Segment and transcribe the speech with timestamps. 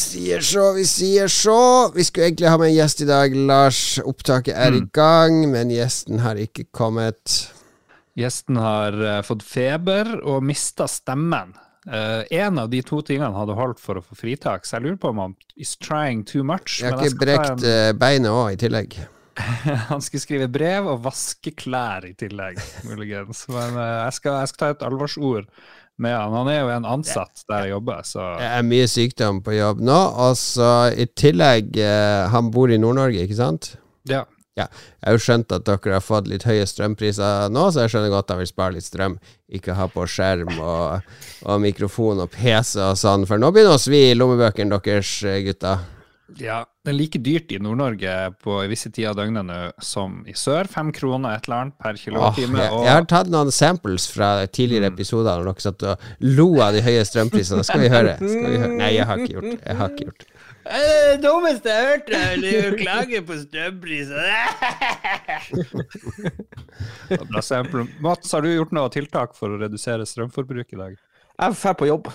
[0.00, 1.90] sier så, vi sier så.
[1.94, 3.80] Vi skulle egentlig ha med en gjest i dag, Lars.
[4.04, 4.90] Opptaket er i Mm.
[4.96, 7.50] gang, men gjesten har ikke kommet.
[8.18, 11.54] Gjesten har uh, fått feber og mista stemmen.
[11.88, 14.98] Eh, en av de to tingene hadde holdt for å få fritak, så jeg lurer
[15.00, 16.82] på om han is trying too much.
[16.82, 17.96] Jeg har ikke brekt en...
[17.98, 18.98] beinet òg, i tillegg.
[19.88, 23.46] han skulle skrive brev og vaske klær i tillegg, muligens.
[23.48, 25.48] Men uh, jeg, skal, jeg skal ta et alvorsord
[26.02, 26.34] med han.
[26.34, 29.84] Han er jo en ansatt der jeg jobber, så Det er mye sykdom på jobb
[29.84, 30.00] nå.
[30.26, 33.74] Og så i tillegg eh, Han bor i Nord-Norge, ikke sant?
[34.58, 34.66] ja.
[35.00, 38.10] Jeg har jo skjønt at dere har fått litt høye strømpriser nå, så jeg skjønner
[38.12, 39.14] godt at han vil spare litt strøm.
[39.56, 41.06] Ikke ha på skjerm og,
[41.46, 45.14] og mikrofon og PC og sånn, for nå begynner det å svi i lommebøkene deres,
[45.22, 45.40] gutter.
[45.46, 45.74] gutta.
[46.38, 48.12] Ja, det er like dyrt i Nord-Norge
[48.44, 50.68] på visse tider av døgnet nå som i sør.
[50.70, 52.50] Fem kroner et eller annet per Åh, Oh, jeg,
[52.86, 56.06] jeg har tatt noen samples fra tidligere episoder når dere satt og
[56.38, 57.64] lo av de høye strømprisene.
[57.66, 58.14] Skal vi høre?
[58.20, 58.76] Skal vi høre?
[58.78, 59.58] Nei, jeg har ikke gjort det.
[59.66, 60.30] Jeg har ikke gjort det.
[60.70, 64.28] Det dummeste jeg hørte, er å klage på strømpriser.
[68.04, 70.98] Mats, har du gjort noe tiltak for å redusere strømforbruk i dag?
[71.40, 72.10] Jeg drar på jobb.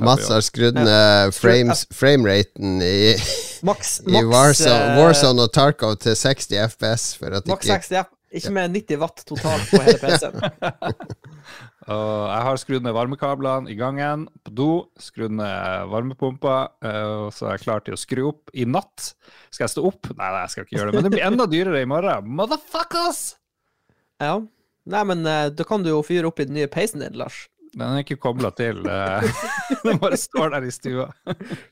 [0.00, 6.54] Mats har skrudd ned frames, frameraten i, i Warzone, eh, Warzone og Tarkov til 60
[6.70, 7.10] FPS.
[7.18, 8.16] For at Maks ikke 60 F.
[8.30, 10.36] Ikke med 90 watt totalt på hele PC-en.
[11.90, 14.68] Og jeg har skrudd ned varmekablene i gangen, på do,
[15.02, 19.08] skrudd ned varmepumpa, og så er jeg klar til å skru opp i natt.
[19.50, 20.12] Skal jeg stå opp?
[20.12, 21.00] Nei, nei, jeg skal ikke gjøre det.
[21.00, 22.28] Men det blir enda dyrere i morgen.
[22.38, 23.22] Motherfuckers!
[24.22, 24.36] Ja.
[24.90, 27.48] Nei, men eh, da kan du jo fyre opp i den nye peisen din, Lars.
[27.70, 28.80] Den er ikke kobla til.
[28.86, 29.42] eh,
[29.84, 31.06] Den bare står der i stua.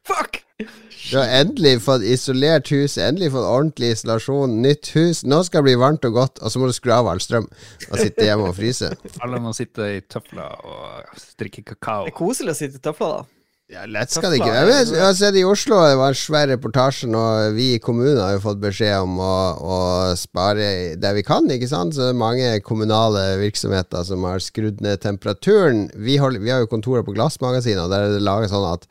[0.06, 0.42] Fuck!
[0.58, 5.20] Du har endelig fått isolert huset, endelig fått ordentlig isolasjon, nytt hus.
[5.26, 7.46] Nå skal det bli varmt og godt, og så må du skru av all strøm
[7.90, 8.90] og sitte hjemme og fryse.
[9.22, 12.08] Alle må sitte i tøfler og drikke kakao.
[12.08, 13.37] Det er koselig å sitte i tøfler, da.
[13.68, 14.76] Ja, lett skal det ikke være.
[14.88, 17.24] Jeg har sett i Oslo, det var en svær reportasje nå.
[17.52, 19.76] Vi i kommunen har jo fått beskjed om å, å
[20.16, 21.92] spare der vi kan, ikke sant.
[21.92, 25.84] Så det er mange kommunale virksomheter som har skrudd ned temperaturen.
[26.00, 28.88] Vi, holder, vi har jo kontorer på Glassmagasinet, og der er det laget sånn at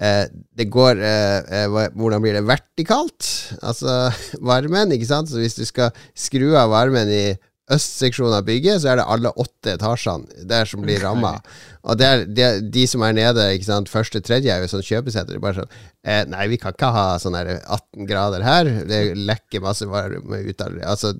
[0.00, 0.24] eh,
[0.56, 2.46] det går eh, eh, Hvordan blir det?
[2.48, 3.28] Vertikalt?
[3.60, 4.08] Altså
[4.54, 5.28] varmen, ikke sant.
[5.28, 7.26] Så hvis du skal skru av varmen i
[7.72, 11.38] østseksjonen av bygget, så er det alle åtte etasjene der som blir ramma.
[11.84, 14.84] Og det er, er de som er nede, ikke sant, første tredje er jo sånn
[14.84, 15.36] kjøpesenter.
[15.36, 18.70] Er bare sånn eh, Nei, vi kan ikke ha sånn 18 grader her.
[18.88, 20.82] Det lekker masse varme ut av det.
[20.88, 21.12] Altså,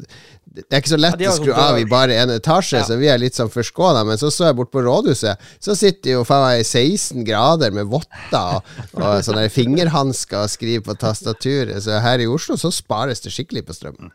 [0.54, 2.88] det er ikke så lett Ja, å skru sånn av i bare en etasje, Ja.
[2.88, 4.04] så vi er litt sånn forskåna.
[4.08, 7.88] Men så så jeg bort på rådhuset, så sitter jo faen meg 16 grader med
[7.92, 11.80] votter og, og sånne fingerhansker og skriver på tastaturet.
[11.84, 14.12] Så her i Oslo så spares det skikkelig på strømmen.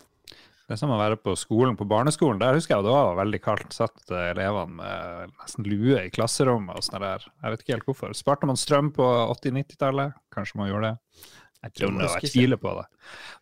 [0.69, 2.38] Det er som å være på skolen, på barneskolen.
[2.38, 3.72] Der husker jeg det var veldig kaldt.
[3.74, 7.25] Satt eh, elevene med nesten lue i klasserommet og sånn der.
[7.25, 8.13] Jeg vet ikke helt hvorfor.
[8.13, 10.13] Sparte man strøm på 80-90-tallet?
[10.30, 11.25] Kanskje man gjorde det?
[11.66, 12.85] Jeg tror det, jeg tviler på det.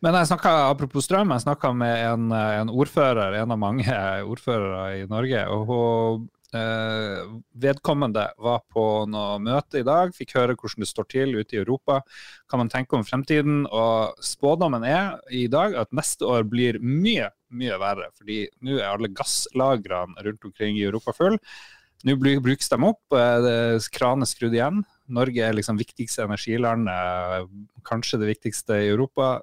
[0.02, 4.88] Men jeg snakket, apropos strøm, jeg snakka med en, en ordfører, en av mange ordførere
[5.02, 5.44] i Norge.
[5.52, 11.08] og hun Eh, vedkommende var på noe møte i dag, fikk høre hvordan det står
[11.12, 12.02] til ute i Europa.
[12.50, 13.66] Kan man tenke om fremtiden?
[13.68, 18.12] Og spådommen er i dag at neste år blir mye, mye verre.
[18.16, 21.36] Fordi nå er alle gasslagrene rundt omkring i Europa full.
[22.06, 24.84] Nå brukes de opp, kranene kranen skrudd igjen.
[25.10, 27.48] Norge er liksom viktigste energiland, eh,
[27.88, 29.42] kanskje det viktigste i Europa.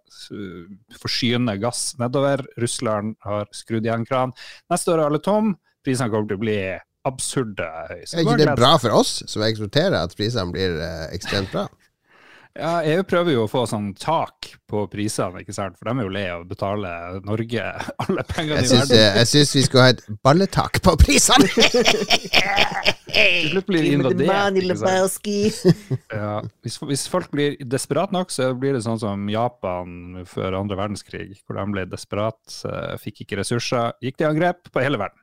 [1.00, 2.44] Forsyner gass nedover.
[2.56, 4.32] Russland har skrudd igjen kran.
[4.70, 5.56] Neste år er alle tom.
[5.84, 6.59] Prisene kommer til å bli
[7.04, 8.03] absurde høy.
[8.09, 11.69] Så Er ikke det bra for oss som eksporterer, at prisene blir eh, ekstremt bra?
[12.54, 15.75] Ja, EU prøver jo å få sånn tak på prisene, ikke sant?
[15.75, 16.91] for de er jo lei av å betale
[17.26, 17.64] Norge
[18.04, 19.00] alle pengene Jeg i syns, verden.
[19.00, 21.48] eh, jeg syns vi skulle ha et balletak på prisene!
[23.14, 24.22] Til slutt blir de invadert.
[26.14, 31.32] Ja, hvis folk blir desperat nok, så blir det sånn som Japan før andre verdenskrig,
[31.43, 32.38] hvor de ble desperat,
[32.70, 35.19] eh, fikk ikke ressurser, gikk til angrep på hele verden.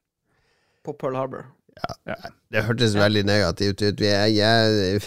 [0.84, 1.48] På Pearl Harbor.
[2.52, 4.02] Det hørtes veldig negativt ut.
[4.02, 5.02] Vi er, jeg,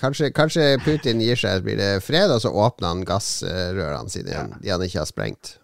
[0.00, 4.54] kanskje, kanskje Putin gir seg, blir det fred, og så åpner han gassrørene sine igjen,
[4.62, 5.56] de han ikke har sprengt.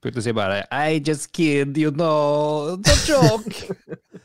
[0.00, 2.78] Putin sier bare I just kid, you know.
[2.80, 3.76] It's a joke.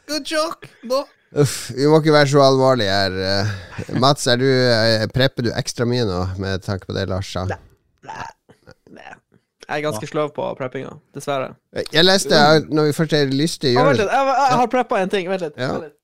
[0.08, 0.70] Good joke.
[0.88, 1.04] No.
[1.36, 3.16] Uff, vi må ikke være så alvorlige her.
[3.20, 7.28] Eh, Mats, er du, eh, prepper du ekstra mye nå, med tanke på det Lars
[7.36, 7.44] sa?
[8.08, 8.28] Nei.
[9.66, 11.56] Jeg er ganske sløv på preppinga, dessverre.
[11.94, 15.00] Jeg leste, jeg, når vi først er lystige vent gjør litt, jeg, jeg har preppa
[15.02, 15.30] en ting.
[15.32, 15.58] Vent litt.
[15.58, 15.72] Ja.
[15.74, 15.96] Vent litt.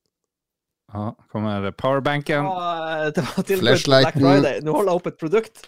[1.32, 2.48] Kommer powerbanken.
[2.50, 4.26] Ah, det var Flashlighten.
[4.66, 5.64] Nå holder jeg opp et produkt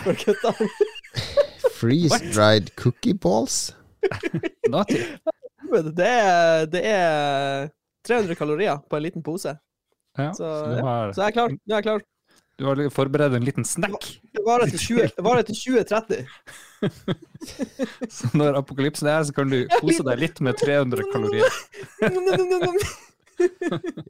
[0.00, 0.70] for guttene.
[1.78, 3.74] Freeze-dried cookie balls?
[4.70, 5.02] Naughty.
[5.94, 7.68] Det er, det er
[8.08, 9.54] 300 kalorier på en liten pose.
[10.18, 11.12] Ja, Så, ja.
[11.12, 11.54] Så jeg er klar.
[11.54, 12.02] Nå er jeg klar.
[12.58, 14.06] Du har forberedt en liten snack.
[14.34, 16.26] Det varer til 20 det til 2030.
[18.14, 21.58] Så når apokalypsen er, så kan du kose deg litt med 300 kalorier.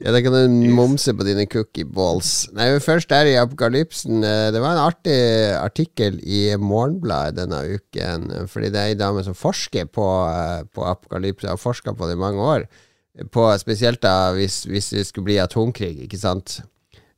[0.05, 2.45] Ja, da kan du momse på dine cookie balls.
[2.53, 4.19] Nei, men først der i apokalypsen.
[4.21, 5.15] eh, Det var en artig
[5.57, 8.29] artikkel i Morgenbladet denne uken.
[8.51, 12.13] Fordi det er ei dame som forsker på, eh, på apokalypse, har forska på det
[12.19, 12.67] i mange år.
[13.31, 16.59] På, spesielt da hvis, hvis det skulle bli atomkrig, ikke sant.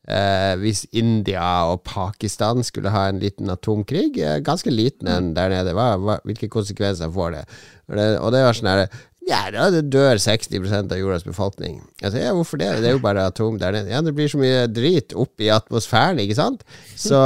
[0.08, 5.52] Eh, hvis India og Pakistan skulle ha en liten atomkrig, eh, ganske liten en der
[5.52, 7.44] nede, hva, hva, hvilke konsekvenser får det?
[7.90, 8.88] Og det, og det var sånn her
[9.28, 11.82] Ja, da dør 60% av jordas befolkning.
[12.00, 12.70] Altså, ja, hvorfor det?
[12.80, 13.92] Det er jo bare atom der nede.
[13.92, 16.64] Ja, det blir så mye drit opp i atmosfæren, ikke sant?
[16.96, 17.20] Så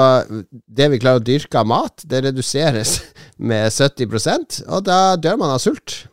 [0.66, 3.04] det vi klarer å dyrke av mat, det reduseres
[3.51, 6.07] med 70% og da dør man av sult.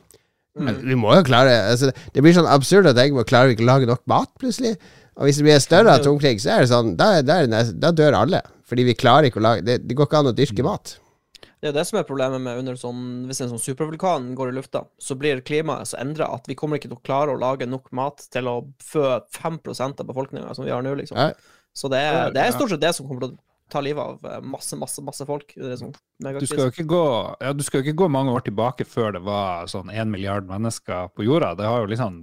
[0.59, 0.75] Mm.
[0.91, 3.71] Vi må jo klare altså, Det blir sånn absurd at jeg må klare ikke å
[3.71, 4.77] lage nok mat, plutselig?
[5.19, 7.43] Og hvis det blir en større atomkrig, så er det sånn Da, da,
[7.75, 8.43] da dør alle.
[8.69, 10.95] Fordi vi klarer ikke å lage Det, det går ikke an å dyrke mat.
[11.59, 14.53] Det er jo det som er problemet med under sånn Hvis en sånn supervulkan går
[14.53, 17.41] i lufta, så blir klimaet så endra at vi kommer ikke til å klare å
[17.41, 21.19] lage nok mat til å fø 5% av befolkninga som vi har nå, liksom.
[21.19, 21.33] Nei.
[21.75, 23.39] Så det er, det er stort sett det som kommer til å
[23.71, 25.51] ta livet av eh, masse, masse, masse folk.
[25.55, 25.93] Sånn
[26.23, 27.05] Du skal jo ikke gå,
[27.43, 30.47] ja, du skal jo ikke gå mange år tilbake før det var sånn én milliard
[30.49, 31.53] mennesker på jorda.
[31.59, 32.23] Det har jo liksom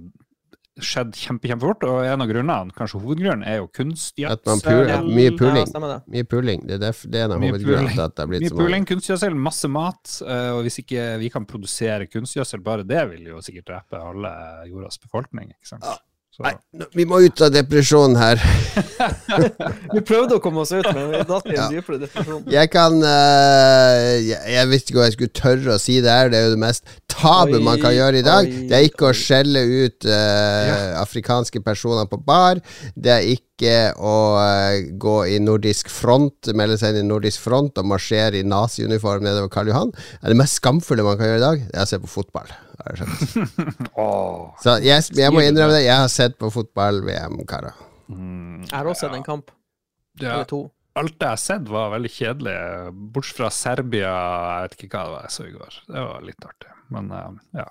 [0.78, 4.32] skjedd kjempe, kjempefort, og en av grunnene, kanskje hovedgrunnen, er jo kunstgjødsel.
[4.32, 5.66] At man puler, Ja, mye puling.
[5.70, 6.28] stemmer det.
[6.28, 6.66] Puling.
[6.66, 8.86] Det er, det er en av hovedgrunnene til at det har blitt Mye Mye puling,
[8.90, 10.16] kunstgjødsel, masse mat.
[10.26, 14.34] eh, Og hvis ikke vi kan produsere kunstgjødsel, bare det vil jo sikkert drepe alle
[14.68, 15.48] jordas befolkning.
[15.56, 15.84] ikke sant?
[16.36, 16.52] Så, Nei,
[16.92, 18.40] vi må ut av depresjonen her.
[19.94, 22.42] Vi prøvde å komme oss ut, men vi datt i en dypere depresjon.
[22.52, 26.28] Jeg kan uh, jeg, jeg visste ikke hva jeg skulle tørre å si det her.
[26.28, 28.44] Det er jo det mest tabu Oi, man kan gjøre i dag.
[28.44, 32.60] oi, Det er ikke å skjelle ut eh, afrikanske personer på bar.
[32.92, 34.12] Det er ikke å
[34.42, 39.24] eh, gå i nordisk front, melde seg inn i nordisk front og marsjere i naziuniform
[39.24, 39.92] nedover Karl Johan.
[40.20, 41.64] Er det mest skamfulle man kan gjøre i dag.
[41.70, 42.52] Det er å se på fotball.
[42.82, 43.90] Har jeg skjønt.
[44.62, 45.86] Så jeg, jeg må innrømme det.
[45.86, 47.74] Jeg har sett på fotball-VM, karer.
[48.12, 49.50] mm, Jeg har også sett en kamp,
[50.20, 50.60] ja, eller to.
[50.96, 52.54] Alt jeg har sett, var veldig kjedelig,
[53.12, 54.12] bortsett fra Serbia.
[54.12, 55.80] Jeg vet ikke hva det var jeg så i går.
[55.90, 56.70] Det var litt artig.
[56.94, 57.66] Men eh, ja.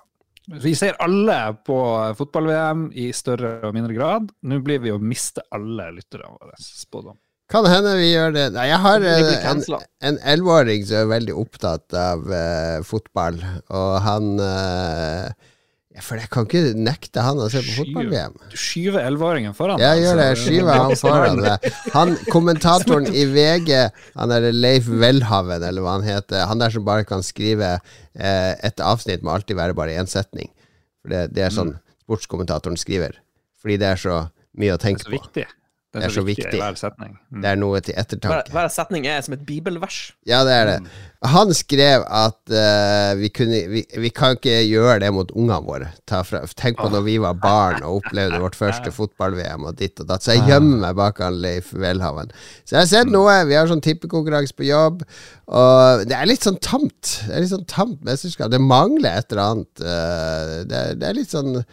[0.48, 1.78] Vi ser alle på
[2.20, 4.28] fotball-VM i større og mindre grad.
[4.46, 6.58] Nå blir vi å miste alle lytterne våre.
[6.62, 7.18] Spådom.
[7.52, 8.46] Kan hende vi gjør det.
[8.56, 13.38] Nei, jeg har en elleveåring som er veldig opptatt av uh, fotball,
[13.70, 15.52] og han eh,
[15.96, 18.34] ja, For jeg kan ikke nekte han å se på fotball-VM.
[18.52, 20.26] Du skyver elleveåringen foran Jeg deg, gjør det.
[20.28, 21.68] Jeg skyver han foran deg.
[21.94, 23.72] Han, kommentatoren i VG,
[24.20, 28.52] han er Leif Welhaven, eller hva han heter, han der som bare kan skrive eh,
[28.60, 30.52] et avsnitt må alltid være bare én setning.
[31.00, 33.22] For det, det er sånn sportskommentatoren skriver.
[33.64, 34.18] Fordi det er så
[34.60, 35.14] mye å tenke på.
[35.14, 35.48] Det er så viktig.
[35.96, 37.14] Det er, så viktig, i hver setning.
[37.32, 37.42] Mm.
[37.44, 38.52] Det er noe til ettertanke.
[38.52, 40.00] hver setning er som et bibelvers.
[40.28, 40.80] Ja, det er det.
[41.26, 45.88] Han skrev at uh, vi, kunne, vi, vi kan ikke gjøre det mot ungene våre.
[46.10, 50.02] Ta fra, tenk på når vi var barn og opplevde vårt første fotball-VM og ditt
[50.04, 50.26] og datt.
[50.26, 52.34] Så jeg gjemmer meg bak han Leif Welhaven.
[52.66, 53.38] Så jeg har sett noe.
[53.48, 55.06] Vi har sånn tippekonkurranse på jobb,
[55.48, 57.16] og det er litt sånn tamt.
[57.24, 58.52] Det er litt sånn tamt mesterskap.
[58.54, 59.74] Det mangler et eller annet.
[59.80, 61.64] Uh, det, er, det er litt sånn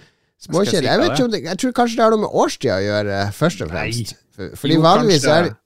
[0.47, 0.91] småkjedelig.
[0.91, 3.25] Jeg, vet ikke om det, jeg tror kanskje det har noe med årstida å gjøre,
[3.39, 4.15] først og fremst.
[4.33, 5.59] For, fordi Jo, vanligvis er det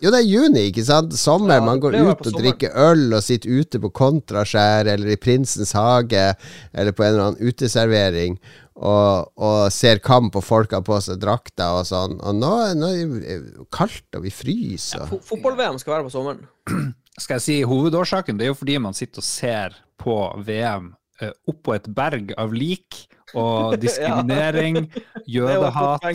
[0.00, 1.12] jo, det er juni, ikke sant?
[1.16, 1.58] Sommer.
[1.58, 5.74] Ja, man går ut og drikker øl og sitter ute på Kontraskjær eller i Prinsens
[5.76, 6.30] hage
[6.72, 8.38] eller på en eller annen uteservering
[8.80, 12.16] og, og ser kamp og folk har på seg drakter og sånn.
[12.16, 15.04] Og nå, nå er det kaldt, og vi fryser.
[15.04, 16.48] Ja, Fotball-VM skal være på sommeren.
[17.20, 18.38] Skal jeg si hovedårsaken?
[18.38, 20.14] Det er jo fordi man sitter og ser på
[20.46, 20.86] VM
[21.20, 23.02] eh, oppå et berg av lik
[23.34, 24.84] og diskriminering, er
[25.26, 26.04] jødehat og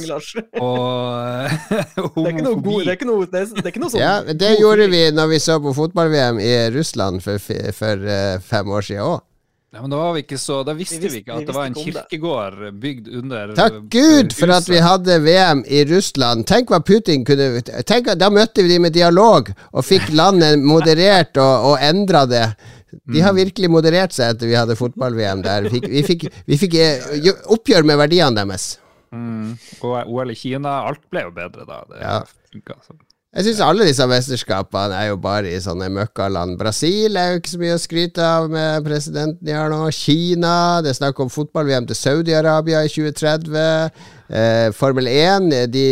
[2.25, 4.01] er ikke noe det er ikke noe, det er, ikke noe sånt.
[4.01, 7.39] Ja, det gjorde vi når vi så på fotball-VM i Russland for,
[7.75, 9.23] for uh, fem år siden òg.
[9.75, 11.49] Ja, men da var vi ikke så Da visste Vi vi, ikke ikke vi at
[11.49, 15.81] det var en kirkegård bygd under Takk eh, Gud for at vi hadde VM i
[15.89, 16.45] Russland.
[16.47, 21.35] Tenk hva Putin kunne Tenk Da møtte vi dem med dialog og fikk landet moderert
[21.35, 22.45] og, og endra det.
[23.13, 25.67] De har virkelig moderert seg etter vi hadde fotball-VM der.
[25.69, 28.75] Vi fikk, vi fikk, vi fikk eh, oppgjør med verdiene deres.
[29.15, 29.55] Mm.
[29.85, 31.83] Og OL i Kina, alt ble jo bedre da.
[31.89, 32.21] Det Ja.
[32.51, 32.79] funka.
[32.85, 32.95] Så.
[33.35, 36.55] Jeg syns alle disse mesterskapene er jo bare i sånne møkkaland.
[36.57, 39.81] Brasil er jo ikke så mye å skryte av med presidenten de har nå.
[39.91, 43.91] Kina, det er snakk om fotball-VM til Saudi-Arabia i 2030.
[44.31, 45.83] Eh, Formel 1, de,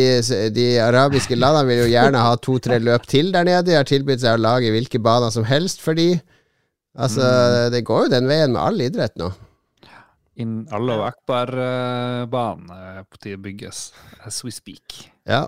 [0.56, 3.66] de arabiske landene vil jo gjerne ha to-tre løp til der nede.
[3.68, 6.14] De har tilbudt seg å lage hvilke baner som helst for de.
[6.94, 7.26] Altså,
[7.74, 9.32] det går jo den veien med all idrett nå.
[10.42, 13.92] In Allahu Akbar-banen er på tide bygges
[14.26, 15.12] as we speak.
[15.30, 15.46] Ja.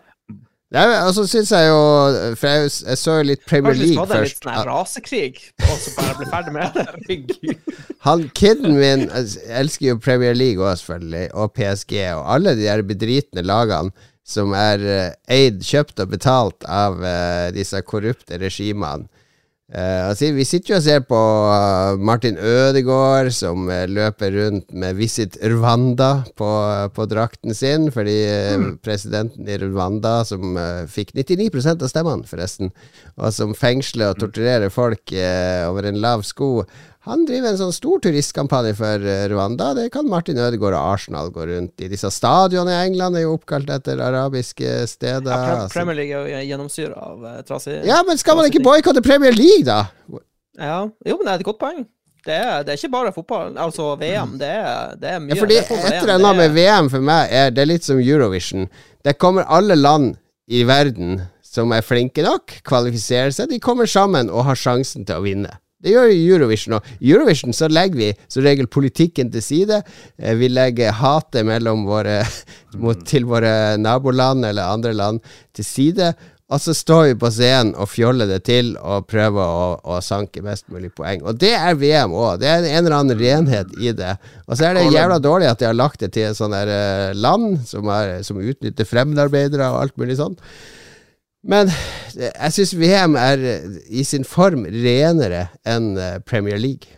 [0.74, 1.82] Nei, og så syns jeg jo
[2.36, 5.76] For jeg, jeg så jo litt Premier League skal ha en litt sånn rasekrig, og
[5.78, 7.56] så bare bli ferdig med det.
[8.08, 12.66] Han kiden min altså, elsker jo Premier League òg, selvfølgelig, og PSG, og alle de
[12.66, 13.94] der bedritne lagene
[14.26, 19.06] som er eh, eid, kjøpt og betalt av uh, disse korrupte regimene.
[19.76, 21.18] Altså, vi sitter jo og ser på
[21.52, 26.48] eh, Martin Ødegaard som eh, løper rundt med Visit Rwanda på,
[26.96, 28.16] på drakten sin, fordi
[28.56, 28.70] mm.
[28.86, 32.72] presidenten i Rwanda, som uh, fikk 99% av stemmene, forresten,
[33.20, 36.64] og som fengsler og torturerer folk uh, over en lav sko,
[37.06, 39.72] han driver en sånn stor turistkampanje for eh, Rwanda.
[39.78, 41.90] Det kan Martin Ødegaard og Arsenal gå rundt i.
[41.92, 45.30] Disse stadionene i England er jo oppkalt etter arabiske steder.
[45.30, 45.74] Ja, altså.
[45.76, 49.36] Premier League er jo gjennomsyra av uh, trasig ja, men skal man ikke boikotte Premier
[49.38, 49.84] League, da?
[50.58, 50.80] Ja.
[51.06, 51.84] Jo, men det er et godt poeng.
[52.26, 54.34] Det er, det er ikke bare fotball, altså VM.
[54.42, 55.36] Det er, det er mye.
[55.36, 58.66] Ja, fordi et eller annet med VM for meg er Det er litt som Eurovision.
[59.06, 60.16] Det kommer alle land
[60.50, 63.54] i verden som er flinke nok, kvalifiserer seg.
[63.54, 65.54] De kommer sammen og har sjansen til å vinne.
[65.86, 66.86] Det gjør jo Eurovision òg.
[66.98, 69.84] I Eurovision så legger vi som regel politikken til side.
[70.18, 72.24] Eh, Vi legger hatet mellom våre
[72.82, 75.22] mot, til våre naboland eller andre land
[75.54, 76.16] til side.
[76.46, 80.44] Og så står vi på scenen og fjoller det til og prøver å, å sanke
[80.46, 81.24] mest mulig poeng.
[81.26, 82.42] Og det er VM òg.
[82.42, 84.12] Det er en eller annen renhet i det.
[84.46, 87.14] Og så er det jævla dårlig at de har lagt det til et sånt eh,
[87.18, 90.38] land som, er, som utnytter fremmedarbeidere og alt mulig sånn.
[91.46, 96.98] Men eh, jeg syns VM er eh, i sin form renere enn eh, Premier League.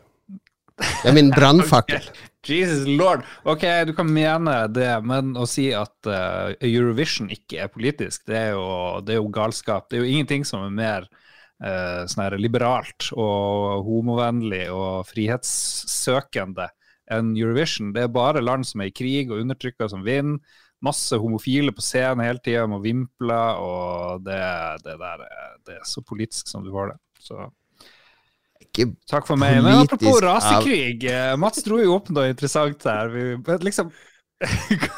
[0.77, 2.08] Det er min brannfakkel.
[2.48, 3.25] Jesus lord.
[3.44, 8.38] Ok, du kan mene det, men å si at uh, Eurovision ikke er politisk, det
[8.38, 9.89] er, jo, det er jo galskap.
[9.89, 16.70] Det er jo ingenting som er mer uh, sånn her liberalt og homovennlig og frihetssøkende
[17.12, 17.92] enn Eurovision.
[17.96, 20.39] Det er bare land som er i krig og undertrykker som vinner.
[20.86, 24.38] Masse homofile på scenen hele tida med vimpler, og det,
[24.86, 26.98] det der er, det er så politisk som du får det.
[27.25, 27.48] Så
[28.62, 29.57] Ikke Takk for meg.
[29.65, 31.39] Men apropos rasekrig, Av...
[31.41, 33.10] Mats dro jo opp noe interessant her.
[33.13, 33.24] Vi,
[33.65, 33.89] liksom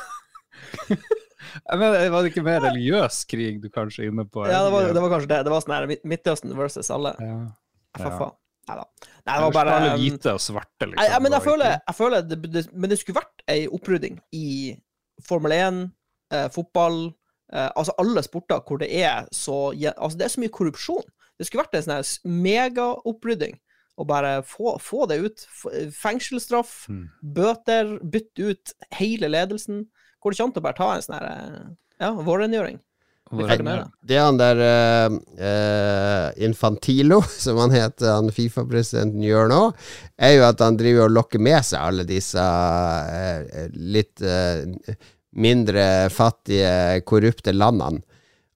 [1.70, 4.44] Jeg mener, Var det ikke mer religiøs krig du kanskje er inne på?
[4.50, 5.40] Ja, det var, det var kanskje det.
[5.48, 7.16] Det var sånn her Midt- Midtøsten versus alle.
[7.24, 7.40] ja.
[7.98, 8.28] FFA.
[8.70, 8.84] Nei da.
[9.26, 11.00] Nei, det var bare alle hvite og svarte, liksom.
[11.00, 14.20] Nei, ja, men jeg føler, jeg føler det, det, Men det skulle vært ei opprydding
[14.38, 14.46] i
[15.28, 15.80] Formel 1,
[16.32, 17.14] eh, fotball
[17.54, 21.04] eh, Altså alle sporter hvor det er så Altså, det er så mye korrupsjon.
[21.40, 23.58] Det skulle vært en sånn megaopprydding.
[24.00, 25.42] Og bare få, få det ut.
[25.92, 27.10] Fengselsstraff, Mm.
[27.36, 29.86] bøter, bytte ut hele ledelsen.
[30.22, 31.66] Går det ikke an å bare ta en sånn her eh,
[32.00, 32.80] Ja, vårrengjøring?
[33.30, 33.86] Hvor- med det.
[34.10, 39.62] Det er han der eh, Infantilo, som han heter, han Fifa-presidenten gjør nå,
[40.18, 44.66] er jo at han driver og lokker med seg alle disse uh, litt uh,
[45.38, 48.02] mindre fattige, korrupte landene.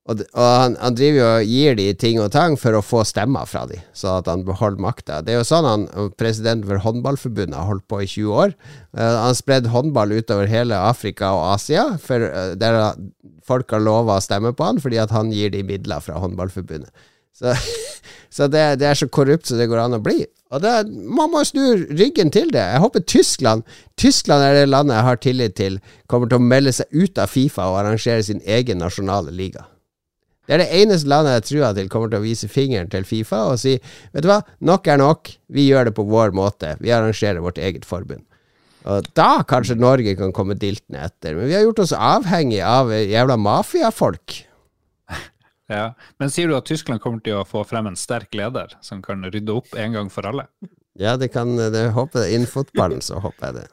[0.03, 3.05] Og, og han, han driver jo og gir de ting og tang for å få
[3.07, 5.21] stemmer fra de, så at han beholder makta.
[5.23, 5.85] Det er jo sånn han,
[6.19, 8.51] presidenten for håndballforbundet har holdt på i 20 år.
[8.91, 12.81] Uh, han spredde håndball utover hele Afrika og Asia, for uh, der
[13.47, 16.91] folk har lova å stemme på han fordi at han gir de midler fra håndballforbundet.
[17.33, 17.55] Så,
[18.35, 20.25] så det, det er så korrupt som det går an å bli.
[20.53, 22.61] Og det, Man må snu ryggen til det.
[22.75, 23.63] Jeg håper Tyskland
[23.97, 25.79] Tyskland er det landet jeg har tillit til,
[26.11, 29.63] kommer til å melde seg ut av Fifa og arrangere sin egen nasjonale liga.
[30.43, 33.45] Det er det eneste landet jeg tror til kommer til å vise fingeren til Fifa
[33.47, 35.31] og si Vet du hva, nok er nok.
[35.47, 36.75] Vi gjør det på vår måte.
[36.83, 38.25] Vi arrangerer vårt eget forbund.
[38.83, 41.37] Og da kanskje Norge kan komme diltende etter.
[41.37, 44.41] Men vi har gjort oss avhengig av jævla mafiafolk.
[45.71, 45.93] Ja.
[46.19, 49.23] Men sier du at Tyskland kommer til å få frem en sterk leder som kan
[49.23, 50.43] rydde opp en gang for alle?
[50.99, 52.35] Ja, det kan det håper jeg.
[52.35, 53.63] Innen fotballen så håper jeg det.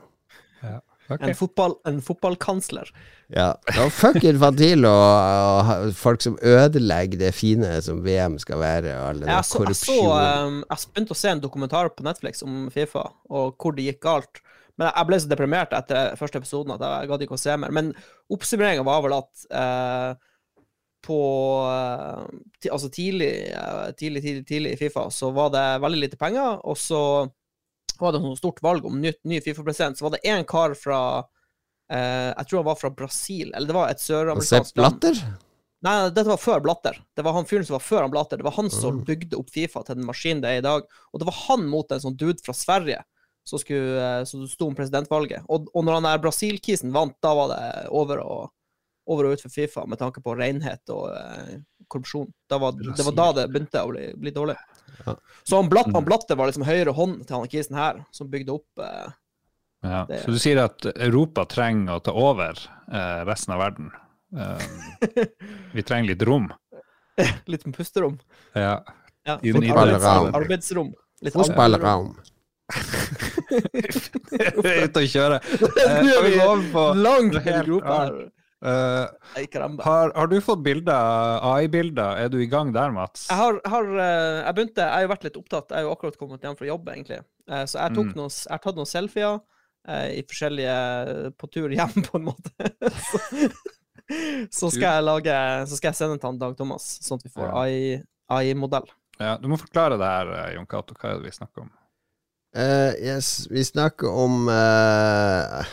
[1.18, 2.90] En, fotball, en fotballkansler.
[3.34, 3.48] Ja,
[3.78, 9.08] og fuck Infantilo og, og folk som ødelegger det fine som VM skal være, og
[9.08, 9.98] all den Jeg, så, jeg, så,
[10.46, 14.02] um, jeg begynte å se en dokumentar på Netflix om Fifa, og hvor det gikk
[14.06, 14.42] galt.
[14.80, 17.72] Men jeg ble så deprimert etter første episoden at jeg gadd ikke å se mer.
[17.74, 17.92] Men
[18.32, 20.14] oppsummeringa var vel at uh,
[21.04, 21.18] på
[21.64, 22.24] uh,
[22.60, 26.60] ti, Altså tidlig, uh, tidlig, tidlig, tidlig i Fifa så var det veldig lite penger,
[26.64, 27.02] og så
[28.00, 29.98] var det et stort valg om nytt, ny Fifa-president.
[29.98, 30.98] Så var det én kar fra
[31.92, 35.00] eh, Jeg tror han var fra Brasil, eller det var et Sepp søramerikansk land.
[35.00, 35.22] Blatter?
[35.82, 36.98] Nei, dette var før Blatter.
[37.16, 38.36] Det var han fyren som var før han Blatter.
[38.36, 39.04] Det var han som Mm.
[39.08, 40.84] bygde opp Fifa til den maskinen det er i dag.
[41.12, 43.02] Og det var han mot en sånn dude fra Sverige
[43.48, 45.42] som, eh, sto om presidentvalget.
[45.48, 48.50] Og, og når han der Brasil-kisen vant, da var det over og,
[49.08, 51.56] over og ut for Fifa med tanke på renhet og eh,
[51.88, 52.28] korrupsjon.
[52.50, 54.58] Var, det var da det begynte å bli, bli dårlig.
[55.06, 55.14] Ja.
[55.48, 58.52] Så han, Blatt, han Blatter var liksom høyre hånd til han kisen her, som bygde
[58.58, 59.10] opp eh,
[59.82, 60.04] Ja.
[60.08, 62.58] Det- Så du sier at Europa trenger å ta over
[62.92, 63.90] eh, resten av verden?
[64.36, 64.58] Eh,
[65.72, 66.50] vi trenger litt rom.
[67.50, 68.18] Litt pusterom.
[68.54, 68.82] Ja.
[69.26, 70.34] Ja, I for den arbeids, ideen.
[70.38, 70.92] arbeidsrom.
[71.20, 72.14] Litt Fotballram.
[73.60, 75.40] Ute å kjøre.
[75.60, 78.16] Nå er vi over på Langt i helt her.
[78.62, 79.84] Eh, caramba.
[79.86, 82.18] har, har du fått bilder, AI-bilder?
[82.24, 83.22] Er du i gang der, Mats?
[83.30, 85.70] Jeg har, har eh, Jeg begynte Jeg har jo vært litt opptatt.
[85.72, 87.20] Jeg har jo akkurat kommet hjem fra jobb, egentlig.
[87.50, 88.16] Uh, Så jeg tok Mm.
[88.20, 89.38] noen, jeg har tatt noen selfier
[89.88, 92.52] uh, i forskjellige På tur hjem, på en måte.
[93.08, 93.22] så,
[94.60, 95.34] så skal jeg lage
[95.70, 97.52] Så skal jeg sende den til han Dag Thomas, sånn at vi får Ja.
[97.64, 98.86] AI AI-modell.
[99.18, 100.94] Ja, du må forklare det her, Jon Cato.
[100.94, 101.70] Hva er det vi snakker om?
[102.54, 105.66] Uh, yes, vi snakker om eh,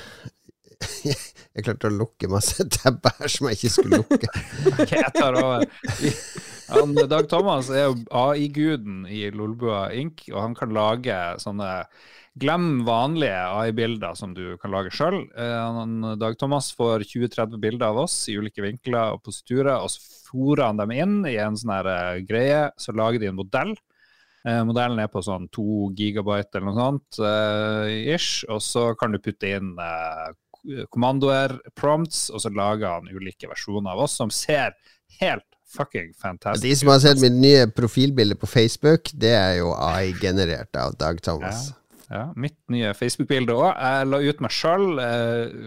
[1.58, 4.30] Jeg klarte å lukke masse tabber som jeg ikke skulle lukke.
[4.78, 5.66] Ok, jeg tar over.
[6.68, 11.72] Han, Dag Thomas er jo AI-guden i Lolbua Inc., og han kan lage sånne
[12.38, 15.24] Glem vanlige AI-bilder som du kan lage sjøl.
[16.22, 20.68] Dag Thomas får 20-30 bilder av oss i ulike vinkler og positurer, og så fòrer
[20.68, 22.68] han dem inn i en sånn her eh, greie.
[22.78, 23.74] Så lager de en modell.
[24.48, 29.16] Eh, modellen er på sånn 2 gigabyte eller noe sånt, eh, ish, og så kan
[29.16, 30.28] du putte inn eh,
[30.94, 34.76] kommandoer, prompts, og så lager han ulike versjoner av oss som ser
[35.22, 36.70] helt fucking fantastisk ut.
[36.70, 41.20] De som har sett mitt nye profilbilde på Facebook, det er jo AI-generert av Dag
[41.24, 41.70] Thomas.
[41.72, 41.84] Ja,
[42.40, 43.68] mitt nye Facebook-bilde òg.
[43.76, 44.86] Jeg la ut meg sjøl.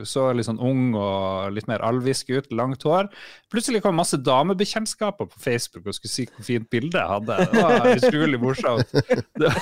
[0.09, 3.11] Så litt sånn ung og litt mer alvisk ut, langt hår.
[3.52, 7.37] Plutselig kom masse damebekjentskaper på Facebook og skulle si hvor fint bilde jeg hadde.
[7.52, 8.94] Det var utrolig morsomt.
[9.40, 9.52] Det,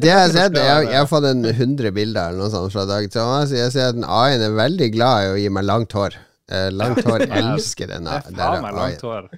[0.00, 0.60] Det har jeg sett.
[0.60, 3.54] Jeg, jeg har fått en 100 bilder eller noe sånt fra Dag Thomas.
[3.54, 6.16] Jeg ser at A-en er veldig glad i å gi meg langt hår.
[6.52, 8.06] Eh, langt hår elsker den.
[8.06, 9.28] Det er faen meg langt hår.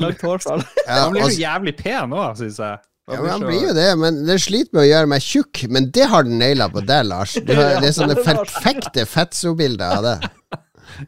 [0.00, 0.62] Langt hårfall.
[0.86, 2.78] Ja, Han blir jo jævlig pen òg, syns jeg.
[3.08, 5.62] Ja, men Han blir jo det, men den sliter med å gjøre meg tjukk.
[5.72, 7.38] Men det har den naila på deg, Lars.
[7.40, 10.18] Du har, det er sånne perfekte fetso-bilder av det.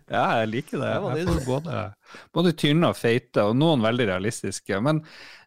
[0.07, 0.90] Ja, jeg liker det.
[1.02, 1.78] Det Jeg får både,
[2.37, 4.76] både tynne og feite, og noen veldig realistiske.
[4.87, 5.00] Men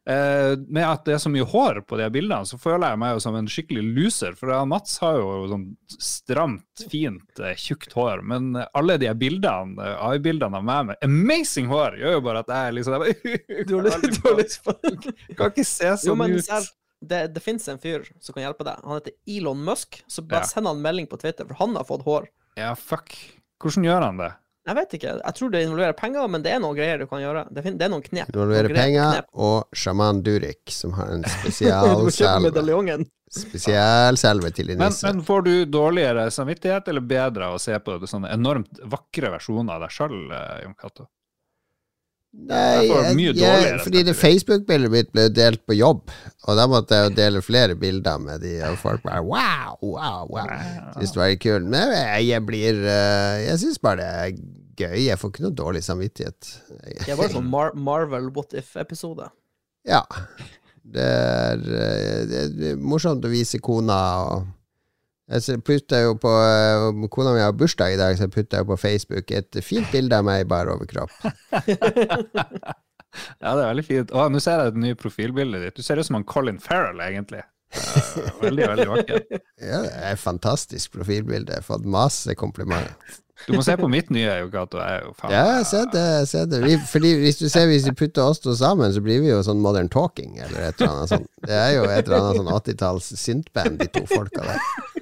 [0.05, 3.21] med at det er så mye hår på de bildene, så føler jeg meg jo
[3.23, 4.33] som en skikkelig loser.
[4.35, 8.21] For Mats har jo sånn stramt, fint, eh, tjukt hår.
[8.27, 12.43] Men eh, alle de bildene, eh, AI-bildene av meg med amazing hår, gjør jo bare
[12.43, 13.07] at jeg liksom
[13.69, 14.43] Du har litt du har
[15.37, 16.69] Kan ikke se sånn ut.
[17.03, 18.83] det, det finnes en fyr som kan hjelpe deg.
[18.83, 20.03] Han heter Elon Musk.
[20.07, 20.51] Så bare Ja.
[20.51, 22.27] send han melding på Twitter, for han har fått hår.
[22.59, 23.15] Ja, fuck.
[23.63, 24.33] Hvordan gjør han det?
[24.63, 25.13] Jeg vet ikke.
[25.19, 27.41] Jeg tror det involverer penger, men det er noen greier du kan gjøre.
[27.51, 28.29] Det, er noen knep.
[28.31, 29.27] Involverer Noen penger knep.
[29.33, 33.01] og sjaman Durek, som har en spesialselve.
[33.33, 35.07] Spesialselve til din Men, nisse.
[35.09, 39.31] men får du dårligere samvittighet, eller bedre av å se på det sånne enormt vakre
[39.33, 40.15] versjoner av deg sjøl,
[40.63, 41.07] Jon Cato?
[42.33, 46.09] Nei, Jeg jeg, fordi det Facebook-bildet mitt ble delt på jobb,
[46.47, 50.25] og da måtte jeg jo dele flere bilder med de, og folk bare wow, wow,
[50.31, 50.49] wow.
[50.97, 51.69] Syns det var litt kult.
[51.69, 54.33] Men jeg, jeg blir eh, Jeg syns bare det er
[54.81, 54.97] gøy.
[55.05, 56.49] Jeg får ikke noe dårlig samvittighet.
[57.05, 59.29] Det bare sånn Mar Marvel What If-episode.
[59.87, 60.01] Ja.
[60.83, 64.49] Det er, eh, det er morsomt å vise kona og
[65.31, 68.67] Jeg putta jo på eh, Kona mi har bursdag i dag, så jeg putta jo
[68.73, 71.13] på Facebook et fint bilde av meg i bar overkropp.
[73.13, 74.11] Ja, det er veldig fint.
[74.15, 75.75] Å, nå ser jeg det nye profilbildet ditt.
[75.77, 77.43] Du ser ut som han Colin Farrell, egentlig.
[77.73, 79.25] Eh, Veldig, veldig vakker.
[79.63, 81.53] Ja, det er et fantastisk profilbilde.
[81.53, 82.97] Jeg har fått masse komplimenter.
[83.47, 86.03] Du må se på mitt nye, faen Ja, ser det.
[86.29, 86.61] Se det.
[86.63, 89.41] Vi, fordi hvis du ser Hvis vi putter oss to sammen, så blir vi jo
[89.43, 91.29] sånn Modern Talking, eller et eller annet sånt.
[91.43, 94.92] Det er jo et eller annet sånn 80-talls syntband, de to folka der.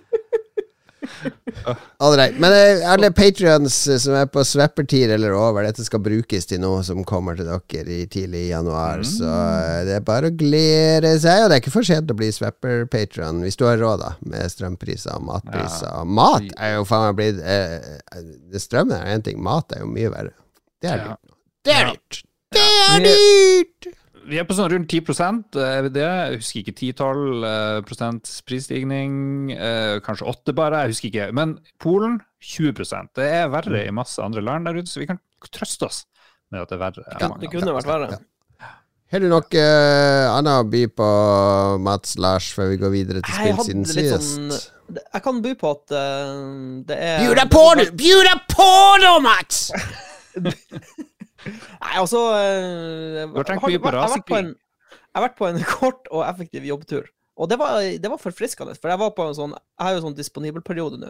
[2.01, 2.37] Right.
[2.41, 6.81] Men er alle patrions som er på sveppertid eller over, dette skal brukes til noe
[6.85, 8.61] som kommer til dere i tidlig januar.
[8.61, 9.03] januar.
[9.07, 11.43] Så eh, det er bare å glede seg.
[11.43, 14.51] Og det er ikke for sent å bli swapper-patron hvis du har råd, da, med
[14.53, 16.03] strømpriser og matpriser.
[16.05, 18.01] Mat er jo faen meg blitt eh,
[18.51, 20.35] det Strømmen er én ting, mat er jo mye verre.
[20.81, 21.15] Det er Ja.
[21.15, 21.33] dyrt.
[21.65, 21.93] Det er Ja.
[21.93, 22.23] dyrt!
[22.51, 23.91] Det er dyrt!
[24.29, 25.01] Vi er på sånn rundt 10
[25.57, 26.05] er vi det?
[26.05, 29.13] Jeg husker ikke 10-12 eh, prosent prisstigning.
[29.51, 31.29] eh, kanskje 8 bare, jeg husker ikke.
[31.37, 35.21] Men Polen 20% Det er verre i masse andre land der ute, så vi kan
[35.51, 36.03] trøste oss
[36.51, 37.05] med at det er verre.
[37.19, 38.19] Ja, Det kunne vært verre.
[39.11, 39.63] Har du noe
[40.31, 41.07] annet å by på,
[41.83, 44.37] Mats Lars, før vi går videre til spill siden sist?
[44.37, 47.83] sånn Jeg kan by på at uh, det er Bjud deg på, du!
[47.99, 48.71] Bjud deg på
[49.03, 49.65] nå, Mats!
[51.45, 53.69] Nei, altså jeg, Du har har-
[54.01, 54.55] jeg har en-
[54.91, 57.07] Jeg har vært på en kort og effektiv jobbtur.
[57.37, 60.01] Og det var, det var forfriskende, for jeg var på en sånn Jeg har jo
[60.05, 61.09] sånn disponibel-periode nå.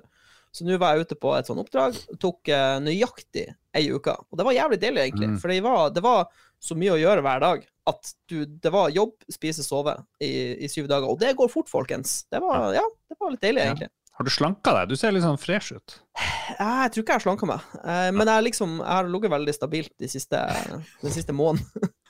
[0.54, 1.96] Så nå var jeg ute på et sånt oppdrag.
[2.20, 4.12] Tok uh, nøyaktig ei uke.
[4.32, 5.30] Og det var jævlig deilig, egentlig.
[5.32, 5.38] Mm.
[5.40, 6.28] For det var, det var
[6.62, 10.30] så mye å gjøre hver dag at du Det var jobb, spise, sove i,
[10.66, 11.08] i syv dager.
[11.10, 12.26] Og det går fort, folkens.
[12.32, 13.88] Det var, ja, det var litt deilig, Ja.
[14.22, 14.92] Har du slanka deg?
[14.92, 15.96] Du ser litt sånn fresh ut.
[16.54, 19.56] Jeg tror ikke jeg har slanka meg, eh, men jeg, liksom, jeg har ligget veldig
[19.56, 20.42] stabilt de siste,
[21.02, 21.66] den siste måneden.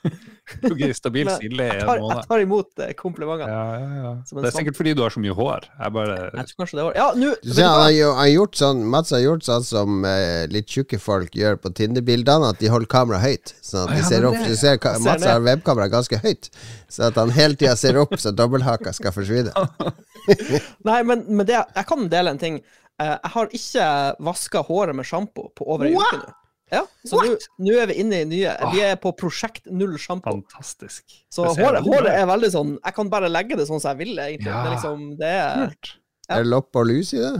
[0.60, 3.48] Du stabilt stille i Jeg en tar, jeg tar imot eh, komplimenter.
[3.48, 4.10] Ja, ja, ja.
[4.26, 5.68] Det er sikkert fordi du har så mye hår.
[5.78, 7.68] Jeg bare Jeg tror kanskje det var Ja, nå hva?
[7.76, 11.72] har, jo, gjort sånn Mats har gjort sånn som eh, litt tjukke folk gjør på
[11.78, 13.54] Tinder-bildene, at de holder kameraet høyt.
[13.62, 14.34] Sånn at de ja, ser opp.
[14.40, 16.50] det- Du ser, ser Mats har webkameraet ganske høyt,
[16.90, 19.54] så at han hele tida ser opp så dobbelthaka skal forsvinne.
[20.90, 22.60] Nei, men, men det, jeg kan dele en ting.
[23.00, 23.86] Eh, Jeg har ikke
[24.22, 26.30] vaska håret med sjampo på over ei uke nå.
[26.72, 27.20] Ja, så
[27.60, 30.30] nå er vi inne i nye Vi er på prosjekt null sjampo.
[30.32, 31.04] fantastisk.
[31.32, 34.18] Så håret, håret er veldig sånn Jeg kan bare legge det sånn som jeg vil,
[34.18, 34.48] egentlig.
[34.48, 34.62] Ja.
[34.62, 35.90] Det er liksom Det er Kult.
[36.28, 36.36] Ja.
[36.38, 37.34] Er det lopp og lus i det?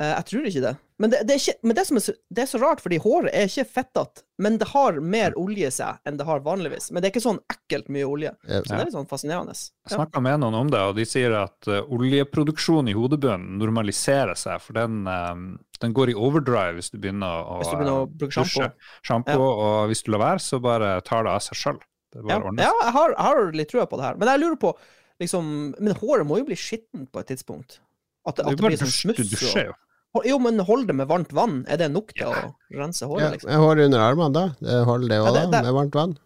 [0.00, 0.74] Eh, Jeg tror ikke det.
[1.02, 3.32] Men det, det, er, ikke, men det, som er, det er så rart, fordi håret
[3.34, 6.92] er ikke fettete, men det har mer olje i seg enn det har vanligvis.
[6.94, 8.30] Men det er ikke sånn ekkelt mye olje.
[8.46, 9.56] Så det er litt sånn fascinerende.
[9.58, 9.96] Jeg Ja.
[9.96, 14.62] snakka med noen om det, og de sier at uh, oljeproduksjonen i hodebunnen normaliserer seg,
[14.62, 15.34] for den, eh,
[15.82, 18.70] den går i overdrive hvis du begynner å, Hvis du begynner å bruke dusje.
[19.02, 19.34] sjampo.
[19.34, 19.38] ja.
[19.66, 21.80] og hvis du lar være, så bare tar det av seg sjøl.
[22.14, 24.14] Ja, ja jeg, har, jeg har litt trua på det her.
[24.14, 24.70] Men jeg lurer på
[25.18, 27.80] liksom, Men håret må jo bli skittent på et tidspunkt?
[28.24, 29.18] At at det blir sånn smuss.
[29.18, 29.74] du dusjer jo.
[30.22, 31.64] Jo, men hold det med varmt vann.
[31.66, 32.44] Er det nok til Ja.
[32.52, 33.50] å rense håret, liksom?
[33.50, 34.44] Ja, hår under armene, da?
[34.86, 35.62] Hold det òg, ja, da?
[35.66, 36.16] Med varmt vann?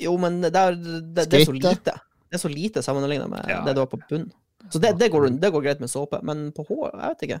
[0.00, 1.94] Jo, men det er, det, det er så lite.
[2.30, 3.60] Det er så lite sammenlignet med Ja.
[3.64, 4.32] det du har på bunnen.
[4.70, 7.40] Så det, det, går, det går greit med såpe, men på hår Jeg vet ikke.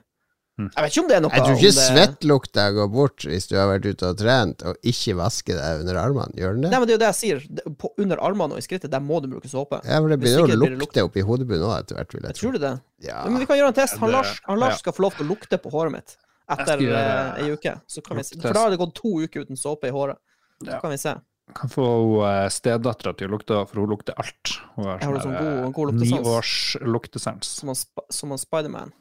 [0.60, 0.68] Hm.
[0.76, 3.46] Jeg vet ikke om det er noe Jeg tror ikke det- svettlukta går bort hvis
[3.48, 6.34] du har vært ute og trent og ikke vasker deg under armene.
[6.36, 6.70] Gjør den det?
[6.74, 7.74] Nei, men det er jo det jeg sier.
[7.80, 9.80] På, under armene og i skrittet, der må du bruke såpe.
[9.88, 12.40] Ja, for det begynner å blir lukte oppi hodebunnen òg etter hvert, vil jeg Jeg
[12.42, 12.74] tror du det?
[13.08, 13.24] Ja.
[13.24, 13.96] Men vi kan gjøre en test.
[13.98, 16.16] Han Lars, han Lars skal få lov til å lukte på håret mitt
[16.50, 17.80] etter skal gjøre- eh, ei uke.
[17.88, 20.16] Så kan vi, se- for da har det gått to uker uten såpe i håret.
[20.62, 20.80] Så Ja.
[20.80, 21.14] kan vi se.
[21.54, 24.58] Kan få uh, stedattera til å lukte, for hun lukter alt.
[24.76, 26.20] Hun har har sånn god- god eh, luktesans.
[26.22, 27.44] Niårs luktesans.
[27.44, 27.76] Som han,
[28.10, 28.92] som han Spiderman.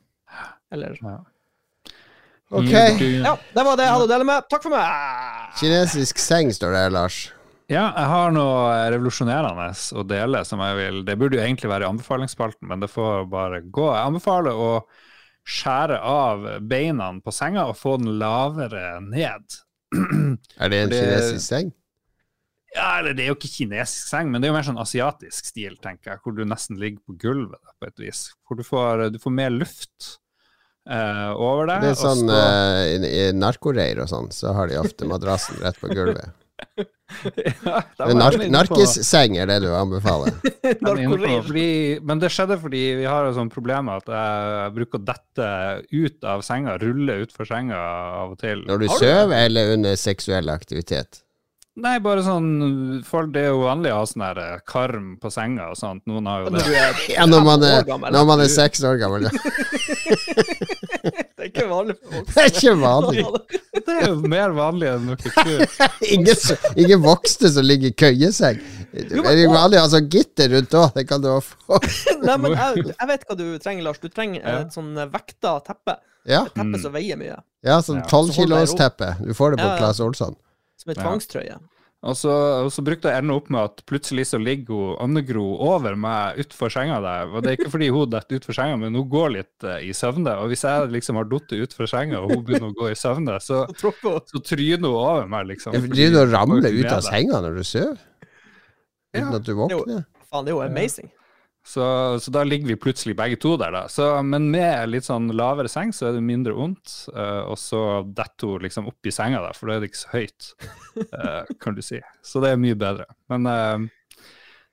[0.71, 1.17] Eller Ja.
[2.49, 2.71] Ok.
[2.71, 4.47] Ja, det var det jeg hadde å dele med.
[4.49, 5.51] Takk for meg!
[5.59, 7.17] Kinesisk seng står det her, Lars.
[7.69, 11.85] Ja, jeg har noe revolusjonerende å dele som jeg vil Det burde jo egentlig være
[11.85, 13.85] i anbefalingsspalten, men det får bare gå.
[13.93, 14.71] Jeg anbefaler å
[15.49, 19.59] skjære av beina på senga og få den lavere ned.
[20.57, 21.69] Er det en Det- kinesisk seng?
[22.75, 25.45] Ja, eller det er jo ikke kinesisk seng, men det er jo mer sånn asiatisk
[25.49, 28.27] stil, tenker jeg, hvor du nesten ligger på gulvet på et vis.
[28.45, 30.17] Hvor du får, du får mer luft
[30.89, 31.85] eh, over deg.
[31.85, 35.07] Det er og sånn så- eh, i, i narkoreir og sånn, så har de ofte
[35.09, 36.29] madrassen rett på gulvet.
[37.65, 37.81] ja,
[38.13, 40.35] Nark narkisseng er det du anbefaler.
[40.69, 41.69] Er fordi,
[42.05, 45.47] men det skjedde fordi vi har et sånt problem at jeg bruker å dette
[45.89, 48.61] ut av senga, rulle utfor senga av og til.
[48.67, 51.23] Når du sover, eller under seksuell aktivitet?
[51.79, 52.47] Nei, bare sånn
[53.07, 56.01] folk, Det er jo vanlig å ha sånn her eh, karm på senga og sånt.
[56.09, 56.63] Noen har jo det.
[57.13, 59.29] Ja, når man er, når man er seks år gammel.
[59.29, 59.31] ja.
[61.39, 62.33] Det er ikke vanlig for voksne.
[62.35, 63.23] Det er ikke vanlig.
[63.89, 65.63] Det er jo mer vanlig enn noe tror.
[66.11, 66.41] Ingen,
[66.83, 68.59] ingen voksne som ligger i køyeseng.
[68.91, 71.79] Det er vanlig sånn gitter rundt òg, det kan du også få.
[72.25, 74.01] Nei, men jeg, jeg vet hva du trenger, Lars.
[74.03, 74.57] Du trenger Ja.
[74.65, 75.95] et sånn vekta teppe.
[76.27, 76.81] Ja, Et teppe Mm.
[76.83, 77.39] som veier mye.
[77.63, 78.07] ja sånn Ja.
[78.11, 78.77] tolv Så hold deg i kilos ro.
[78.83, 79.09] teppe.
[79.23, 79.77] Du får det på Ja, ja.
[79.79, 80.35] Claes Olsson.
[80.79, 81.03] Som en Ja.
[81.03, 81.59] tvangstrøye.
[81.99, 82.31] Og så,
[82.63, 85.97] og så brukte jeg å ende opp med at plutselig så ligger hun Anne-Gro over
[85.99, 87.27] meg utfor senga der.
[87.27, 89.91] Og det er ikke fordi hun detter utfor senga, men hun går litt uh, i
[89.91, 90.31] søvne.
[90.39, 93.35] Og hvis jeg liksom har falt utfor senga, og hun begynner å gå i søvne,
[93.43, 93.65] så,
[94.31, 95.75] Så tryner hun over meg, liksom.
[95.75, 97.99] Ja, var ramler ikke ut av senga når du sover?
[99.11, 99.35] Uten Ja.
[99.35, 100.05] at du våkner?
[100.31, 101.11] Faen, det er jo amazing.
[101.65, 101.83] Så,
[102.19, 103.83] så da ligger vi plutselig begge to der, da.
[103.91, 106.93] Så, men med litt sånn lavere seng, så er det mindre vondt.
[107.13, 110.01] Uh, og så detter hun liksom opp i senga, da, for da er det ikke
[110.01, 110.49] så høyt,
[111.13, 112.01] uh, kan du si.
[112.25, 113.05] Så det er mye bedre.
[113.29, 114.25] Men uh,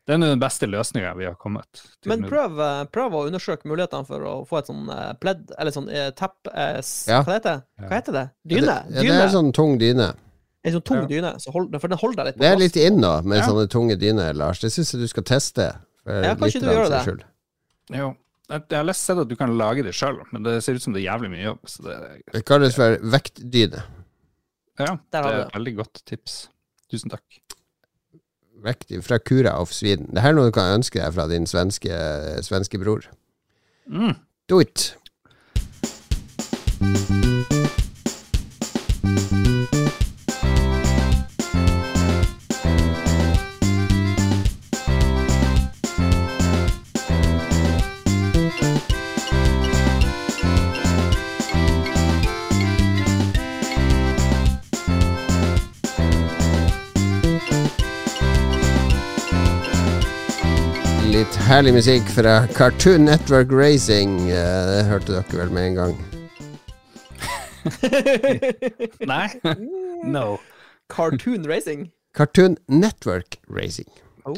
[0.07, 2.13] det er nå den beste løsninga vi har kommet til.
[2.13, 2.63] Men prøv,
[2.95, 4.87] prøv å undersøke mulighetene for å få et sånn
[5.21, 6.39] pledd, eller sånn tepp...
[6.47, 7.25] Ja.
[7.27, 7.59] Hva heter det?
[7.83, 8.29] Hva heter det?
[8.47, 8.63] Dyne?
[8.71, 9.25] Ja, det dyne.
[9.25, 10.13] er sånn tung dyne.
[10.67, 11.07] En sånn tung Ja.
[11.11, 13.39] dyne, så hold, for den holder deg litt på Det er litt inn nå, med
[13.39, 13.51] Ja.
[13.51, 14.63] sånne tunge dyner, Lars.
[14.63, 15.67] Det syns jeg du skal teste.
[16.07, 17.03] For Ja, kanskje du gjør det.
[17.05, 17.25] skyld.
[17.97, 18.13] Jo.
[18.47, 20.95] Jeg, har lest sett at du kan lage det sjøl, men det ser ut som
[20.95, 21.65] det er jævlig mye jobb.
[21.67, 21.97] Så det,
[22.33, 23.83] Det kalles for vektdyne.
[24.79, 26.37] ja, det er et veldig godt tips.
[26.93, 27.41] Tusen takk.
[28.63, 30.07] Vekt fra Kura of Sweden.
[30.15, 31.91] Det her er noe du kan ønske deg fra din svenske,
[32.47, 33.03] svenske bror.
[33.91, 34.15] Mm.
[34.49, 34.95] Do it!
[61.47, 64.19] Herlig musikk fra Cartoon Network Racing.
[64.31, 65.95] Eh, Det hørte dere vel med en gang.
[69.13, 69.29] Nei?
[70.07, 70.39] No.
[70.93, 71.89] Cartoon Racing.
[72.15, 73.89] Cartoon Network Racing.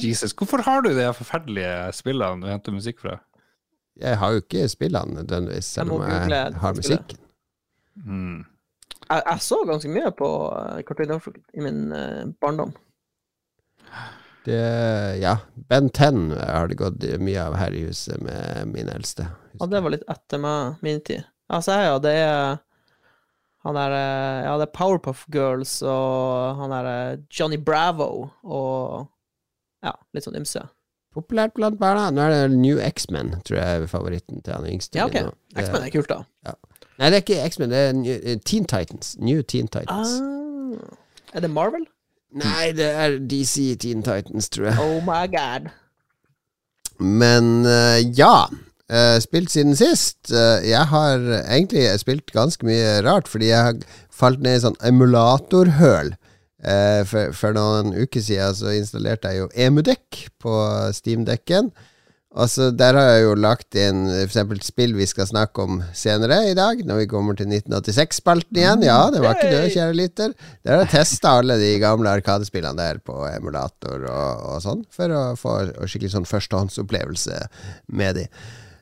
[0.03, 3.19] Jesus, hvorfor har du de forferdelige spillene du henter musikk fra?
[3.99, 7.19] Jeg har jo ikke spillene nødvendigvis, selv om jeg har musikken.
[8.05, 8.45] Mm.
[9.09, 12.75] Jeg, jeg så ganske mye på eh, Cartoon Network i min eh, barndom.
[14.49, 15.35] Det, ja,
[15.69, 19.27] Ben 10 har det gått mye av her i huset med min eldste.
[19.59, 21.27] Ja, det var litt etter meg, min tid.
[21.53, 21.99] Altså, ja.
[22.01, 22.57] Det er
[23.67, 23.95] han der
[24.47, 29.09] Ja, det er Powerpuff Girls og han der eh, Johnny Bravo og
[29.85, 30.65] Ja, litt sånn ymse.
[31.15, 32.09] Populært blant barna.
[32.15, 34.99] Nå er det New X-Men, tror jeg er favoritten til han yngste.
[35.01, 35.35] Ja, OK.
[35.59, 36.55] X-Men er kult, da.
[36.99, 39.15] Nei, det er ikke X-Men, det er New, eh, Teen Titans.
[39.21, 40.17] New Teen Titans.
[40.19, 40.99] Ah,
[41.35, 41.87] er det Marvel?
[42.37, 44.81] Nei, det er DC Teen Titans, tror jeg.
[44.83, 45.71] Oh my god.
[47.01, 48.49] Men uh, ja.
[48.89, 50.31] Uh, spilt siden sist.
[50.33, 54.81] Uh, jeg har egentlig spilt ganske mye rart, fordi jeg har falt ned i sånn
[54.85, 56.17] emulatorhøl.
[56.59, 60.55] For, for noen uker siden så installerte jeg jo Emudekk på
[60.91, 61.69] Steam-dekken.
[62.37, 66.43] Og så Der har jeg jo lagt inn eksempel spill vi skal snakke om senere
[66.51, 68.85] i dag, når vi kommer til 1986-spalten igjen.
[68.85, 70.37] Ja, det var ikke død, kjære lytter.
[70.63, 75.15] Der har jeg testa alle de gamle arkadespillene der på emulator og, og sånn, for
[75.17, 77.41] å få skikkelig sånn førstehåndsopplevelse
[77.97, 78.29] med de.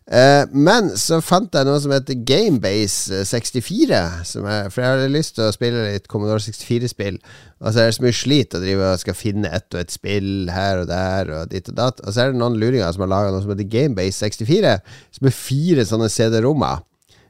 [0.07, 4.01] Eh, men så fant jeg noe som heter Gamebase 64.
[4.29, 7.19] Som er, for jeg hadde lyst til å spille litt Commodore 64-spill.
[7.59, 9.95] Og så er det så mye slit å drive og skal finne ett og et
[9.95, 12.03] spill her og der og ditt og datt.
[12.05, 14.77] Og så er det noen luringer som har laga noe som heter Gamebase 64,
[15.19, 16.85] som er fire sånne CD-rommer.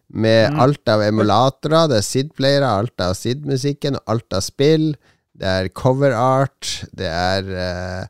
[0.06, 4.92] Med alt av emulatorer, det er SID-playere, alt av SID-musikken, alt av spill.
[5.36, 8.04] Det er cover art, det er eh,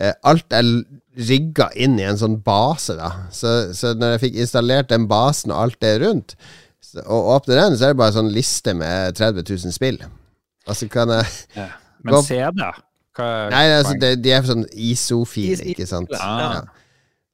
[0.00, 0.66] eh, Alt er
[1.18, 3.10] rigga inn i en sånn base, da.
[3.34, 6.36] Så, så når jeg fikk installert den basen og alt det rundt,
[6.80, 9.98] så, og åpner den, så er det bare en sånn liste med 30 000 spill.
[10.68, 11.70] Og så kan jeg Ja.
[12.00, 12.68] Men Hva- CD?
[13.16, 16.12] Hva er Nei, altså, det, de er sånn ISO-fil, ikke sant.
[16.14, 16.62] Ja.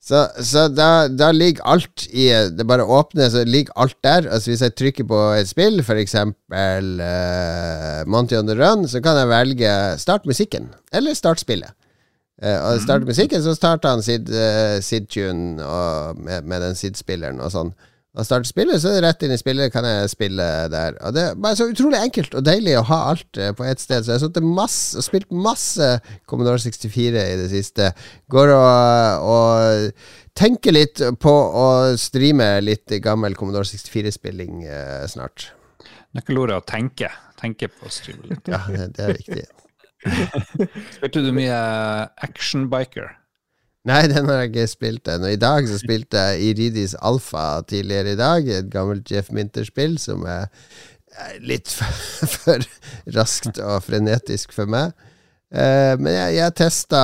[0.06, 4.28] Så, så da, da ligger alt i Det bare åpner, så ligger alt der.
[4.30, 9.18] Altså Hvis jeg trykker på et spill, eksempel uh, Monty on the Run, så kan
[9.18, 11.74] jeg velge start musikken, eller start spillet.
[12.42, 17.40] Eh, og starter musikken, så starter han Sid, uh, Sid-tune og med, med den Sid-spilleren
[17.40, 17.72] og sånn.
[18.16, 20.94] Og starter spillet, så er det rett inn i spillet, kan jeg spille der.
[21.04, 23.80] Og det er bare så utrolig enkelt og deilig å ha alt uh, på ett
[23.80, 24.04] sted.
[24.04, 25.90] Så jeg har sittet masse og spilt masse
[26.28, 27.90] Commodore 64 i det siste.
[28.32, 29.92] Går og, og
[30.36, 31.68] tenker litt på å
[32.00, 35.50] streame litt gammel Commodore 64-spilling eh, snart.
[36.16, 37.12] Nøkkelordet å tenke.
[37.40, 38.52] Tenke på å streame litt.
[38.52, 39.46] Ja, det, det er viktig.
[40.96, 41.60] Spilte du mye
[42.24, 43.14] Action Biker?
[43.86, 45.30] Nei, den har jeg ikke spilt ennå.
[45.30, 48.48] I dag så spilte jeg Iridis Alfa tidligere i dag.
[48.50, 50.48] Et gammelt Jeff Minter-spill som er
[51.46, 52.66] litt for, for
[53.14, 54.96] raskt og frenetisk for meg.
[55.46, 57.00] Uh, men jeg, jeg testa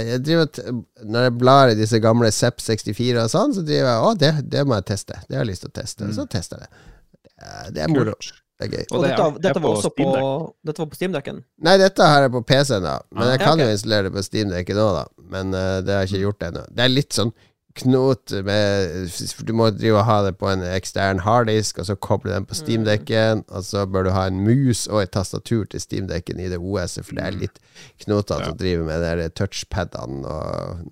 [0.00, 0.70] jeg driver,
[1.04, 4.30] Når jeg blar i disse gamle Zepp 64 og sånn, så driver jeg Å, det,
[4.56, 5.20] det må jeg teste.
[5.28, 6.08] Det har jeg lyst til å teste.
[6.16, 6.84] Så tester jeg det.
[7.26, 8.16] Det er, det er moro.
[8.16, 8.45] Kult.
[8.58, 8.84] Det er gøy.
[8.90, 11.42] Og Og det er- dette, er dette var også på, dette var på Steamdekken?
[11.60, 12.94] Nei, dette har jeg på PC-en, da.
[13.12, 13.66] Men jeg Ah, kan okay.
[13.66, 15.04] jo installere det på Steam-dekket nå, da.
[15.28, 16.62] Men uh, det har jeg ikke gjort ennå.
[16.74, 17.32] Det er litt sånn
[17.76, 19.10] knot med
[19.44, 22.54] Du må drive og ha det på en ekstern harddisk, og så koble den på
[22.56, 26.56] Steam-dekken, og så bør du ha en mus og et tastatur til Steam-dekken i det
[26.58, 27.58] OS-et, for det er litt
[28.00, 28.52] knotete Ja.
[28.52, 30.86] å drive med de touchpadene og.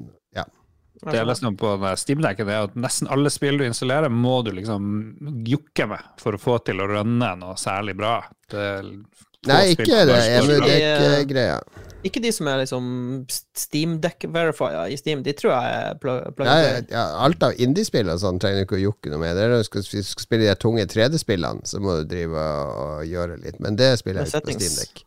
[1.04, 4.38] Det jeg leste om på den Steam-dekken, er at nesten alle spill du installerer, må
[4.46, 4.88] du liksom
[5.46, 8.18] jukke med for å få til å rønne noe særlig bra.
[8.50, 8.90] Det er
[9.44, 11.58] Nei, ikke det Jeg, det er ikke greia.
[12.04, 12.84] Ikke de som er liksom
[13.56, 15.22] Steam-deck-verifier i Steam.
[15.24, 16.50] De tror jeg er pl plug
[16.92, 19.32] Ja, alt av indiespill og sånn trenger du ikke å jukke noe med.
[19.36, 22.08] Det er når du skal, hvis du skal spille de tunge 3D-spillene, så må du
[22.12, 22.44] drive
[22.84, 23.60] og gjøre litt.
[23.64, 25.04] Men det spiller jeg ikke på Steam-dekk.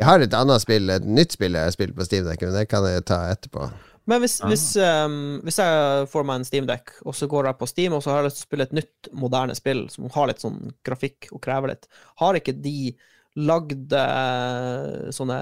[0.00, 2.64] Jeg har et annet spill, et nytt spill jeg har spilt på Steam-dekk, men det
[2.72, 3.68] kan jeg ta etterpå.
[4.10, 7.68] Men hvis, hvis, um, hvis jeg får meg en Steam-deck, og så går jeg på
[7.70, 10.26] Steam, og så har jeg lyst til å spille et nytt, moderne spill som har
[10.30, 11.86] litt sånn grafikk og krever litt,
[12.22, 12.94] har ikke de
[13.38, 15.38] lagd eh, sånne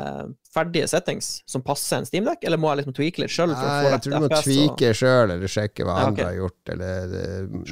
[0.55, 4.05] ferdige settings som passer en Steam-deck, eller må jeg liksom tweake litt sjøl Nei, jeg
[4.05, 4.37] tror du må FPS?
[4.39, 4.45] og-
[4.77, 6.11] tweake sjøl, eller sjekke hva Ja, okay.
[6.13, 6.73] andre har gjort.
[6.77, 7.25] Eller det,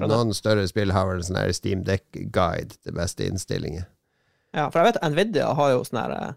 [0.09, 3.87] noen større spill har vel en sånn Steamdeck-guide, det beste innstillinger.
[4.57, 6.35] Ja, for jeg vet Nvidia har jo sånn her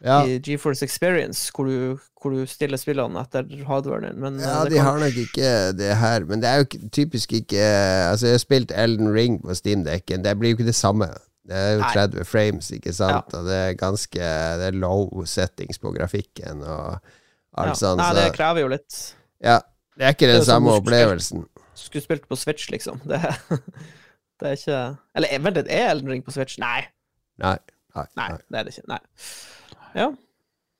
[0.00, 4.62] Ja, i GeForce Experience, hvor du, hvor du stiller spillene etter hardwaren men eh, Ja,
[4.64, 7.60] de kan- har nok ikke det her, men det er jo typisk ikke
[8.08, 11.10] Altså, jeg har spilt Elden Ring på Steamdekken, det blir jo ikke det samme.
[11.50, 11.92] Det er jo Nei.
[11.92, 14.30] 30 frames, ikke sant, og det er ganske
[14.62, 16.96] Det er low settings på grafikken og
[17.58, 17.74] alt ja.
[17.74, 18.00] sånt.
[18.00, 19.00] Nei, det krever jo litt.
[19.44, 19.58] ja.
[20.00, 21.42] Det er ikke den er samme skulle opplevelsen.
[21.76, 23.02] Skulle spilt på Switch, liksom.
[23.04, 23.18] Det,
[24.40, 24.78] det er ikke
[25.14, 26.56] Eller eh, vent litt, er Elden Ring på Switch?
[26.62, 26.86] Nei.
[27.42, 27.58] Nei.
[27.96, 28.06] Nei.
[28.16, 28.38] Nei, nei.
[28.48, 28.86] det er det ikke.
[28.88, 29.00] Nei.
[29.94, 30.10] Ja.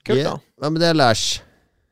[0.07, 0.37] Kult, da.
[0.61, 1.25] Hva med det, Lars?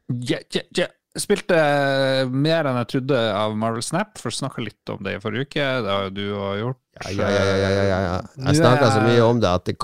[0.08, 0.94] Yeah, yeah, yeah.
[1.18, 5.20] Spilte eh, mer enn jeg trodde av Marvel Snap, for snakka litt om det i
[5.22, 5.64] forrige uke.
[5.82, 6.80] Det har jo du òg gjort.
[6.98, 8.18] Ja, ja, ja, ja, ja, ja, ja.
[8.46, 9.78] Jeg snakka så mye om det at jeg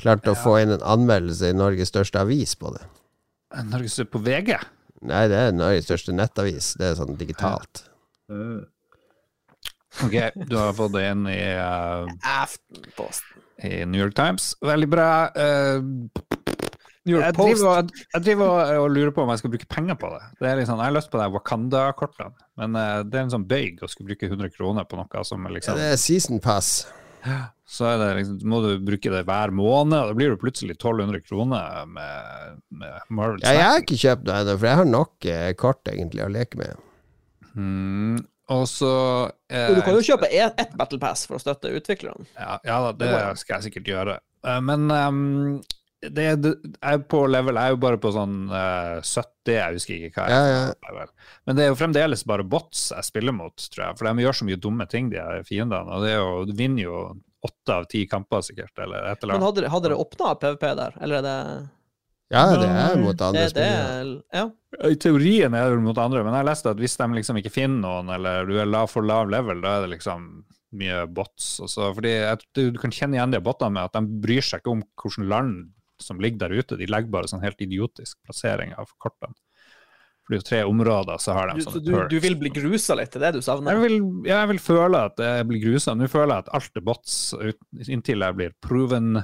[0.00, 2.84] klarte å få inn en anmeldelse i Norges største avis på det.
[3.70, 4.54] Norges på VG.
[5.10, 6.72] Nei, det er Norges største nettavis.
[6.78, 7.84] Det er sånn digitalt.
[10.04, 13.42] Ok, du har fått det inn i, eh, Aftenposten.
[13.66, 14.54] i New York Times.
[14.62, 15.08] Veldig bra.
[15.34, 15.80] eh,
[17.08, 19.96] New York jeg driver, og, jeg driver og, lurer på om jeg skal bruke penger
[20.00, 20.22] på det.
[20.36, 23.46] det er sånn, jeg har lyst på de Wakanda-kortene, men eh, det er en sånn
[23.48, 26.42] bøyg å skulle bruke 100 kroner på noe som liksom Ja, liksom det er season
[26.44, 26.72] pass.
[27.70, 30.76] Så er det liksom, må du bruke det hver måned, og da blir det plutselig
[30.76, 34.90] 1200 kroner med, med Marvel Ja, jeg har ikke kjøpt noe ennå, for jeg har
[34.90, 36.86] nok eh, kort egentlig å leke med.
[37.54, 38.94] Mm, og så
[39.50, 42.26] eh, du kan jo kjøpe ett et Battle Pass for å støtte utviklerne.
[42.34, 44.18] Ja, ja da, det skal jeg sikkert gjøre.
[44.46, 45.60] Eh, men ehm,
[46.02, 49.74] det, det, jeg er på level Jeg er jo bare på sånn uh, 70, jeg
[49.76, 50.52] husker ikke hva jeg Ja, er.
[50.70, 50.74] ja.
[50.80, 51.10] på level.
[51.46, 53.98] Men det er jo fremdeles bare bots jeg spiller mot, tror jeg.
[53.98, 55.90] For de gjør så mye dumme ting, de her fiendene.
[55.92, 57.00] Og det er jo, du vinner jo
[57.44, 59.46] åtte av ti kamper, sikkert, eller et eller Men annet.
[59.50, 61.36] hadde, dere- hadde dere åpna PVP der, eller er det
[62.30, 64.22] Ja, det er mot andre det spillere.
[64.36, 64.44] Ja.
[64.86, 67.50] I teorien er det mot andre, men jeg har lest at hvis de liksom ikke
[67.52, 70.28] finner noen, eller du er lav for lav level, da er det liksom
[70.78, 71.56] mye bots.
[71.64, 74.62] Også, fordi jeg, du, du kan kjenne igjen de bottene med at de bryr seg
[74.62, 75.56] ikke om hvilket land
[76.02, 76.76] som ligger der ute.
[76.80, 79.34] De legger bare sånn helt idiotisk plassering av kortene.
[80.24, 82.36] For det er jo tre områder, så har de Du, så sånne du, du vil
[82.38, 83.74] bli grusa litt, det er det du savner?
[83.74, 85.94] Jeg vil, jeg vil føle at jeg blir grusa.
[85.98, 87.14] Nå føler jeg at alt er bots
[87.88, 89.22] inntil jeg blir proven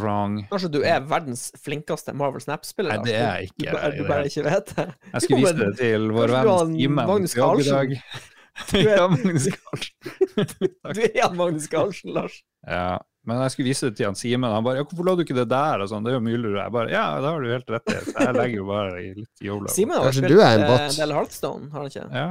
[0.00, 0.38] wrong.
[0.48, 2.96] Kanskje du er verdens flinkeste Marvel Snap-spiller?
[3.02, 4.86] Nei, det er jeg ikke Du, bare- du bare ikke vet det?
[5.12, 7.96] Jeg skal vise det til vår venn du Simen Magnus Carlsen.
[8.70, 10.14] Du er- ja, Magnus Carlsen.
[10.94, 12.36] Du er Magnus Carlsen, Lars.
[12.70, 15.22] Ja, men jeg skulle vise det til han Simen, han bare ja, 'Hvorfor la du
[15.24, 16.50] ikke det der?' og sånn, det er jo mulig.
[16.58, 17.96] Jeg bare ja, det har du helt rett i.
[18.10, 19.72] Så jeg legger jo bare i litt yola.
[19.72, 20.84] Simen har Kanskje spilt er en bot?
[20.84, 22.06] en del Heartstone, har han ikke?
[22.12, 22.28] Ja.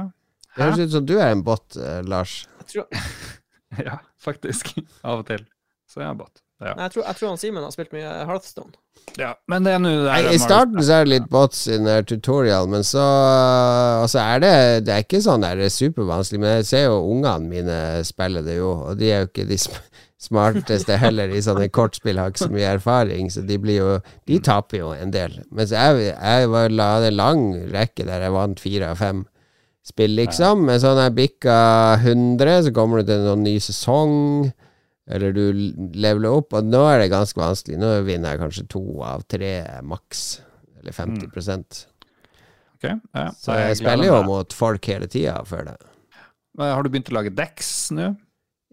[0.54, 2.36] Det høres ut som du er en bot, uh, Lars.
[2.62, 2.86] Jeg tror,
[3.88, 4.70] ja, faktisk.
[5.02, 5.42] Av og til.
[5.90, 6.44] Så jeg er bot.
[6.64, 6.72] Ja.
[6.86, 8.72] jeg tror, jeg tror han Simen har spilt mye Hearthstone.
[9.20, 9.34] ja.
[9.52, 12.06] Men det er nå det I starten så er det litt bots i den her
[12.08, 13.02] tutorial, men så
[14.00, 14.54] Altså er det
[14.86, 18.72] Det er ikke sånn der supervanskelig, men jeg ser jo ungene mine spille det jo,
[18.88, 19.76] og de er jo ikke de sm
[20.24, 23.88] smarteste heller i sånne kortspill, har ikke så mye erfaring, så de blir jo
[24.24, 25.34] De taper jo en del.
[25.52, 27.42] Mens jeg, jeg var, la hadde en lang
[27.74, 29.24] rekke der jeg vant fire av fem
[29.84, 30.64] spill, liksom.
[30.64, 31.56] Men så når jeg bikka
[32.00, 34.14] 100, så kommer det til noen ny sesong.
[35.10, 37.76] Eller du leveler opp, og nå er det ganske vanskelig.
[37.80, 40.22] Nå vinner jeg kanskje to av tre maks.
[40.80, 41.84] Eller 50
[42.74, 43.28] Ok, ja.
[43.36, 45.76] Så Jeg jeg spiller jo mot folk hele tida før det.
[46.58, 48.14] Men Har du begynt å lage decks nå?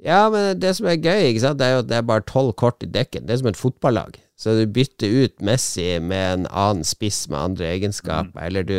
[0.02, 2.56] Ja, men det som er gøy, sant, det er jo at det er bare tolv
[2.58, 3.28] kort i dekken.
[3.28, 4.18] Det er som et fotballag.
[4.40, 8.78] Så du bytter ut Messi med en annen spiss med andre egenskaper, eller du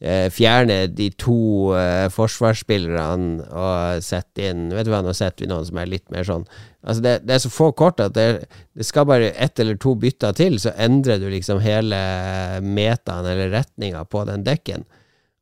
[0.00, 5.52] eh, fjerner de to eh, forsvarsspillerne og setter inn Vet du hva, nå setter vi
[5.52, 6.48] noen som er litt mer sånn
[6.88, 8.28] Altså, det, det er så få kort at det,
[8.72, 11.98] det skal bare ett eller to bytter til, så endrer du liksom hele
[12.64, 14.86] metaen eller retninga på den dekken.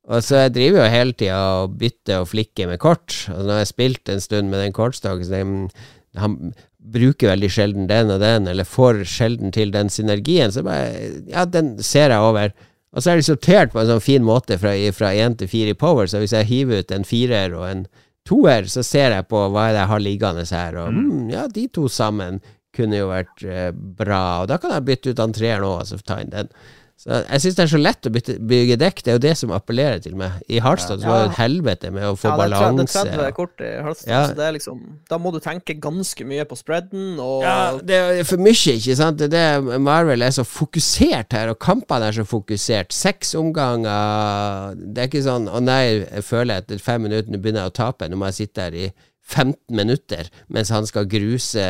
[0.06, 3.14] Og så jeg driver jo hele tida og bytter og flikker med kort.
[3.32, 5.70] Og når jeg har spilt en stund med den kortstokken,
[6.18, 6.36] han
[6.78, 11.44] bruker veldig sjelden den og den, eller får sjelden til den synergien, så bare Ja,
[11.44, 12.54] den ser jeg over.
[12.94, 15.74] Og så er de sortert på en sånn fin måte fra, én 1 til 4
[15.74, 17.86] i power, så hvis jeg hiver ut en firer og en
[18.26, 21.46] toer, så ser jeg på hva er det jeg har liggende her, og mm, ja,
[21.52, 22.40] de to sammen
[22.76, 26.00] kunne jo vært eh, bra, og da kan jeg bytte ut han treeren òg, så
[26.04, 26.50] ta inn den.
[26.96, 28.10] Så jeg syns det er så lett å
[28.50, 30.32] bygge dekk, det er jo det som appellerer til meg.
[30.48, 33.12] I Hardstad så var det et helvete med å få Ja, det er tre- det
[33.12, 34.22] er 30 kort i Harstad, Ja.
[34.26, 34.80] så det er liksom
[35.10, 38.96] Da må du tenke ganske mye på spreaden, og Ja, det er for mye, ikke
[38.96, 39.18] sant?
[39.18, 42.90] Det er det Marvel er så fokusert her, og kampene er så fokusert.
[42.92, 47.66] Seks omganger Det er ikke sånn Å nei, jeg føler etter fem minutter nå begynner
[47.66, 48.92] jeg å tape, nå må jeg sitte her i
[49.26, 51.66] 15 minutter mens han skal gruse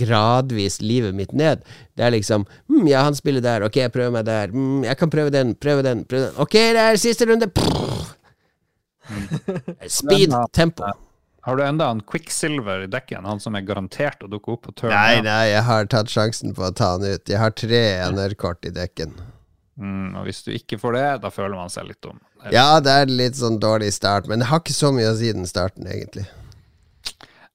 [0.00, 1.62] gradvis livet mitt ned.
[1.94, 4.54] Det er liksom mm, Ja, han spiller der, ok, jeg prøver meg der.
[4.54, 6.40] Mm, jeg kan prøve den, prøve den, prøve den.
[6.42, 7.50] Ok, det er siste runde.
[9.98, 10.90] Speed, tempo.
[11.48, 14.74] Har du enda en Quicksilver i dekken, han som er garantert å dukke opp på
[14.82, 14.92] turn?
[14.92, 17.24] Nei, nei, jeg har tatt sjansen på å ta han ut.
[17.24, 19.14] Jeg har tre NR-kort i dekken.
[19.78, 22.18] Mm, og hvis du ikke får det, da føler man seg litt dum.
[22.52, 25.30] Ja, det er litt sånn dårlig start, men det har ikke så mye å si
[25.32, 26.26] den starten, egentlig.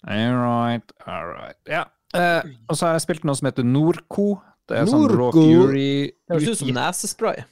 [0.03, 1.59] All right, all right.
[1.69, 1.85] Ja.
[2.13, 4.27] Eh, og så har jeg spilt noe som heter Norco.
[4.69, 7.43] Det er sånn Raw Fury det høres ut som nesespray.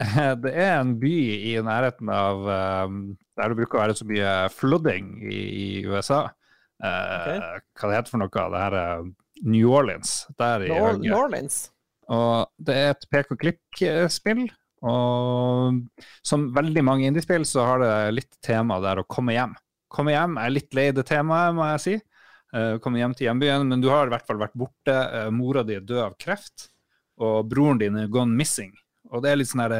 [0.44, 1.16] Det er en by
[1.50, 2.46] i nærheten av
[2.88, 3.00] um,
[3.36, 6.22] der det bruker å være så mye flooding i, i USA.
[6.80, 7.34] Eh,
[7.76, 8.32] Hva det heter for noe?
[8.32, 9.02] Det her er
[9.44, 10.14] New Orleans.
[10.40, 11.58] Der i Nor New Orleans.
[12.10, 14.46] Og det er et pek og klikk-spill.
[14.88, 15.82] Og
[16.24, 19.52] som veldig mange indiespill, så har det litt tema der å komme hjem.
[19.90, 21.96] Komme hjem er litt lei det temaet, må jeg si.
[22.56, 24.94] Eh, komme hjem til hjembyen, men du har i hvert fall vært borte.
[24.94, 26.68] Eh, mora di er død av kreft,
[27.20, 28.72] og broren din er gone missing.
[29.10, 29.76] Og det er litt sånn her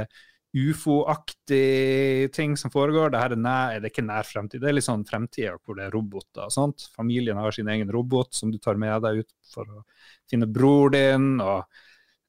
[0.50, 3.12] ufo-aktig ting som foregår.
[3.14, 5.78] Det her er, nær, det er ikke nær fremtid, det er litt sånn fremtida hvor
[5.78, 6.88] det er roboter og sånt.
[6.96, 9.84] Familien har sin egen robot som du tar med deg ut for å
[10.30, 11.36] finne bror din.
[11.38, 11.62] og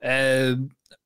[0.02, 0.56] Eh,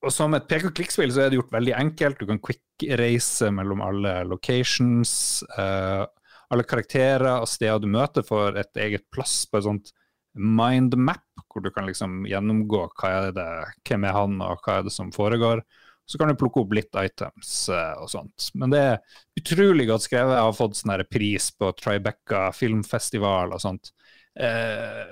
[0.05, 2.21] og som et pek og klikk-spill så er det gjort veldig enkelt.
[2.21, 5.43] Du kan quick-reise mellom alle locations.
[5.57, 6.05] Eh,
[6.53, 9.93] alle karakterer og steder du møter, får et eget plass på et sånt
[10.35, 13.49] mindmap, hvor du kan liksom gjennomgå hva er det,
[13.87, 15.63] hvem er han, og hva er det som foregår.
[16.05, 18.51] Så kan du plukke opp litt items eh, og sånt.
[18.53, 20.35] Men det er utrolig godt skrevet.
[20.35, 23.89] Jeg har fått sånn pris på Tribeca filmfestival og sånt.
[24.37, 25.09] Eh,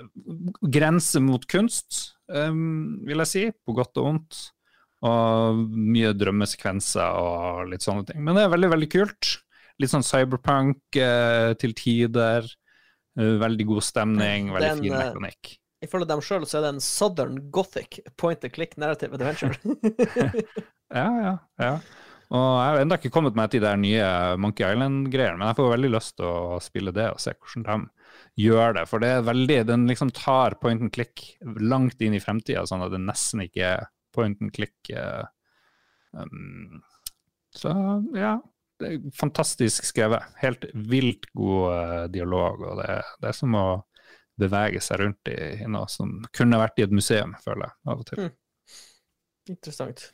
[0.62, 2.52] grense mot kunst, eh,
[3.08, 4.42] vil jeg si, på godt og vondt.
[5.04, 8.22] Og mye drømmesekvenser og litt sånne ting.
[8.24, 9.32] Men det er veldig, veldig kult.
[9.82, 12.46] Litt sånn cyberpunk eh, til tider.
[13.18, 15.54] Eh, veldig god stemning, veldig Den, fin eh, mekanikk.
[15.84, 19.54] Ifølge dem sjøl så er det en southern gothic point and click narrative adventure.
[20.94, 21.70] Ja, ja, ja.
[22.34, 24.04] Og jeg har ennå ikke kommet meg til de der nye
[24.38, 28.44] Monkey Island-greiene, men jeg får veldig lyst til å spille det og se hvordan de
[28.44, 28.84] gjør det.
[28.90, 31.24] For det er veldig, den liksom tar point and click
[31.58, 34.76] langt inn i fremtida, sånn at det nesten ikke er point and click.
[34.90, 35.24] eh,
[36.14, 36.82] um,
[37.54, 37.74] så
[38.18, 38.36] ja,
[39.18, 40.24] fantastisk skrevet.
[40.40, 43.66] Helt vilt god eh, dialog, og det, det er som å
[44.40, 48.02] bevege seg rundt i, i noe som kunne vært i et museum, føler jeg, av
[48.02, 48.30] og til.
[49.52, 50.06] Interessant.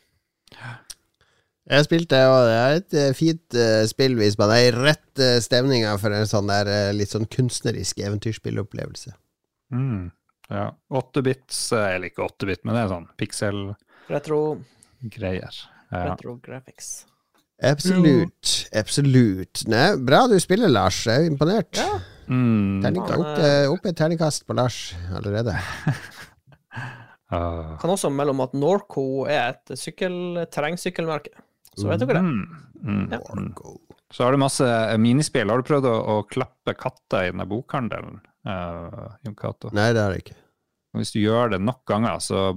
[1.71, 4.73] Jeg spilte, det, og det er et eh, fint uh, spill hvis man er i
[4.75, 9.13] rett uh, stemninga for en sånn der uh, litt sånn kunstnerisk eventyrspillopplevelse.
[9.77, 10.09] Mm,
[10.51, 10.65] ja.
[10.91, 13.77] 8-bits, eh, eller ikke 8-bit, men det er sånn pixel-greier.
[14.11, 14.41] Retro,
[15.91, 16.03] Ja.
[16.11, 16.91] retro graphics.
[17.63, 18.55] Absolutt.
[18.77, 19.65] Absolutt.
[19.69, 21.03] Nei, bra du spiller, Lars.
[21.07, 21.77] Jeg er imponert.
[21.77, 21.99] Ja.
[22.31, 24.77] Mm, Terning, opp, eh, opp et terningkast på Lars
[25.19, 25.57] allerede.
[27.33, 27.77] uh.
[27.83, 31.35] Kan også melde om at Norco er et sykkel, terrengsykkelmerke.
[31.79, 32.25] Så vet dere det.
[32.27, 32.45] Mm,
[32.83, 33.21] mm, Ja.
[33.35, 33.53] mm.
[34.11, 35.51] Så har du masse eh, minispill.
[35.53, 38.17] Har du prøvd å, å klappe katter i denne bokhandelen,
[38.49, 39.71] uh, Jon Cato?
[39.77, 40.40] Nei, det har jeg ikke.
[40.99, 42.49] Hvis du gjør det nok ganger, så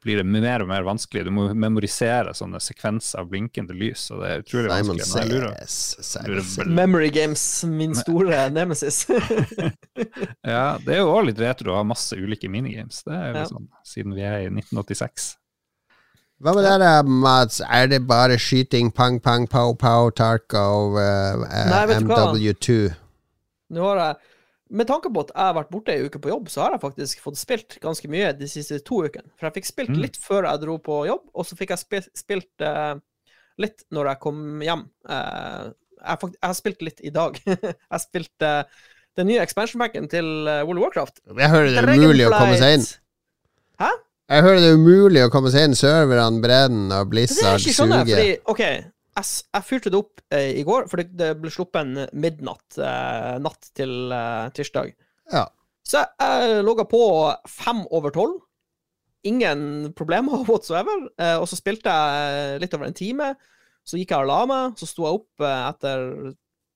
[0.00, 1.26] blir det mer og mer vanskelig.
[1.26, 5.42] Du må memorisere sånne sekvenser av blinkende lys, og det er utrolig Simon vanskelig.
[5.42, 5.58] Lurer.
[5.68, 9.02] Simon lurer Memory Games, min store nemesis.
[10.54, 13.04] ja, det er jo også litt retro å ha masse ulike minigames.
[13.04, 13.46] Det er jo Ja.
[13.52, 15.34] sånn, siden vi er i 1986.
[16.42, 17.60] Hva med det der, Mats?
[17.70, 22.32] Er det bare skyting, pang, pang, pow, pow, Tarkov, uh, Nei, du hva?
[22.32, 22.78] MW2?
[23.76, 24.31] Nå har jeg,
[24.72, 26.82] med tanke på at jeg har vært borte ei uke på jobb, så har jeg
[26.82, 29.28] faktisk fått spilt ganske mye de siste to ukene.
[29.36, 30.00] For jeg fikk spilt Mm.
[30.06, 32.94] litt før jeg dro på jobb, og så fikk jeg spil, spilt uh,
[33.60, 34.86] litt når jeg kom hjem.
[35.04, 35.68] Uh,
[36.00, 37.36] jeg, har jeg har spilt litt i dag.
[37.46, 38.62] jeg har spilt eh,
[39.20, 41.20] den nye expansion packen til uh, World of Warcraft.
[41.36, 42.86] Jeg hører det er umulig å komme seg inn.
[43.82, 43.90] Hæ?
[44.32, 45.76] Jeg hører det er umulig å komme seg inn.
[45.76, 48.08] Serverne brenner, og Det er Blizzard ikke Sånn, suger.
[48.08, 48.62] fordi OK,
[49.12, 53.34] jeg, jeg fyrte det opp eh, i går, for det ble sluppet en midnatt eh,
[53.44, 54.94] natt til eh, tirsdag.
[55.32, 55.46] Ja.
[55.86, 57.02] Så jeg, jeg logga på
[57.50, 58.40] fem over tolv.
[59.28, 61.08] Ingen problemer whatsoever.
[61.20, 63.32] Eh, og så spilte jeg litt over en time.
[63.84, 64.78] Så gikk jeg og la meg.
[64.80, 66.06] Så sto jeg opp eh, etter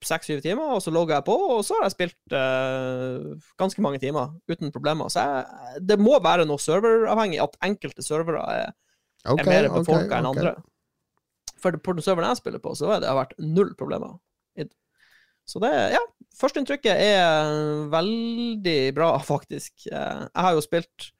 [0.06, 3.98] seks-syv timer, og så logga jeg på, og så har jeg spilt eh, ganske mange
[4.02, 5.08] timer uten problemer.
[5.10, 8.66] Så jeg, det må være noe serveravhengig at enkelte servere er
[9.24, 10.32] okay, er mer ok, okay, enn ok.
[10.34, 10.52] andre.
[11.62, 14.16] For på den serveren jeg spiller på, så har det vært null problemer.
[15.46, 16.02] Så det, ja.
[16.36, 19.72] Førsteinntrykket er veldig bra, faktisk.
[19.86, 21.12] Eh, Jeg har jo spilt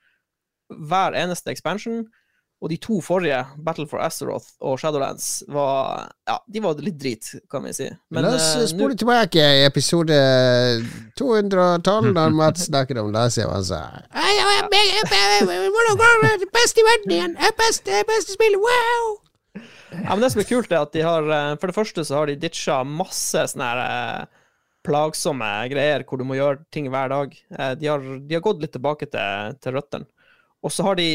[0.91, 2.01] hver eneste expansion,
[2.61, 7.29] og de to forrige, Battle for Azeroth og Shadowlands, var Ja, de var litt drit,
[7.51, 7.87] kan vi si.
[8.11, 10.19] Men La oss eh, spole tilbake i episode
[11.17, 13.85] 212, når Mats snakker om La og han sa.
[14.11, 16.51] Hvordan går det?
[16.51, 17.39] Beste i verden igjen!
[17.63, 18.59] Beste, beste spillet!
[18.59, 19.26] Wow!
[20.05, 22.21] Ja, men det som er kult, er at de har eh, For det første så
[22.21, 24.43] har de ditcha masse sånne her eh,
[24.87, 27.33] plagsomme greier hvor du må gjøre ting hver dag.
[27.59, 30.09] Eh, De har, de har gått litt tilbake til, til røttene.
[30.63, 31.09] Og så har de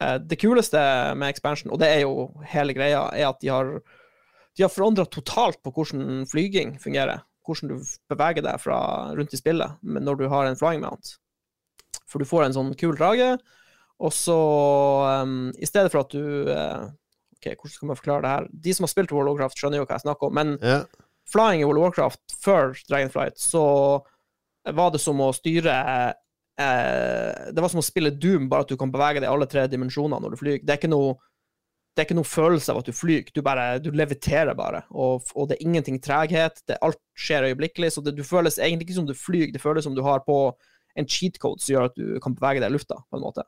[0.00, 0.80] Det kuleste
[1.20, 3.74] med expansion, og det er jo hele greia, er at de har
[4.56, 7.22] de har forandra totalt på hvordan flyging fungerer.
[7.46, 8.78] Hvordan du beveger deg fra
[9.16, 11.14] rundt i spillet når du har en flying mount.
[12.08, 13.34] For du får en sånn kul drage,
[14.00, 14.36] og så
[15.22, 16.88] um, I stedet for at du eh,
[17.40, 18.48] ok, hvordan skal man forklare det her?
[18.52, 20.36] De som har spilt World of Warcraft, skjønner jo hva jeg snakker om.
[20.36, 20.84] Men yeah.
[21.30, 23.64] flying i World of Warcraft før Dragonflight, så
[24.76, 25.72] var det som å styre
[26.60, 29.48] eh, Det var som å spille Doom, bare at du kan bevege deg i alle
[29.48, 30.60] tre dimensjoner når du flyr.
[30.60, 31.16] Det er ikke noe
[31.90, 35.26] det er ikke noe følelse av at du flyr, du bare, du leviterer bare, og,
[35.34, 38.98] og det er ingenting treghet, det, alt skjer øyeblikkelig, så det, du føles egentlig ikke
[39.00, 40.36] som du flyr, det føles som du har på
[40.96, 43.44] en cheat code som gjør at du kan bevege deg i lufta, på en måte.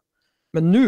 [0.58, 0.84] Men nå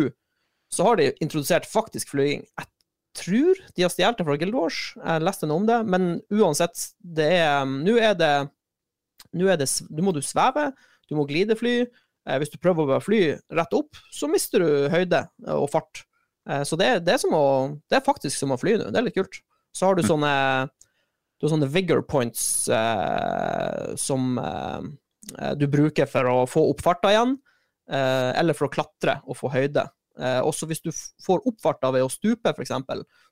[0.74, 2.42] så har de introdusert faktisk flyging.
[2.58, 2.70] Jeg
[3.16, 6.88] tror de har stjålet det fra Guild Wars, jeg leste noe om det, men uansett,
[6.98, 8.32] det er Nå er det
[9.34, 10.70] Nå er det Nå må du sveve,
[11.08, 11.84] du må glidefly.
[12.24, 13.20] Eh, hvis du prøver å fly
[13.52, 16.04] rett opp, så mister du høyde og fart.
[16.48, 17.46] Eh, så det, det, er som å,
[17.90, 18.88] det er faktisk som å fly nå.
[18.92, 19.40] Det er litt kult.
[19.74, 20.32] Så har du sånne,
[21.36, 27.12] du har sånne vigor points eh, som eh, du bruker for å få opp farta
[27.12, 27.36] igjen,
[27.90, 29.86] eh, eller for å klatre og få høyde.
[30.20, 30.90] Eh, også hvis du
[31.24, 32.74] får oppfarta ved å stupe, f.eks.,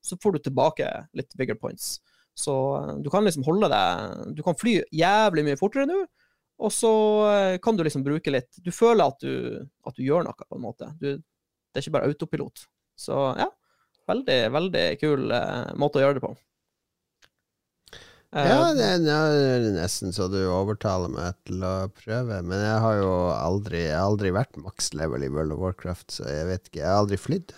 [0.02, 2.00] så får du tilbake litt bigger points.
[2.34, 5.98] Så eh, du kan liksom holde deg Du kan fly jævlig mye fortere nå,
[6.62, 6.92] og så
[7.30, 10.58] eh, kan du liksom bruke litt Du føler at du, at du gjør noe, på
[10.58, 10.90] en måte.
[11.00, 12.66] Du, det er ikke bare autopilot.
[12.98, 13.48] Så ja,
[14.10, 16.34] veldig, veldig kul eh, måte å gjøre det på.
[18.32, 22.40] Eh, Ja, det er er nesten så du overtaler meg til å prøve.
[22.42, 26.10] Men jeg har jo aldri, jeg har aldri vært maks level i World of Warcraft,
[26.16, 26.80] så jeg vet ikke.
[26.80, 27.52] Jeg har aldri flydd.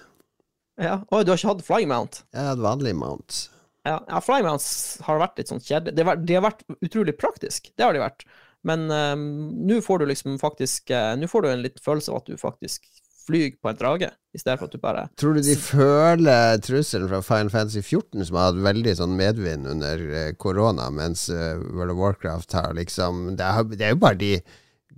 [0.82, 0.96] ja.
[1.10, 2.24] Oi, du har ikke hatt flying mount?
[2.34, 3.44] Jeg har hatt vanlig mount.
[3.86, 5.94] Ja, ja flying mounts har vært litt sånn kjedelig.
[6.00, 8.24] De de har vært utrolig praktisk, det har de vært.
[8.64, 9.24] Men um,
[9.68, 12.38] nå får du liksom faktisk uh, Nå får du en liten følelse av at du
[12.40, 12.86] faktisk
[13.24, 17.08] flyr på en drage, i stedet for at du bare Tror du de føler trusselen
[17.10, 21.54] fra Final Fantasy 14, som har hatt veldig sånn medvind under eh, korona, mens eh,
[21.70, 24.34] World of Warcraft har liksom det er, det jo bare de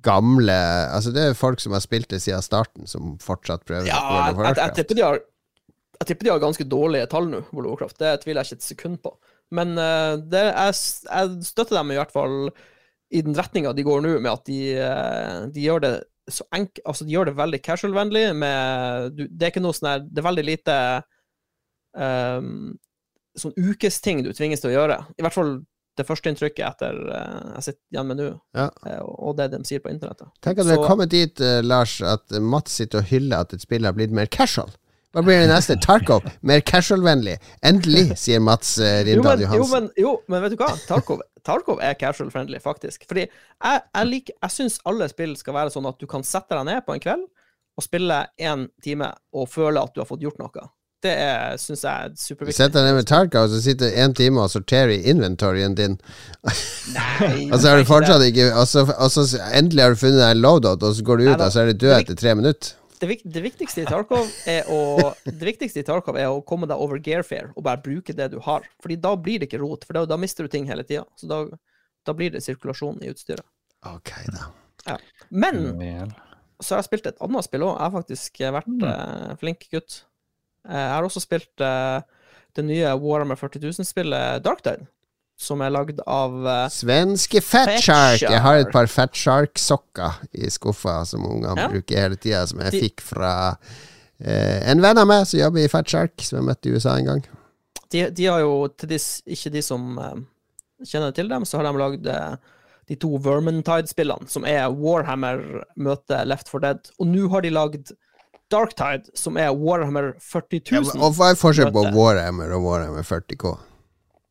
[0.06, 0.54] gamle
[0.92, 4.34] Altså, det er folk som har spilt det siden starten, som fortsatt prøver Ja, World
[4.34, 4.60] of Warcraft.
[4.60, 5.22] jeg, jeg, tipper de har
[5.96, 7.98] jeg tipper de har ganske dårlige tall nå, World of Warcraft.
[8.02, 9.14] Det tviler jeg ikke et sekund på.
[9.56, 10.74] Men eh, det, jeg,
[11.08, 12.50] jeg støtter dem i hvert fall
[13.16, 14.60] i den retninga de går nå, med at de,
[15.54, 15.94] de gjør det
[16.28, 18.24] så enk, altså de gjør det veldig casual-vennlig.
[19.14, 20.76] Det er ikke noe sånn her Det er veldig lite
[21.94, 22.74] um,
[23.38, 25.00] sånn ukesting du tvinges til å gjøre.
[25.16, 25.52] I hvert fall
[25.96, 28.66] det første inntrykket etter uh, jeg sitter igjen med nå, Ja.
[28.84, 30.28] uh, og det de sier på internettet.
[30.44, 33.64] Tenk at du har kommet dit, uh, Lars, at Mats sitter og hyller at et
[33.64, 34.74] spill har blitt mer casual.
[35.16, 35.78] Hva blir det neste?
[35.80, 36.26] Tarkov?
[36.44, 37.38] Mer casual-vennlig.
[37.64, 40.68] Endelig, sier Mats Rindal men, jo, men, jo, men vet du hva?
[40.90, 43.06] Tarkov, Tarkov er casual friendly, faktisk.
[43.08, 46.56] Fordi jeg, jeg, liker, jeg syns alle spill skal være sånn at du kan sette
[46.56, 47.26] deg ned på en kveld
[47.76, 50.68] og spille én time og føle at du har fått gjort noe.
[51.04, 51.12] Det
[51.60, 52.56] syns jeg er superviktig.
[52.56, 55.98] Sett deg ned med Tarkov, og så sitter en time og sorterer i inventoryen din.
[56.94, 60.42] Nei, Og så har du fortsatt ikke Og så, endelig har du funnet deg en
[60.42, 61.46] loadout, og så går du ut, Neida.
[61.46, 62.74] og så er du død er etter tre minutter.
[63.00, 66.68] Det, vik, det viktigste i Tarkov er å Det viktigste i Tarkov er å komme
[66.70, 68.66] deg over gearfare og bare bruke det du har.
[68.82, 71.04] Fordi da blir det ikke rot, for da, da mister du ting hele tida.
[71.20, 71.42] Så da,
[72.06, 73.46] da blir det sirkulasjon i utstyret.
[73.86, 74.48] Ok, da.
[75.28, 75.60] Men
[76.60, 77.74] så har jeg spilt et annet spill òg.
[77.74, 79.98] Jeg har faktisk vært vært eh, flink gutt.
[80.66, 81.98] Eh, jeg har også spilt eh,
[82.56, 84.86] det nye Warhammer 40 000-spillet Darktide,
[85.36, 88.22] som er lagd av uh, Svenske Fat Fat.
[88.22, 91.68] Jeg har et par Fat Shark-sokker i skuffa som ungene Ja.
[91.68, 95.60] bruker hele tida, som jeg De- fikk fra uh, en venn av meg som jobber
[95.64, 97.24] i Fat Shark, som jeg møtte i USA en gang.
[97.92, 98.98] de, de har jo, til de,
[99.36, 100.14] ikke de som uh,
[100.84, 102.08] kjenner til dem, så har de lagd
[102.86, 106.90] de to Vermintide-spillene, som er Warhammer møter Left 4 Dead.
[107.02, 107.92] Og nå har de lagd
[108.48, 111.82] Darktide, som er Warhammer 40 Ja, men- og hva er forskjellen på.
[111.96, 113.56] Warhammer og Warhammer 40K?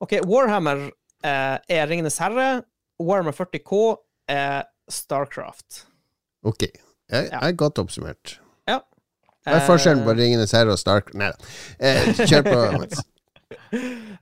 [0.04, 0.90] OK, Warhammer
[1.24, 2.64] eh, er Ringenes herre.
[3.00, 3.82] Warhammer 40K
[4.32, 5.86] er Starcraft.
[6.46, 6.68] Ok,
[7.10, 8.38] jeg, er godt oppsummert.
[8.68, 8.82] Ja.
[9.46, 11.14] Hva er forskjellen på Eh, Ringenes herre og Stark...
[11.18, 11.54] Nei da.
[11.80, 13.06] Eh, kjør på, Mats.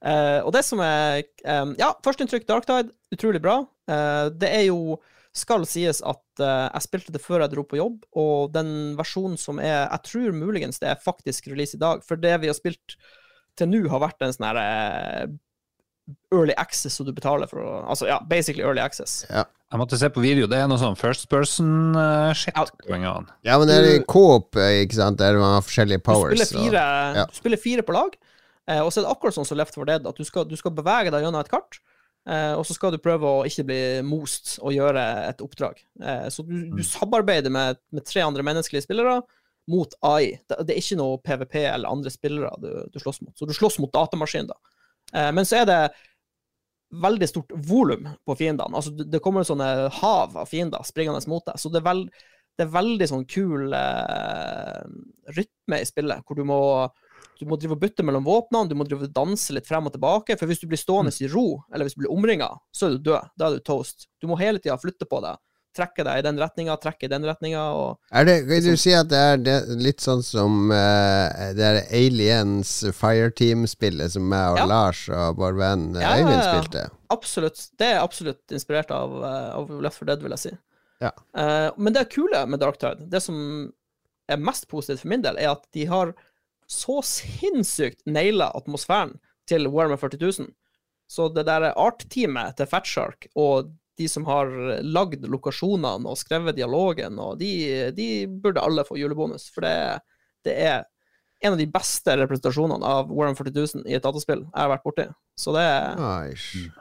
[0.03, 3.61] uh, og det som er um, Ja, førsteinntrykk Darktide, utrolig bra.
[3.89, 4.99] Uh, det er jo
[5.33, 9.39] Skal sies at uh, jeg spilte det før jeg dro på jobb, og den versjonen
[9.41, 12.59] som er Jeg tror muligens det er faktisk release i dag, for det vi har
[12.59, 12.97] spilt
[13.57, 15.33] til nå, har vært en sånn her eh,
[16.33, 19.21] Early access som du betaler for å Altså, ja, basically early access.
[19.29, 20.47] Jeg måtte se på video.
[20.51, 22.65] Det er noe sånn first person-shit Ja.
[22.87, 23.29] going on.
[23.45, 26.39] Ja, men det er coop, eh, ikke sant, der man har forskjellige Du powers.
[26.49, 27.25] spiller fire, ja.
[27.25, 28.15] du spiller fire på lag,
[28.67, 30.55] eh, og så er det akkurat sånn som Left 4 Dead, at du skal, du
[30.59, 31.79] skal bevege deg gjennom et kart,
[32.27, 35.79] eh, og så skal du prøve å ikke bli most og gjøre et oppdrag.
[36.01, 39.21] Eh, så du, du samarbeider med, med tre andre menneskelige spillere
[39.71, 40.37] mot AI.
[40.49, 43.33] Det, det er ikke noe PVP eller andre spillere du, du slåss mot.
[43.39, 44.59] Så du slåss mot datamaskinen, da.
[45.15, 45.79] Eh, men så er det
[46.93, 48.75] veldig stort volum på fiendene.
[48.77, 51.57] Altså, det det kommer sånne hav av fiender springende mot deg.
[51.59, 52.11] Så det er, veld,
[52.57, 54.83] det er veldig sånn kul eh,
[55.37, 56.59] rytme i spillet, hvor du må
[57.39, 59.91] Du må drive og bytte mellom våpnene, du må drive og danse litt frem og
[59.95, 60.35] tilbake.
[60.37, 63.09] For hvis du blir stående i ro, eller hvis du blir omringa, så er du
[63.09, 63.31] død.
[63.35, 64.05] Da er du toast.
[64.21, 65.41] Du må hele tida flytte på deg.
[65.73, 67.61] Trekke deg i den retninga, trekke i den retninga.
[68.13, 74.13] Kan du si at det er det, litt sånn som uh, det er Aliens Fireteam-spillet
[74.13, 74.67] som jeg og Ja.
[74.69, 76.85] Lars og vår venn eh, Ja, Øyvind spilte?
[77.13, 77.65] Absolutt.
[77.81, 80.53] Det er absolutt inspirert av, eh, av Left for Dead, vil jeg si.
[81.01, 81.11] Ja.
[81.33, 83.37] Uh, men det kule med Dark Tide, det som
[84.29, 86.13] er mest positivt for min del, er at de har
[86.69, 89.17] så sinnssykt naila atmosfæren
[89.49, 90.53] til Warhammer 40 000.
[91.09, 94.49] Så det der art-teamet til Fatshark og de som har
[94.81, 99.49] lagd lokasjonene og skrevet dialogen, og de, de burde alle få julebonus.
[99.53, 99.75] For det,
[100.47, 100.81] det er
[101.43, 104.87] en av de beste representasjonene av Warhammer 40 000 i et dataspill jeg har vært
[104.87, 105.05] borti.
[105.39, 105.93] Så det er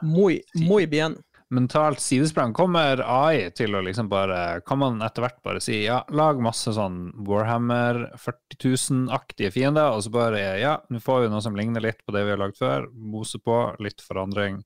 [0.01, 1.17] muy, muy bien.
[1.53, 2.53] mentalt sidesprang.
[2.57, 6.73] Kommer AI til å liksom bare Kan man etter hvert bare si ja, lag masse
[6.73, 11.83] sånn Warhammer 40 000-aktige fiender, og så bare ja, nå får vi noe som ligner
[11.83, 12.89] litt på det vi har lagd før.
[12.93, 14.63] Mose på, litt forandring.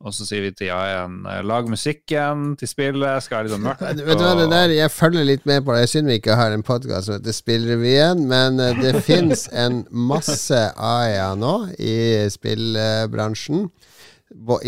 [0.00, 3.82] Og så sier vi til AI-en lag musikken til spillet, skal være litt sånn mørkt.
[4.08, 5.82] Vet du hva, det der, Jeg følger litt med på det.
[5.84, 9.82] Jeg synd vi ikke har en podkast som heter Spillrevyen, men eh, det fins en
[9.92, 11.98] masse AI-er nå i
[12.32, 13.66] spillbransjen.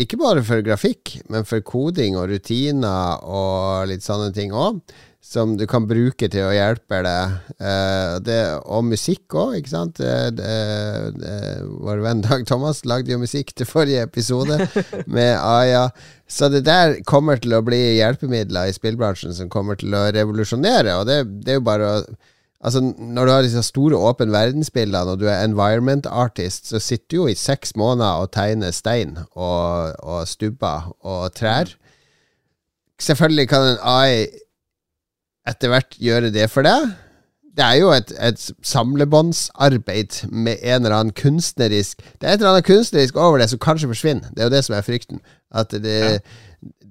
[0.03, 4.83] Ikke bare for grafikk, men for koding og rutiner og litt sånne ting òg.
[5.33, 7.37] Som du kan bruke til å hjelpe deg.
[7.57, 10.01] Eh, det, og musikk òg, ikke sant.
[10.03, 14.59] Eh, det- Vår venn Dag Thomas lagde jo musikk til forrige episode
[15.07, 15.87] med Aya.
[16.29, 20.99] Så det der kommer til å bli hjelpemidler i spillbransjen som kommer til å revolusjonere.
[20.99, 21.97] Og det, det er jo bare å
[22.63, 27.09] Altså Når du har disse store åpen verdensbildene, og du er environment artist, så sitter
[27.11, 31.73] du jo i seks måneder og tegner stein og, og stubber og trær.
[33.03, 34.27] Selvfølgelig kan en AI
[35.49, 36.93] etter hvert gjøre det for deg.
[37.53, 42.55] Det er jo et, et samlebåndsarbeid med en eller annen kunstnerisk Det er et eller
[42.55, 44.31] annet kunstnerisk over det som kanskje forsvinner.
[44.33, 45.19] Det er jo det som er frykten.
[45.53, 46.23] At det,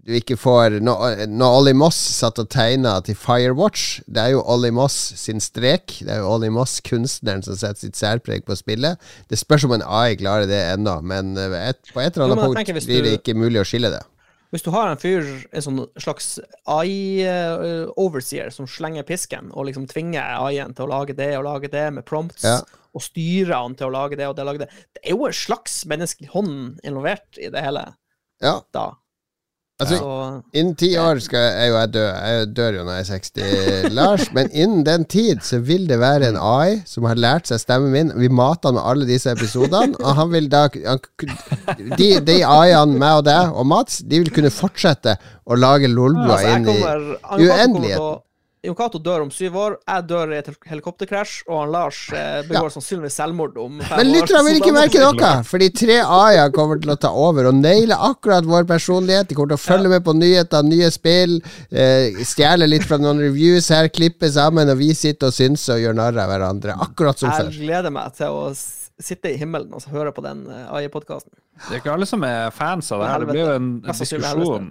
[0.06, 4.44] du ikke får Når, når Ollie Moss satt og tegna til Firewatch Det er jo
[4.54, 5.96] Ollie Moss sin strek.
[5.98, 9.02] Det er jo Ollie Moss, kunstneren, som setter sitt særpreg på spillet.
[9.30, 12.38] Det spørs om en AI klarer det ennå, men eh, et, på et eller annet
[12.38, 14.04] jo, punkt tenker blir det du- ikke mulig å skille det.
[14.52, 15.24] Hvis du har en fyr,
[15.56, 16.34] en sånn slags
[16.68, 21.86] AI-overseer, som slenger pisken og liksom tvinger AI-en til å lage det og lage det
[21.96, 22.58] med prompts, Ja.
[22.92, 25.24] og styrer han til å lage det og det og lage det Det er jo
[25.26, 27.94] en slags menneskelig hånd involvert i det hele
[28.42, 28.92] Ja, da.
[29.82, 30.28] Altså ja.
[30.56, 32.04] Innen ti år skal jeg jo jeg dø.
[32.06, 34.24] Jeg dør jo når jeg er 60, Lars.
[34.36, 37.92] Men innen den tid så vil det være en AI som har lært seg stemmen
[37.94, 38.12] min.
[38.18, 41.00] Vi mater han med alle disse episodene, og han vil da han,
[41.98, 46.38] De, de AI-ene, meg og deg og Mats, de vil kunne fortsette å lage lolbua
[46.38, 48.20] altså, inn i uendeligheten.
[48.62, 51.96] Jon Cato dør om syv år, jeg dør i et helikopterkrasj, og han Lars
[52.46, 52.74] begår ja.
[52.76, 54.14] sannsynligvis selvmord om fem Men år.
[54.14, 57.98] lytterne vil ikke merke noe, fordi tre A-er kommer til å ta over og naile
[58.06, 59.26] akkurat vår personlighet.
[59.32, 61.40] De kommer til å følge med på nyheter, nye spill,
[61.74, 65.82] eh, stjele litt fra noen reviews her, klippe sammen, og vi sitter og synser og
[65.88, 66.78] gjør narr av hverandre.
[66.86, 67.58] Akkurat som Jeg før.
[67.66, 68.46] gleder meg til å
[69.02, 71.34] sitte i himmelen og høre på den eh, AI-podkasten.
[71.66, 73.26] Det er ikke alle som er fans av det her.
[73.26, 74.70] Det blir jo en diskusjon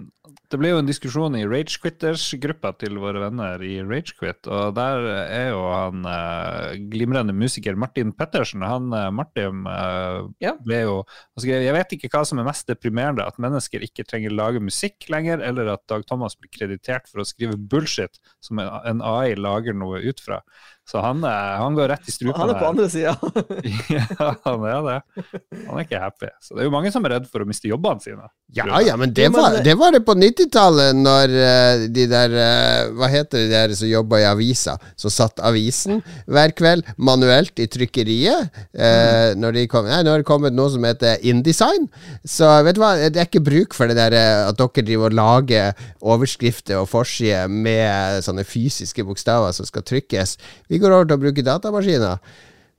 [0.52, 5.46] Det ble jo en diskusjon i Ragequitters-gruppa til våre venner i Ragequit, og der er
[5.54, 8.60] jo han eh, glimrende musiker Martin Pettersen.
[8.68, 10.52] Han eh, Martin eh, Ja.
[10.60, 14.04] ble jo han skrev, Jeg vet ikke hva som er mest deprimerende, at mennesker ikke
[14.04, 18.60] trenger lage musikk lenger, eller at Dag Thomas blir kreditert for å skrive bullshit som
[18.60, 20.42] en, AI lager noe ut fra.
[20.88, 23.16] Så han, eh, han går rett i strupen Han er på andre sida.
[23.92, 25.24] Ja, han er det.
[25.66, 26.30] Han er ikke happy.
[26.42, 28.28] Så det er jo mange som er redd for å miste jobbene sine.
[28.52, 32.90] Ja, ja, men det var det, var det på 90-tallet, når uh, de der uh,
[32.98, 34.74] Hva heter de der som jobba i avisa?
[35.00, 38.52] Som satt avisen hver kveld manuelt i trykkeriet.
[38.72, 41.88] Eh, når de kom, nei, nå har det kommet noe som heter InDesign.
[42.28, 45.10] Så vet du hva, det er ikke bruk for det der eh, at dere driver
[45.10, 50.36] og lager overskrifter og forsider med sånne fysiske bokstaver som skal trykkes.
[50.72, 52.32] Vi går over til å bruke datamaskiner.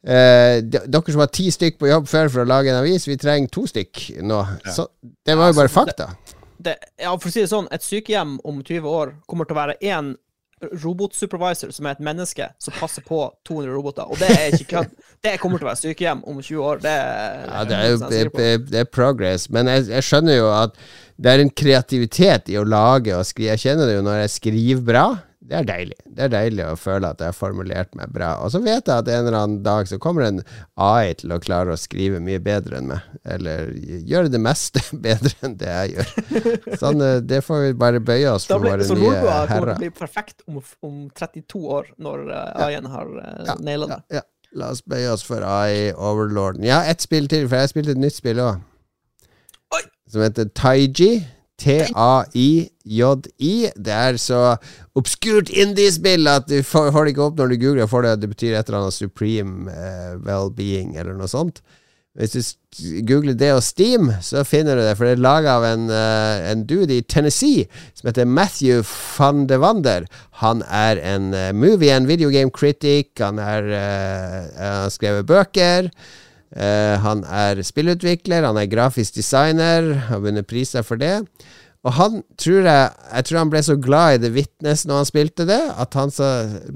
[0.03, 3.05] Eh, de, dere som har ti stykk på jobb før for å lage en avis,
[3.07, 4.41] vi trenger to stykk nå.
[4.65, 6.09] Så det var jo bare fakta.
[6.57, 9.61] det, ja, for å si det sånn, et sykehjem om 20 år kommer til å
[9.61, 10.15] være én
[10.83, 14.07] robotsupervisor, som er et menneske som passer på 200 roboter.
[14.07, 14.93] Og det er ikke kødd.
[15.23, 16.83] Det kommer til å være sykehjem om 20 år.
[16.83, 18.41] Det, Ja, det er jo 100% det, sikker på.
[18.41, 20.79] det, det er progress, men jeg, jeg skjønner jo at
[21.23, 23.53] det er en kreativitet i å lage og skrive.
[23.53, 25.05] Jeg kjenner det jo når jeg skriver bra.
[25.43, 25.95] Det er deilig.
[26.07, 28.29] Det er deilig å føle at jeg har formulert meg bra.
[28.45, 30.39] Og så vet jeg at en eller annen dag så kommer en
[30.79, 33.09] AI til å klare å skrive mye bedre enn meg.
[33.35, 33.73] Eller
[34.07, 36.13] gjøre det meste bedre enn det jeg gjør.
[36.79, 39.75] Sånn, eh, det får vi bare bøye oss for for nye våre så Nordboa herrer.
[39.81, 44.01] bli perfekt om, om 32 år, når uh, AI-en har uh, Ja, naila det.
[44.13, 44.29] Ja, ja.
[44.53, 46.63] La oss bøye oss for AI-overlorden.
[46.67, 48.61] Ja, ett spill til, for jeg spilte et nytt spill òg.
[50.13, 51.23] Som heter Taiji.
[51.63, 53.53] T-a-i-j-i.
[53.75, 54.41] Det er så
[54.99, 57.89] obskurt indie-spill at du får, får det ikke opp når du googler.
[57.89, 61.63] Får det, det betyr et eller annet Supreme uh, Well-being eller noe sånt.
[62.13, 62.35] Hvis
[62.77, 64.93] du googler det og Steam, så finner du det.
[64.99, 68.83] For det er laga av en, uh, en dude i Tennessee som heter Matthew
[69.15, 70.05] van de Wander.
[70.43, 73.15] Han er en uh, movie en videogame critic.
[73.23, 73.71] Han har
[74.93, 75.89] skrevet bøker.
[76.53, 81.15] Eh, han er spillutvikler, han er grafisk designer, har vunnet priser for det.
[81.83, 85.09] Og han tror jeg Jeg tror han ble så glad i The Witness når han
[85.09, 86.29] spilte det, at han så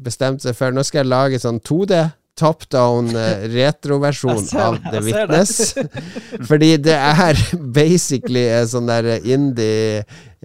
[0.03, 2.01] bestemte seg for Nå skal jeg lage sånn 2D
[2.37, 5.73] top down eh, retroversjon av The Witness.
[6.49, 7.39] Fordi det er
[7.73, 10.03] basically en sånn der indie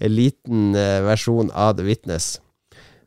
[0.08, 2.36] liten eh, versjon av The Witness.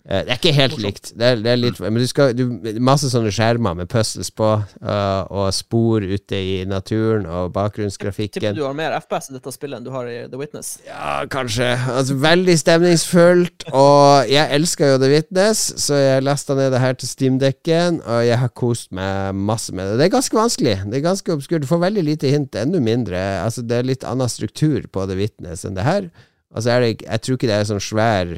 [0.06, 2.44] Eh, Det er ikke helt likt, det er, det er litt Men du skal du,
[2.78, 8.56] Masse sånne skjermer med puzzles på, uh, og spor ute i naturen, og Tipper bakgrunnsgrafikken.
[8.56, 10.76] du har mer FPS i dette spillet enn du har i The Witness.
[10.86, 11.72] Ja, kanskje.
[11.90, 13.68] Altså, veldig stemningsfullt.
[13.74, 18.22] Og jeg elsker jo The Witness, så jeg lasta ned det her til Steamdekken, og
[18.28, 19.98] jeg har kost meg masse med det.
[20.00, 20.78] Det er ganske vanskelig.
[20.86, 21.66] Det er ganske obskurt.
[21.66, 23.26] Du får veldig lite hint, enda mindre.
[23.42, 26.10] Altså, det er litt annen struktur på The Witness enn det her.
[26.56, 28.30] Altså, det, jeg tror ikke det er sånn svær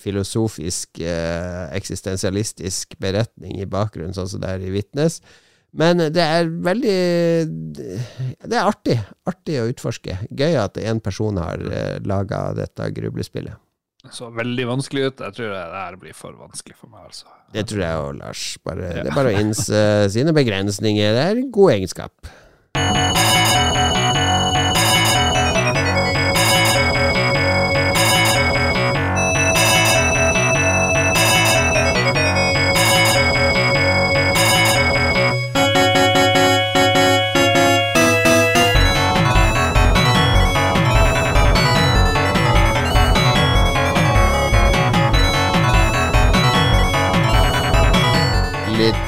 [0.00, 5.18] filosofisk, eh, eksistensialistisk beretning i bakgrunnen, sånn som det er i Vitnes.
[5.76, 6.94] Men det er veldig
[7.76, 8.96] Det er artig.
[9.28, 10.16] Artig å utforske.
[10.32, 13.60] Gøy at én person har eh, laga dette grublespillet.
[14.14, 15.20] Så veldig vanskelig ut.
[15.26, 17.28] Jeg tror det her blir for vanskelig for meg, altså.
[17.52, 18.46] Det tror jeg òg, Lars.
[18.64, 19.02] Bare, Ja.
[19.02, 21.12] Det er bare å innse sine begrensninger.
[21.12, 22.32] Det er en god egenskap.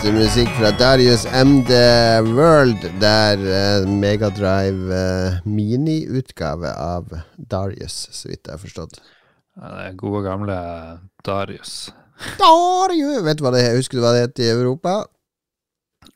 [0.09, 1.75] Litt musikk fra Darius MD
[2.33, 8.95] World, der uh, Megadrive uh, miniutgave av Darius, så vidt jeg har forstått.
[9.59, 10.57] Ja, Det er gode, gamle
[11.29, 11.75] Darius.
[12.41, 13.21] Darius!
[13.27, 14.95] Vet du hva det Husker du hva det het i Europa?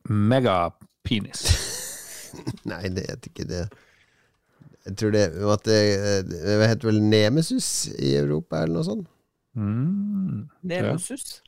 [0.09, 1.45] Megapenis.
[2.73, 3.67] Nei, det het ikke det.
[4.89, 5.83] Jeg tror det måtte
[6.33, 9.13] Det heter vel Nemesis i Europa, eller noe sånt?
[9.53, 10.49] Mm.
[10.65, 11.43] Nemesis?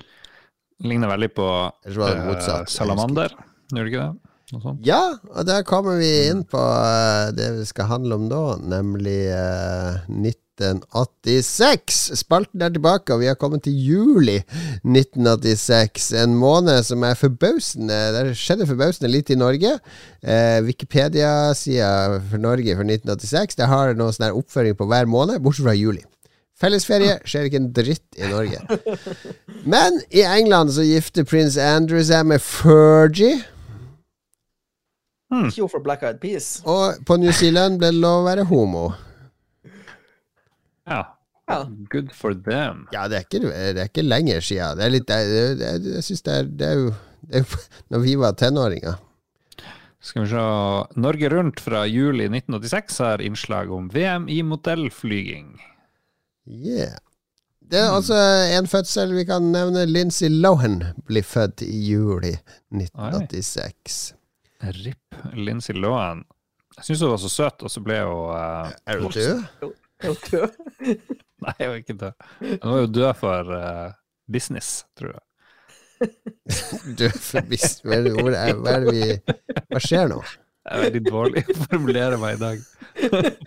[0.82, 1.46] Ligner veldig på
[1.86, 3.34] eh, husker Salamander.
[3.70, 4.14] Gjør det ikke det?
[4.84, 9.32] Ja, og der kommer vi inn på uh, det vi skal handle om da, nemlig
[9.32, 12.12] uh, 1986.
[12.20, 14.38] Spalten er tilbake, og vi har kommet til juli
[14.84, 16.12] 1986.
[16.22, 19.72] En måned som er forbausende Det skjedde forbausende litt i Norge.
[20.22, 25.66] Uh, Wikipedia-sida for Norge for 1986 Det har noe sånn oppføring på hver måned, bortsett
[25.66, 26.04] fra juli.
[26.60, 28.60] Fellesferie skjer ikke en dritt i Norge.
[29.66, 33.40] Men i England så gifter prins Andrew seg med Fergie.
[35.50, 36.60] Cure for Black Eyed Peas.
[36.68, 38.84] Og på New Zealand ble det lov å være homo.
[40.86, 41.02] Ja.
[41.92, 42.86] Good for them.
[42.94, 44.70] Ja, det er ikke, det er ikke lenger sia.
[44.78, 46.94] Det er litt det, det, Jeg syns det er Det er jo
[47.28, 47.58] det er
[47.92, 48.96] når vi var tenåringer.
[50.04, 50.46] Skal vi se
[51.00, 55.54] Norge Rundt fra juli 1986 har innslag om VM i modellflyging.
[56.46, 56.98] Yeah.
[57.70, 58.16] Det er altså
[58.58, 59.86] en fødsel vi kan nevne.
[59.88, 62.34] Lindsay Lohan blir født i juli
[62.74, 64.14] 1986.
[64.60, 66.24] RIP Lindsay Lohan.
[66.76, 69.44] Jeg syns hun var så søt, og så ble hun uh, Er død?
[70.02, 70.48] Er hun død?
[71.44, 72.12] Nei, hun er ikke død.
[72.40, 73.92] Hun var jo død for uh,
[74.32, 75.22] business, tror jeg.
[76.98, 77.80] Død for business?
[77.84, 79.04] Hva er det vi
[79.70, 80.20] Hva skjer nå?
[80.64, 82.62] Jeg er veldig dårlig å formulere meg i dag.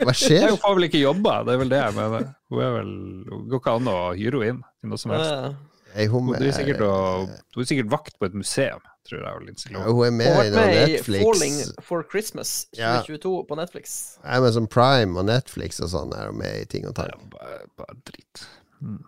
[0.03, 2.27] Hva Jeg Hun får vel ikke jobba, det er vel det jeg mener.
[2.51, 2.91] Hun er vel
[3.31, 5.31] Hun går ikke an å hyre henne inn til noe som helst.
[5.33, 5.49] Ja.
[5.97, 9.45] Ei, hun, Hun er sikkert, er, hun er sikkert vakt på et museum, tror jeg.
[9.47, 9.87] Lindsay Lohan.
[9.87, 11.57] hun er Hun med i noe med i Falling
[11.87, 12.99] for Christmas Ja.
[13.01, 13.97] 2022 på Netflix.
[14.37, 17.09] Amazon Prime og Netflix og sånn er hun med i ting og tang.
[17.15, 18.45] Ja, bare, bare drit.
[18.83, 19.01] Mm.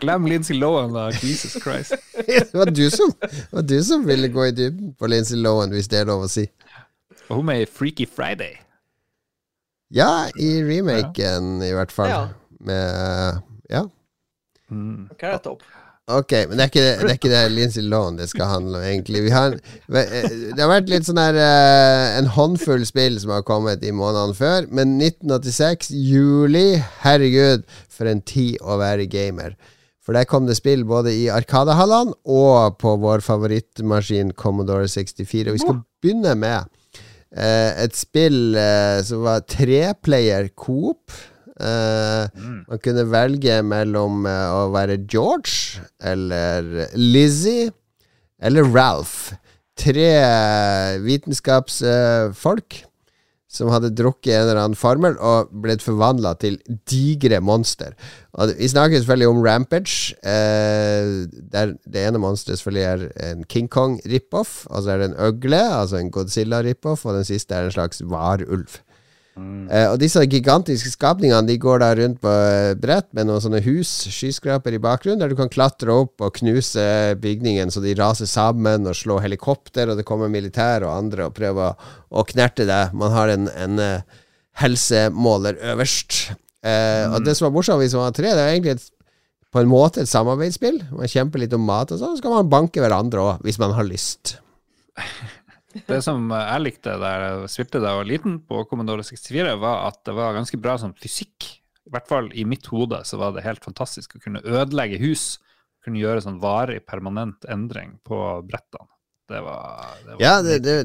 [0.00, 1.10] Glem Lindsay Lohan, da.
[1.10, 1.94] Jesus Christ.
[2.26, 5.72] det var du som, det var du som ville gå i dybden på Lindsay Lohan,
[5.74, 6.46] hvis det er lov å si.
[7.28, 8.58] Og hun med i Freaky Friday.
[9.90, 12.10] Ja, i remaken i hvert fall.
[12.10, 12.26] Ja.
[12.60, 13.86] Med Ja.
[14.70, 15.08] Mm.
[15.18, 15.62] Carrot topp.
[16.10, 18.84] Ok, men det er ikke det, er ikke det Lindsay Lohan det skal handle om,
[18.86, 19.22] egentlig.
[19.28, 19.54] Vi har,
[19.86, 24.34] det har vært litt sånn her eh, En håndfull spill som har kommet i månedene
[24.34, 27.62] før, men 1986, juli Herregud,
[28.00, 29.54] for en tid å være gamer.
[30.00, 35.50] For der kom det spill både i Arkadehallene og på vår favorittmaskin Commodore 64.
[35.52, 36.70] Og vi skal begynne med
[37.36, 41.12] eh, et spill eh, som var treplayer coop.
[41.60, 47.68] Eh, Man kunne velge mellom eh, å være George eller Lizzie
[48.40, 49.34] eller Ralph.
[49.80, 52.80] Tre eh, vitenskapsfolk
[53.50, 57.96] som hadde drukket en eller annen formel og blitt forvandla til digre monster.
[58.38, 63.66] Og vi snakker selvfølgelig om Rampage, eh, der det ene monsteret selvfølgelig er en King
[63.70, 64.62] Kong rip-off.
[64.70, 67.74] Og så er det en øgle, altså en Godzilla rip-off, og den siste er en
[67.74, 68.78] slags varulv.
[69.38, 73.60] Eh, og disse gigantiske skapningene De går da rundt på eh, brett med noen sånne
[73.64, 76.82] hus, skyskraper i bakgrunnen, der du kan klatre opp og knuse
[77.22, 81.36] bygningen så de raser sammen, og slå helikopter, og det kommer militær og andre og
[81.38, 82.92] prøver å, å knerte deg.
[82.98, 84.20] Man har en, en eh,
[84.60, 86.32] helsemåler øverst.
[86.60, 88.90] Eh, Og det som var morsomt hvis man var tre, det er egentlig et,
[89.50, 90.82] på en måte et samarbeidsspill.
[90.92, 93.72] Man kjemper litt om mat og sånn, så kan man banke hverandre òg, hvis man
[93.78, 94.36] har lyst.
[95.86, 99.86] Det som jeg likte der jeg spilte da jeg var liten på Commodore 64, var
[99.90, 101.46] at det var ganske bra sånn fysikk.
[101.86, 105.38] I hvert fall i mitt hode så var det helt fantastisk å kunne ødelegge hus.
[105.84, 108.90] Kunne gjøre sånn varig, permanent endring på brettene.
[109.30, 110.76] Det var, det var Ja, det, det,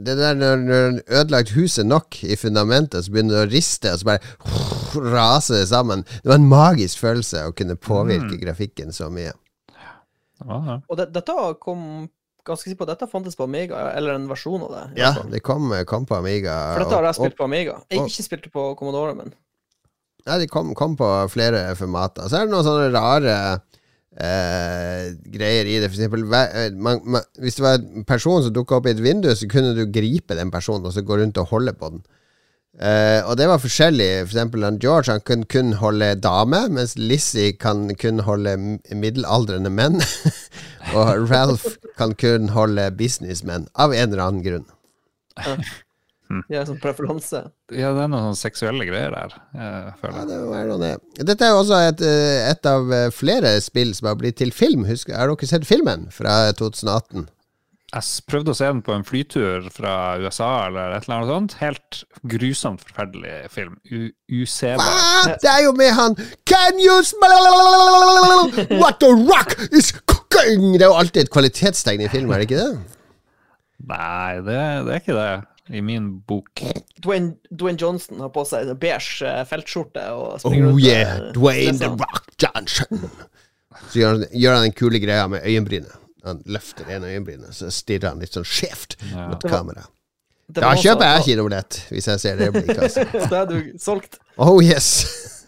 [0.00, 3.52] det der når, når du har ødelagt huset nok i fundamentet, så begynner det å
[3.52, 6.04] riste, og så bare raser det sammen.
[6.22, 9.34] Det var en magisk følelse å kunne påvirke grafikken så mye.
[9.74, 10.78] Ja, ja.
[10.88, 12.08] Og det, dette kom
[12.44, 14.84] ganske sikker på at dette fantes på Amiga, eller en versjon av det.
[15.00, 15.30] Ja, fall.
[15.32, 16.54] det kom, kom på Amiga.
[16.74, 17.78] For dette har jeg spilt på Amiga.
[17.90, 19.34] Jeg og- ikke spilte på Commodore, men
[20.24, 22.24] Nei, de kom, kom på flere formater.
[22.32, 23.34] Så er det noen sånne rare
[24.16, 25.90] eh, greier i det.
[25.90, 29.02] For eksempel, eh, man, man, hvis det var en person som dukka opp i et
[29.04, 32.04] vindu, så kunne du gripe den personen og så gå rundt og holde på den.
[32.74, 34.08] Eh, og det var forskjellig.
[34.24, 38.56] For eksempel han George han kunne kun holde dame, mens Lizzie kan kun holde
[38.90, 40.02] middelaldrende menn.
[40.96, 44.68] og Ralph kan kun holde businessmenn, av en eller annen grunn.
[46.50, 47.42] Ja, sånn preferanse.
[47.68, 51.24] ja, det er noen sånne seksuelle greier der, jeg Ja, det må være noe det.
[51.28, 54.50] Dette er jo også et, eh, et av eh, flere spill som har blitt til
[54.54, 54.86] film.
[54.88, 57.28] Husker, har dere sett filmen fra 2018?
[57.94, 61.54] Jeg prøvde å se den på en flytur fra USA eller et eller annet sånt.
[61.60, 63.76] Helt grusomt forferdelig film.
[63.86, 64.08] U
[64.42, 65.30] usebar.
[65.42, 66.16] Det er jo med han
[66.48, 67.46] Can you smell
[68.80, 70.74] what the rock is cooking?
[70.74, 73.00] Det er jo alltid et kvalitetstegn i film, er det ikke det?
[73.84, 75.32] Nei, det, det er ikke det
[75.74, 76.60] i min bok.
[77.00, 81.92] Dwayne, Dwayne Johnson har på seg en beige eh, feltskjorte og Oh yeah, Dwayne The
[81.94, 83.06] Rock Johnson.
[83.88, 86.00] Så gjør gjør han den kule greia med øyenbrynet.
[86.24, 89.28] Han løfter en øyenbrynet, så stirrer han litt sånn skjevt Ja.
[89.32, 89.84] mot kamera.
[90.54, 92.76] Da kjøper jeg kinobillett, hvis jeg ser det blikket.
[92.82, 93.04] kassa.
[93.28, 94.18] Så er du solgt.
[94.36, 94.90] Oh yes.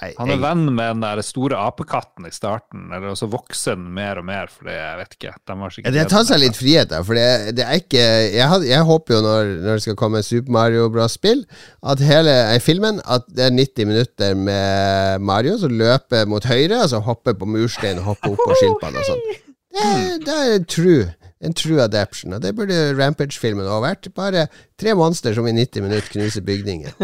[0.00, 3.76] Nei, Han er jeg- venn med den der store apekatten i starten, eller så vokser
[3.76, 5.34] den mer og mer, fordi jeg vet ikke.
[5.46, 8.00] De har Ja, det tar seg litt frihet der, for det, det er ikke
[8.32, 11.44] Jeg, had, jeg håper jo når, når det skal komme Super Mario Bros.-spill,
[11.84, 16.80] at hele eh, filmen At det er 90 minutter med Mario som løper mot høyre,
[16.86, 19.26] og så hopper på murstein og hopper opp på skilpadde og sånn.
[19.72, 21.06] Det, det er true.
[21.42, 22.36] En true adaption.
[22.36, 24.10] Og det burde Rampage-filmen òg vært.
[24.14, 24.46] Bare
[24.78, 26.94] tre monster som i 90 minutter knuser bygninger.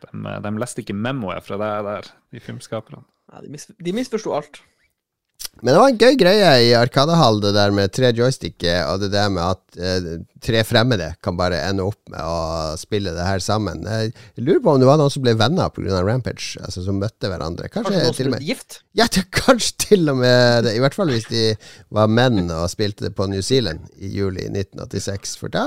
[0.00, 3.02] De, de leste ikke memoet fra deg der, de filmskaperne.
[3.30, 4.62] Ja, de, mis, de misforsto alt.
[5.60, 9.10] Men det var en gøy greie i Arkadehall, det der med tre joysticker, og det
[9.12, 10.06] der med at eh,
[10.40, 13.84] tre fremmede kan bare ende opp med å spille det her sammen.
[13.84, 16.00] Jeg lurer på om det var noen som ble venner pga.
[16.06, 17.68] Rampage, altså som møtte hverandre.
[17.68, 18.80] Kanskje, Kanskje noen til og med gift?
[18.96, 20.76] Ja, det, kanskje til og med det.
[20.78, 21.46] I hvert fall hvis de
[21.92, 25.66] var menn og spilte det på New Zealand i juli 1986, for da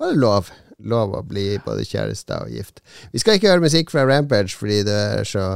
[0.00, 0.52] var det lov.
[0.76, 2.80] Lov å bli både kjæreste og gift.
[3.12, 5.46] Vi skal ikke høre musikk fra Rampage fordi det er så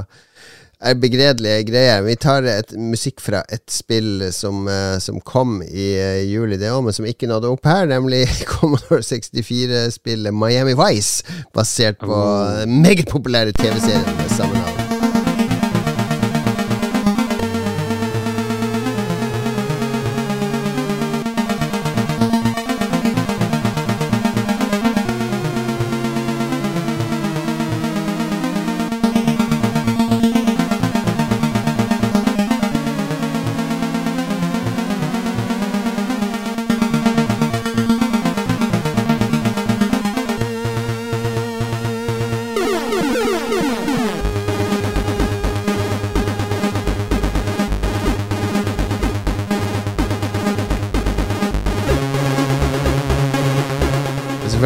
[1.01, 2.03] begredelige greier.
[2.07, 6.70] Vi tar et musikk fra et spill som, eh, som kom i eh, juli, det
[6.72, 8.24] òg, men som ikke nådde opp her, nemlig
[8.55, 11.24] Commodore 64-spillet Miami Vice,
[11.55, 12.61] basert på Oh.
[12.62, 14.80] den meget populære TV-serien med samme navn.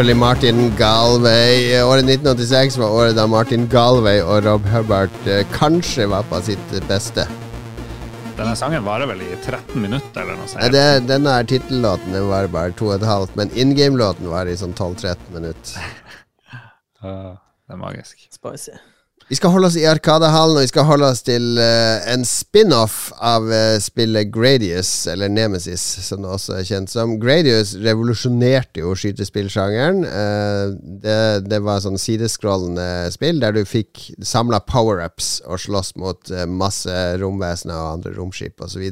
[0.04, 1.80] Selvfølgelig Martin Galway.
[1.80, 6.74] Året 1986 var året da Martin Galway og Rob Hubbard eh, kanskje var på sitt
[6.90, 7.24] beste.
[8.36, 10.74] Denne sangen varer vel i 13 minutter, eller noe Nei, sånt.
[10.76, 14.58] det, denne tittellåten, varer var bare to og et halvt, men in game-låten var i
[14.60, 15.88] sånn 12-13 minutter.
[16.52, 17.16] Ja,
[17.64, 18.28] det er magisk.
[18.28, 18.76] Spicy.
[19.24, 23.06] Vi skal holde oss i Arkadehallen, og vi skal holde oss til uh, en spin-off
[23.24, 27.14] av uh, spillet Gradius, eller Nemesis, som det også er kjent som.
[27.22, 30.04] Gradius revolusjonerte jo skytespillsjangeren.
[30.04, 31.16] Uh, det,
[31.48, 37.80] det var sånn sideskrollende spill der du fikk samla power-ups og slåss mot masse romvesener
[37.80, 38.84] og andre romskip osv.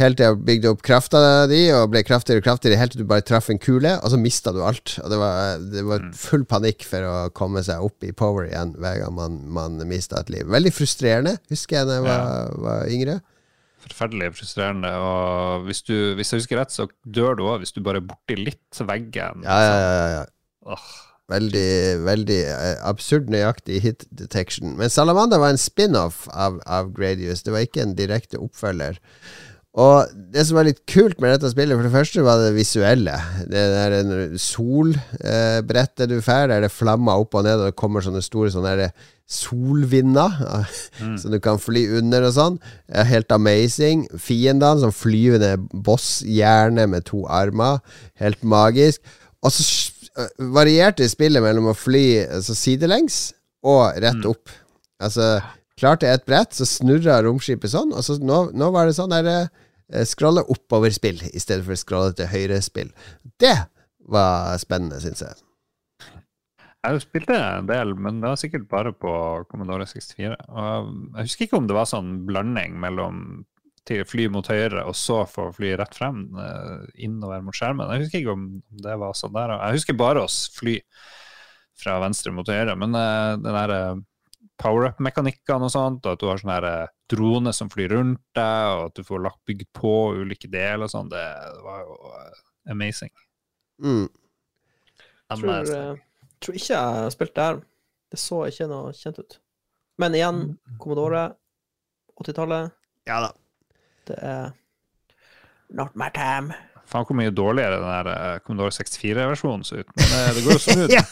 [0.00, 3.10] Helt til jeg bygde opp krafta di, og ble kraftigere og kraftigere, helt til du
[3.12, 4.96] bare traff en kule, og så mista du alt.
[5.04, 8.72] Og det var, det var full panikk for å komme seg opp i power igjen
[8.82, 10.50] hver gang man, man mista et liv.
[10.50, 13.16] Veldig frustrerende, husker jeg da jeg var, var yngre.
[13.84, 14.90] Forferdelig frustrerende.
[14.98, 18.10] Og hvis, du, hvis jeg husker rett, så dør du òg hvis du bare er
[18.10, 19.46] borti litt veggen.
[19.46, 20.22] Ja, ja, ja,
[20.74, 20.78] ja.
[21.30, 21.70] Veldig,
[22.04, 24.74] veldig eh, absurd nøyaktig hit detection.
[24.80, 27.46] Men Salamander var en spin-off av, av Gradius.
[27.46, 28.98] Det var ikke en direkte oppfølger.
[29.74, 33.16] Og det som var litt kult med dette spillet, for det første var det visuelle.
[33.50, 38.04] Det er en solbrettet du får, der det flammer opp og ned, og det kommer
[38.04, 38.92] sånne store sånne der
[39.26, 40.36] solvinder
[41.20, 42.60] som du kan fly under og sånn.
[42.86, 44.06] Er Helt amazing.
[44.14, 47.82] Fiendene som flyvende boss-hjerne med to armer.
[48.22, 49.02] Helt magisk.
[49.42, 49.66] Og så
[50.54, 53.32] varierte spillet mellom å fly altså sidelengs
[53.66, 54.52] og rett opp.
[55.02, 55.40] Altså,
[55.80, 59.26] klarte ett brett, så snurra romskipet sånn, og så nå, nå var det sånn der
[59.26, 59.52] eh,
[60.08, 62.92] scrolle oppover-spill i stedet for scrolle til høyre-spill.
[63.40, 63.56] Det
[64.10, 65.42] var spennende, syns jeg.
[66.84, 69.10] Jeg spilte en del, men det var sikkert bare på
[69.48, 70.36] Commodore 64.
[70.52, 73.44] Og jeg husker ikke om det var sånn blanding mellom
[73.88, 77.90] til fly mot høyre, og så få fly rett frem eh, innover mot skjermen.
[77.92, 78.46] Jeg husker ikke om
[78.84, 79.56] det var sånn der.
[79.58, 80.78] Jeg husker bare oss fly
[81.80, 83.06] fra venstre mot høyre, men det
[83.44, 84.02] den der eh,
[84.60, 88.66] power-up-mekanikkene og sånt, og at du har sånne her, eh, drone som flyr rundt deg,
[88.78, 91.24] og at du får lagt bygd på ulike deler og sånn, det
[91.64, 92.42] var jo eh,
[92.74, 93.12] amazing.
[93.82, 94.08] Mm.
[95.30, 95.94] Jeg tror, eh,
[96.40, 97.62] tror ikke jeg spilte der.
[98.14, 99.40] Det så ikke noe kjent ut.
[99.98, 100.44] Men igjen,
[100.82, 101.24] Commodore,
[102.20, 102.70] 80-tallet,
[103.08, 103.30] Ja da.
[104.08, 104.52] det er
[105.74, 106.54] Not my time.
[106.86, 109.90] Faen hvor mye dårligere den der Commodore 64-versjonen ser ut.
[109.96, 110.92] Men det går jo smooth.
[110.98, 111.04] ja,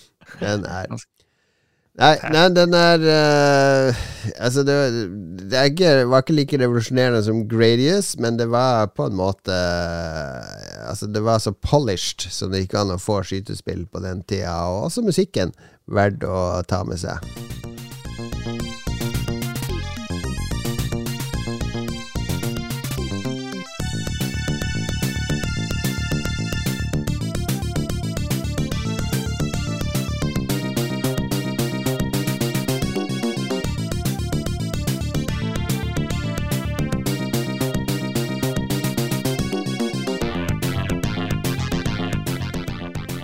[0.40, 0.86] den, er
[2.00, 4.02] Nei, nei den er uh,
[4.38, 4.76] Altså, det,
[5.50, 9.56] det er ikke, var ikke like revolusjonerende som Gradius, men det var på en måte
[10.86, 14.54] Altså, det var så polished som det gikk an å få skytespill på den tida,
[14.70, 15.52] og også musikken
[15.90, 17.69] verdt å ta med seg.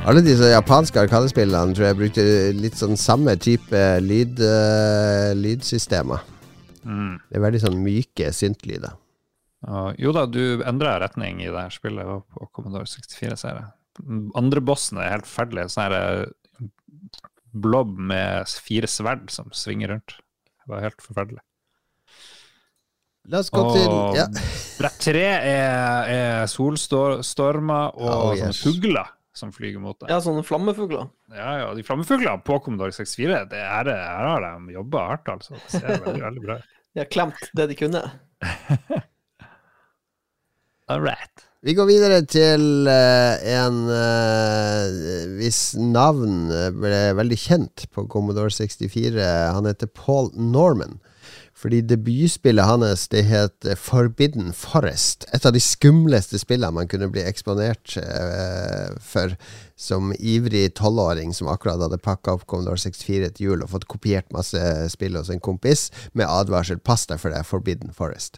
[0.07, 6.22] Alle disse japanske arkadespillene tror jeg brukte litt sånn samme type lyd, uh, lydsystemer.
[6.86, 7.16] Mm.
[7.26, 8.94] Det er veldig sånn myke syntlyder.
[9.66, 13.66] Uh, jo da, du endra retning i det her spillet på Commodore 64, ser jeg.
[14.38, 15.66] Andre bossen er helt forferdelig.
[15.74, 15.98] Sånn her
[17.57, 20.18] blobb blob med fire sverd som svinger rundt.
[20.20, 21.42] Det var helt forferdelig.
[23.26, 24.28] La oss gå til Og ja.
[24.78, 30.11] brett tre er, er solstormer og Oh, sånne fugler som flyger mot deg.
[30.12, 31.11] Ja, sånne flammefugler.
[31.34, 35.59] Ja, ja, de flammefuglene på Commodore 64, det er, her har de jobba hardt, altså.
[35.59, 36.72] Det ser veldig, veldig bra ut.
[36.97, 38.03] De har klemt det de kunne.
[40.89, 41.47] All right.
[41.66, 44.84] Vi går videre til uh, en uh,
[45.34, 49.18] hvis navn eh, ble veldig kjent på Commodore 64.
[49.57, 51.01] Han heter Paul Norman.
[51.57, 55.24] Fordi debutspillet hans det het Forbidden Forest.
[55.32, 59.32] Et av de skumleste spillene man kunne bli eksponert eh, for
[59.76, 64.28] som ivrig tolvåring som akkurat hadde pakka opp Commodore 64 til jul og fått kopiert
[64.36, 64.61] masse
[64.92, 68.36] spill hos en kompis med advarsel 'pass deg for det, Forbidden Forest'.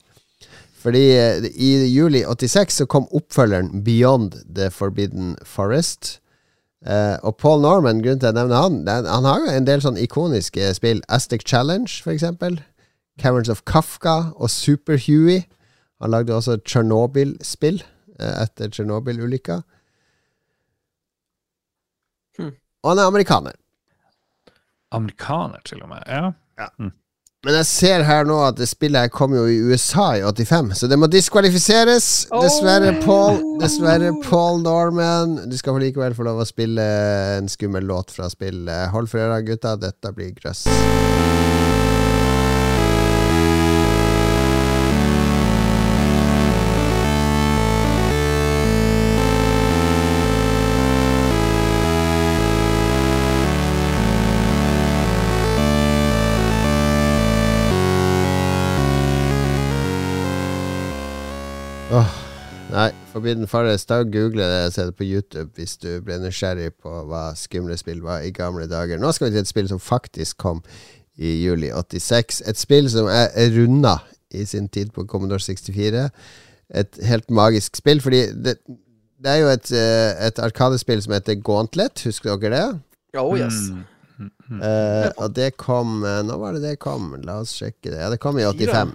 [0.78, 6.20] Fordi eh, i juli 86 så kom oppfølgeren Beyond the Forbidden Forest.
[6.86, 9.66] Uh, og Paul Norman, grunnen til at jeg nevner han, er, han har jo en
[9.66, 11.02] del sånn ikoniske spill.
[11.10, 12.60] Aztec Challenge, for eksempel.
[13.18, 15.42] Caverns of Kafka og Super Huey.
[16.02, 17.80] Han lagde også Tsjernobyl-spill
[18.20, 19.60] eh, etter Tsjernobyl-ulykka.
[22.38, 22.54] Hmm.
[22.84, 23.58] Og han er amerikaner.
[24.94, 26.02] Amerikaner, til og med.
[26.06, 26.30] Ja.
[26.58, 26.70] Ja.
[26.78, 26.92] Mm.
[27.46, 30.72] Men jeg ser her nå at det spillet her kom jo i USA i 85,
[30.80, 32.26] så det må diskvalifiseres.
[32.32, 33.04] Dessverre, Oh.
[33.04, 35.36] Paul Dessverre, Paul Norman.
[35.50, 36.88] Du skal likevel få lov å spille
[37.38, 38.90] en skummel låt fra spillet.
[38.90, 39.76] Hold for øra, gutta.
[39.78, 40.66] Dette blir grøss.
[63.12, 66.92] Forbidden Forest, da google det og se det på YouTube hvis du ble nysgjerrig på
[67.08, 69.00] hva skumle spill var i gamle dager.
[69.00, 70.60] Nå skal vi til et spill som faktisk kom
[71.16, 72.42] i juli 86.
[72.50, 73.96] Et spill som er runda
[74.30, 76.04] i sin tid på Commodore 64.
[76.82, 78.58] Et helt magisk spill, fordi det,
[79.18, 82.80] det er jo et, eh, et arkadespill som heter Gauntlet, husker dere det?
[83.18, 83.70] Oh, yes.
[84.18, 84.60] Mm.
[84.62, 87.12] Eh, og det kom Nå var det det kom?
[87.22, 88.00] La oss sjekke det.
[88.02, 88.92] Ja, det kom i 85.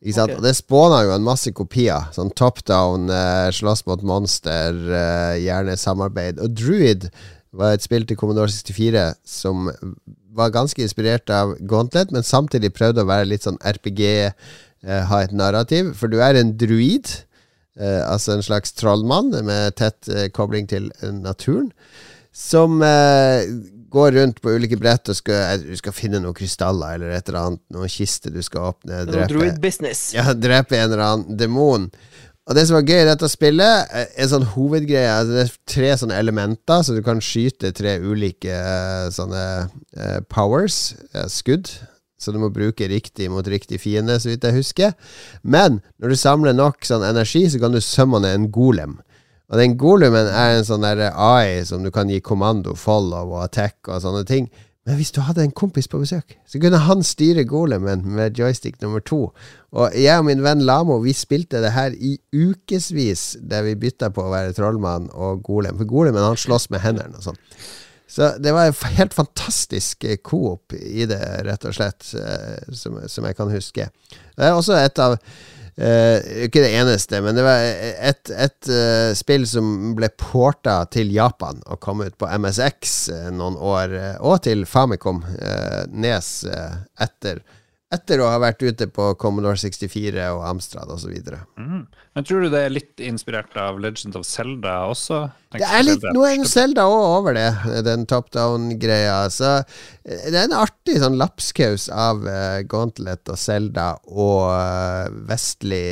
[0.00, 0.32] Ikke sant?
[0.32, 0.38] Ok.
[0.38, 2.08] Og det spåna jo en masse kopier.
[2.16, 6.40] Sånn top down, eh, slåss mot monster, eh, gjerne samarbeid.
[6.40, 7.10] Og Druid
[7.52, 9.68] var et spill til Commodore 64 som
[10.32, 14.32] var ganske inspirert av Gauntlet, men samtidig prøvde å være litt sånn RPG,
[14.86, 15.94] eh, ha et narrativ.
[15.96, 17.10] For du er en druid,
[17.76, 21.72] eh, altså en slags trollmann med tett eh, kobling til naturen
[22.32, 23.42] som eh,
[23.90, 27.28] går rundt på ulike brett og skal, eh, du skal finne noen krystaller eller et
[27.28, 29.04] eller annet, noen kister du skal åpne.
[29.10, 30.10] Drepe, business.
[30.16, 31.90] ja, drepe en eller annen demon.
[32.50, 35.52] Og det som var gøy i dette spillet, eh, er sånn hovedgreie altså Det er
[35.70, 39.44] tre sånne elementer, så du kan skyte tre ulike eh, sånne
[39.94, 41.70] eh, powers, eh, skudd.
[42.20, 44.96] Så du må bruke riktig mot riktig fiende, så vidt jeg husker.
[45.42, 48.98] Men når du samler nok sånn energi, så kan du summone en golem.
[49.50, 53.44] Og den golumen er en sånn der AI som du kan gi kommando, follow og
[53.48, 54.46] attack og sånne ting.
[54.88, 58.78] Men hvis du hadde en kompis på besøk, så kunne han styre golemen med joystick
[58.80, 59.26] nummer to.
[59.76, 64.08] Og jeg og min venn Lamo vi spilte det her i ukevis, der vi bytta
[64.14, 65.76] på å være trollmann og golem.
[65.78, 67.38] For golemen han slåss med hendene og sånn.
[68.10, 72.96] Så det var en helt fantastisk eh, coop i det, rett og slett, eh, som,
[73.06, 73.86] som jeg kan huske.
[74.34, 75.14] Det er også et av
[75.80, 77.64] eh, Ikke det eneste, men det var
[78.10, 83.30] et, et uh, spill som ble porta til Japan og kom ut på MSX uh,
[83.34, 87.42] noen år, eh, og til Famicom eh, Nes eh, etter,
[87.90, 91.10] etter å ha vært ute på Commodore 64 og Amstrad osv.
[91.58, 91.80] Mm.
[92.14, 95.24] Men tror du det er litt inspirert av Legend of Zelda også?
[95.56, 97.48] Det er litt noe jo Zelda òg over det,
[97.86, 99.24] den top down-greia.
[99.34, 105.10] Så eh, det er en artig sånn lapskaus av uh, Gauntlet og Zelda og uh,
[105.26, 105.82] vestlig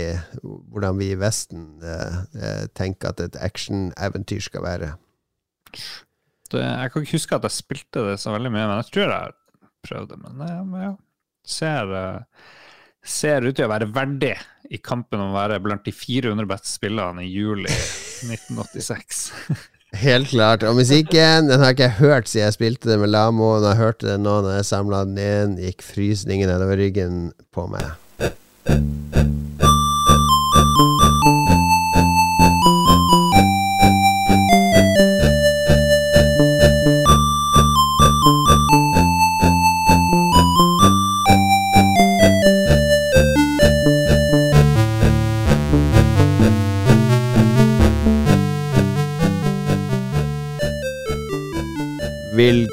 [0.44, 4.92] Hvordan vi i Vesten eh, tenker at et action-eventyr skal være.
[6.53, 9.05] Det, jeg kan ikke huske at jeg spilte det så veldig mye, men jeg tror
[9.05, 9.36] jeg har
[9.88, 10.18] prøvd det.
[10.22, 10.92] Men ja, men ja,
[11.49, 12.53] ser, eh,
[13.05, 14.36] ser ut til å være verdig
[14.68, 19.24] i kampen om å være blant de 400 beste spillerne i juli 1986.
[19.96, 20.66] Helt klart.
[20.68, 23.55] Og musikken den har ikke jeg hørt siden jeg spilte det med Lamo.
[23.57, 27.68] Når jeg hørte den nå når jeg samla den inn, gikk frysningen nedover ryggen på
[27.72, 27.96] meg.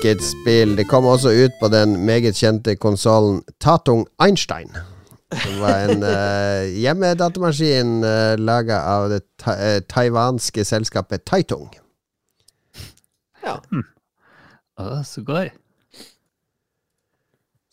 [0.05, 0.75] Hvilket spill?
[0.77, 4.67] Det kom også ut på den meget kjente konsollen Tatung Einstein.
[5.33, 11.71] Som var en uh, hjemmedatamaskin uh, laga av det ta uh, taiwanske selskapet Taitung.
[13.41, 13.55] Ja.
[13.57, 13.81] Å,
[14.77, 15.47] Oh, sugoi.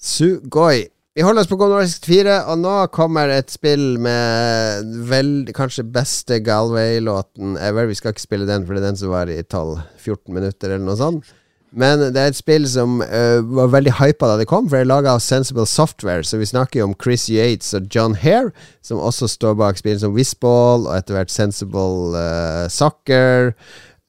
[0.01, 0.89] Sugoi.
[1.13, 6.41] Vi holder oss på Commodore 64, og nå kommer et spill med vel, kanskje beste
[6.41, 7.93] Galway-låten ever.
[7.93, 10.89] Vi skal ikke spille den, for det er den som var i 12-14 minutter, eller
[10.89, 11.35] noe sånt.
[11.73, 14.85] Men det er et spill som uh, var veldig hypa da det kom, for det
[14.85, 16.25] er laga av Sensible Software.
[16.27, 18.53] Så vi snakker jo om Chris Yates og John Hare,
[18.85, 23.55] som også står bak spill som Whistball og etter hvert Sensible uh, Soccer.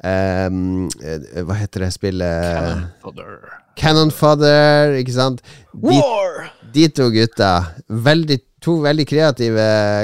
[0.03, 2.57] Um, hva heter det spillet?
[2.59, 3.37] Cannon Fodder.
[3.79, 5.39] Cannon Fodder, ikke sant?
[5.71, 6.49] De, War!
[6.73, 7.53] de to gutta,
[7.87, 9.63] veldig, to veldig kreative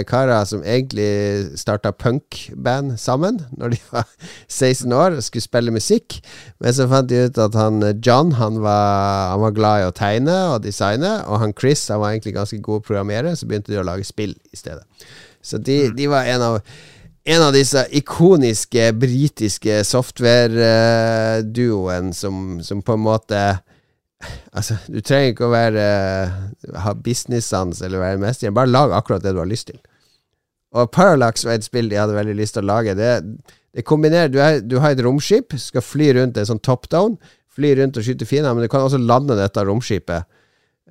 [0.09, 1.09] karer som egentlig
[1.59, 4.07] starta punkband sammen når de var
[4.47, 6.07] 16 år og skulle spille musikk.
[6.59, 7.75] Men så fant de ut at han
[8.05, 12.01] John han var, han var glad i å tegne og designe, og han Chris han
[12.03, 14.85] var egentlig ganske god programmerer, så begynte de å lage spill i stedet.
[15.41, 16.55] Så de, de var en av
[17.29, 23.59] en av disse ikoniske britiske software-duoen som, som på en måte
[24.51, 25.83] Altså, du trenger ikke å være
[26.83, 28.51] ha business-sans eller være mester.
[28.55, 29.79] Bare lag akkurat det du har lyst til.
[30.75, 32.97] Og Parallax var et spill de hadde veldig lyst til å lage.
[32.97, 33.13] Det,
[33.73, 37.17] det kombinerer du, er, du har et romskip, skal fly rundt en sånn top down.
[37.55, 40.27] Fly rundt og skyte fiender, men du kan også lande dette romskipet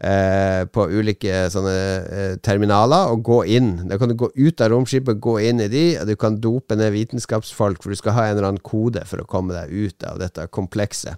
[0.03, 3.71] eh, på ulike sånne eh, terminaler og gå inn.
[3.89, 6.77] Da kan du gå ut av romskipet, gå inn i de, og du kan dope
[6.79, 10.09] ned vitenskapsfolk, for du skal ha en eller annen kode for å komme deg ut
[10.09, 11.17] av dette komplekset.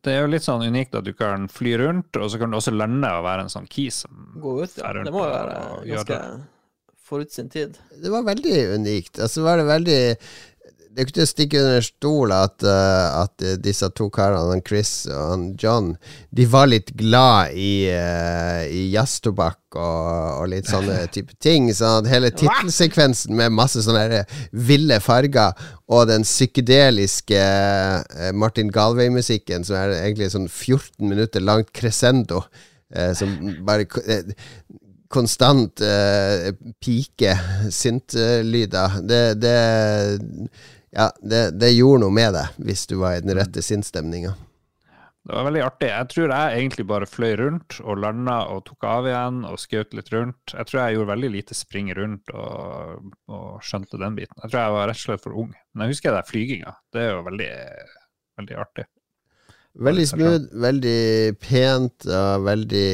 [0.05, 2.57] Det er jo litt sånn unikt at du kan fly rundt, og så kan du
[2.57, 4.09] også lande og være en sånn key som
[4.41, 4.93] Gå ut, ja.
[4.97, 5.55] Det må jo være
[5.89, 6.17] ganske.
[7.11, 7.75] Forut sin tid.
[8.03, 9.19] Det var veldig unikt.
[9.19, 9.99] Altså var det veldig
[10.91, 15.05] Det er ikke til å stikke under stol at, uh, at disse to karene, Chris
[15.07, 15.93] og John,
[16.35, 20.09] de var litt glad i, uh, i jazztobakk og,
[20.41, 21.69] og litt sånne type ting.
[21.71, 25.55] Sånn at hele tittelsekvensen med masse sånne ville farger
[25.87, 32.43] og den psykedeliske eh, Martin Galway-musikken, som er egentlig sånn 14 minutter langt crescendo,
[33.15, 33.31] som
[33.63, 33.85] bare
[35.11, 36.51] ko- eh, konstant uh,
[36.81, 37.35] pike
[37.71, 39.01] syntlyder.
[39.03, 39.57] Det, det
[40.91, 44.33] Ja, det, det gjorde noe med deg, hvis du var i den rette sinnsstemninga.
[45.21, 45.87] Det var veldig artig.
[45.87, 49.93] Jeg tror jeg egentlig bare fløy rundt og landa og tok av igjen og skjøt
[49.93, 50.55] litt rundt.
[50.55, 54.39] Jeg tror jeg gjorde veldig lite spring rundt og, og skjønte den biten.
[54.41, 55.53] Jeg tror jeg var rett og slett for ung.
[55.75, 56.73] Men jeg husker den flyginga.
[56.91, 57.51] Det er jo veldig,
[58.41, 58.87] veldig artig.
[59.79, 62.87] Veldig smooth, veldig pent og veldig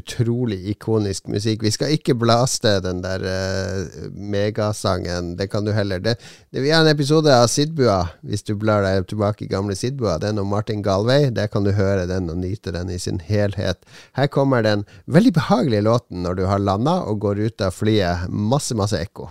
[0.00, 1.62] utrolig ikonisk musikk.
[1.62, 6.02] Vi skal ikke blaste den der uh, megasangen, det kan du heller.
[6.02, 6.16] Det,
[6.50, 10.18] det, vi har en episode av Sidbua, hvis du blar deg tilbake i gamle Sidbua.
[10.18, 11.30] Den om Martin Galway.
[11.30, 13.86] Der kan du høre den og nyte den i sin helhet.
[14.18, 18.26] Her kommer den veldig behagelige låten når du har landa og går ut av flyet.
[18.26, 19.30] Masse, masse ekko.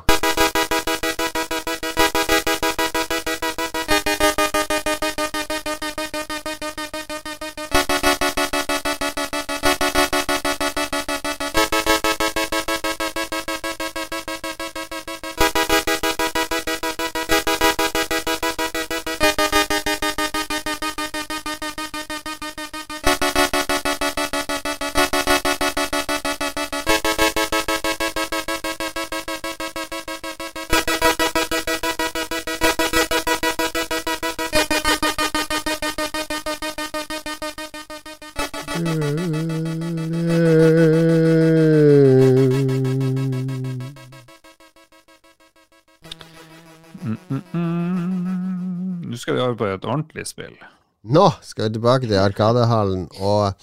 [50.02, 50.58] Ordentlig spill.
[51.02, 53.54] Nå skal vi tilbake til Arkadehallen og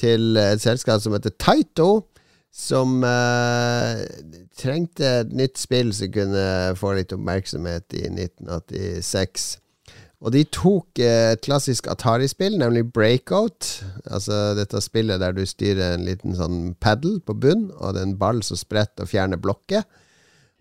[0.00, 2.06] til et selskap som heter Taito,
[2.56, 4.00] som eh,
[4.56, 6.46] trengte et nytt spill som kunne
[6.80, 9.58] få litt oppmerksomhet i 1986.
[10.24, 13.68] Og de tok eh, et klassisk Atari-spill, nemlig Breakout.
[14.08, 18.08] Altså dette spillet der du styrer en liten sånn paddle på bunn, og det er
[18.08, 19.84] en ball som spretter og fjerner blokker.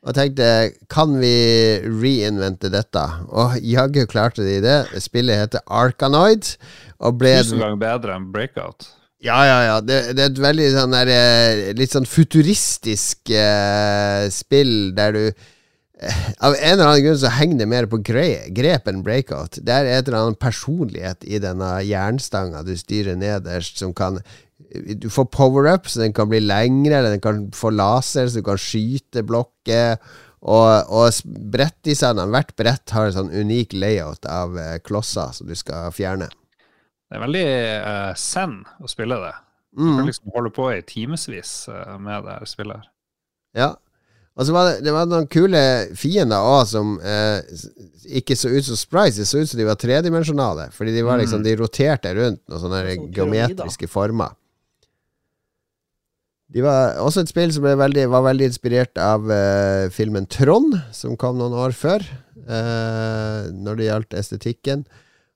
[0.05, 0.47] Og tenkte,
[0.91, 1.33] kan vi
[1.81, 3.01] reinvente dette?
[3.33, 4.77] Og jaggu klarte de det.
[5.01, 6.51] Spillet heter Arkanoid.
[7.01, 8.85] Og ble Tusen ganger bedre enn Breakout.
[9.25, 9.79] ja, ja, ja.
[9.81, 15.23] Det, det er et veldig sånn der, eh, litt sånn futuristisk eh, spill der du
[15.25, 19.57] eh, Av en eller annen grunn så henger det mer på gre grep enn breakout.
[19.57, 24.21] Det er et eller annet personlighet i denne jernstanga du styrer nederst, som kan
[25.01, 28.45] Du får power-up, så den kan bli lengre, eller den kan få laser, så du
[28.47, 29.97] kan skyte blokker.
[30.45, 31.21] Og, og
[31.55, 36.27] brettdesignene, hvert brett har en sånn unik layout av eh, klosser som du skal fjerne.
[37.09, 37.47] Det er veldig
[37.85, 39.33] uh, zen å spille det.
[39.75, 39.97] Du Mm.
[39.97, 42.77] kan liksom holde på i timevis uh, med det her spillet.
[42.79, 42.91] her.
[43.59, 43.73] Ja.
[44.35, 45.59] Og så var det, det var noen kule
[45.95, 47.39] fiender òg som eh,
[48.19, 50.69] ikke så ut som sprites, det så ut som de var tredimensjonale.
[50.75, 51.45] Fordi de var liksom, Mm.
[51.47, 54.31] de roterte rundt noen sånne Sånn geometriske former.
[56.53, 61.17] De var også et spill som veldig, var veldig inspirert av uh, filmen Trond, som
[61.17, 62.05] kom noen år før,
[62.45, 64.85] uh, når det gjaldt estetikken.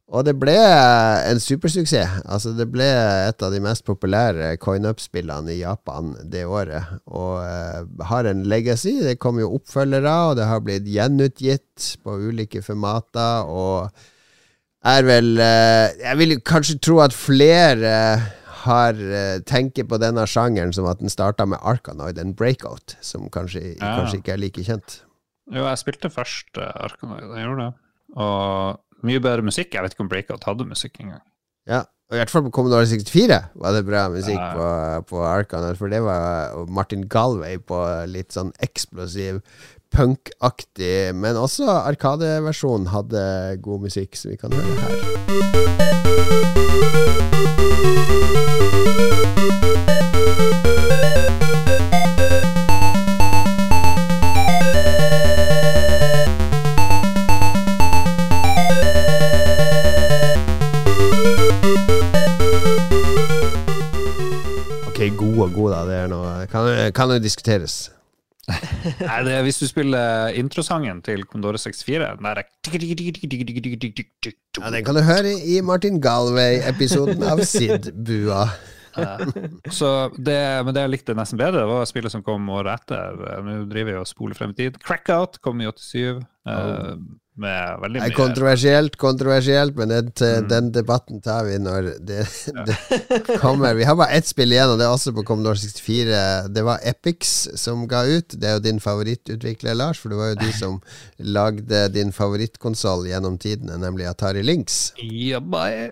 [0.09, 2.21] Og det ble en supersuksess.
[2.25, 2.85] Altså Det ble
[3.27, 6.95] et av de mest populære coin-up-spillene i Japan det året.
[7.05, 8.95] Og uh, har en legacy.
[9.05, 13.49] Det kom jo oppfølgere, og det har blitt gjenutgitt på ulike formater.
[13.49, 13.89] Og
[14.89, 17.97] er vel Jeg vil kanskje tro at flere
[18.65, 23.29] har eh, tenker på denne sjangeren som at den starta med Arkanoid, en breakout, som
[23.33, 23.95] kanskje, Ja.
[23.99, 25.01] kanskje ikke er like kjent.
[25.49, 27.73] Jo, jeg spilte først uh, Arkanoid, jeg gjorde det.
[28.19, 29.73] Og mye bedre musikk.
[29.73, 31.21] Jeg vet ikke om Breakout hadde musikk engang.
[31.69, 31.79] Ja,
[32.09, 34.51] og I hvert fall på Commodore 64 var det bra musikk Ja.
[34.57, 34.67] på,
[35.13, 37.79] på Arkanoid, for det var Martin Galway på
[38.09, 39.41] litt sånn eksplosiv,
[39.95, 45.69] punkaktig Men også Arkadeversjonen hadde god musikk, som vi kan høre her.
[64.87, 65.85] Ok, god og god, da.
[65.87, 67.98] Det er noe Kan, kan jo diskuteres.
[68.49, 72.41] Nei, det er hvis du spiller introsangen til Condore 64, den er
[74.59, 78.47] Ja, Den kan du høre i Martin Galway-episoden av Sid-bua.
[79.71, 83.19] Så det, men det jeg likte nesten bedre, det var spillet som kom året etter.
[83.45, 84.79] Nå driver jeg og spoler frem i tid.
[84.83, 86.19] Crackout kom i 87.
[86.49, 86.93] eh,
[87.39, 90.47] med veldig mye kontroversielt, kontroversielt, men den, Mm.
[90.51, 92.25] den debatten tar vi når det,
[92.67, 93.73] det kommer.
[93.77, 96.49] Vi har bare ett spill igjen, og det er også på Commodore 64.
[96.53, 98.35] Det var Epix som ga ut.
[98.35, 100.81] Det er jo din favorittutvikler, Lars, for det var jo du som
[101.19, 104.91] lagde din favorittkonsoll gjennom tidene, nemlig Atari Lynx.
[105.01, 105.91] Ja, bye.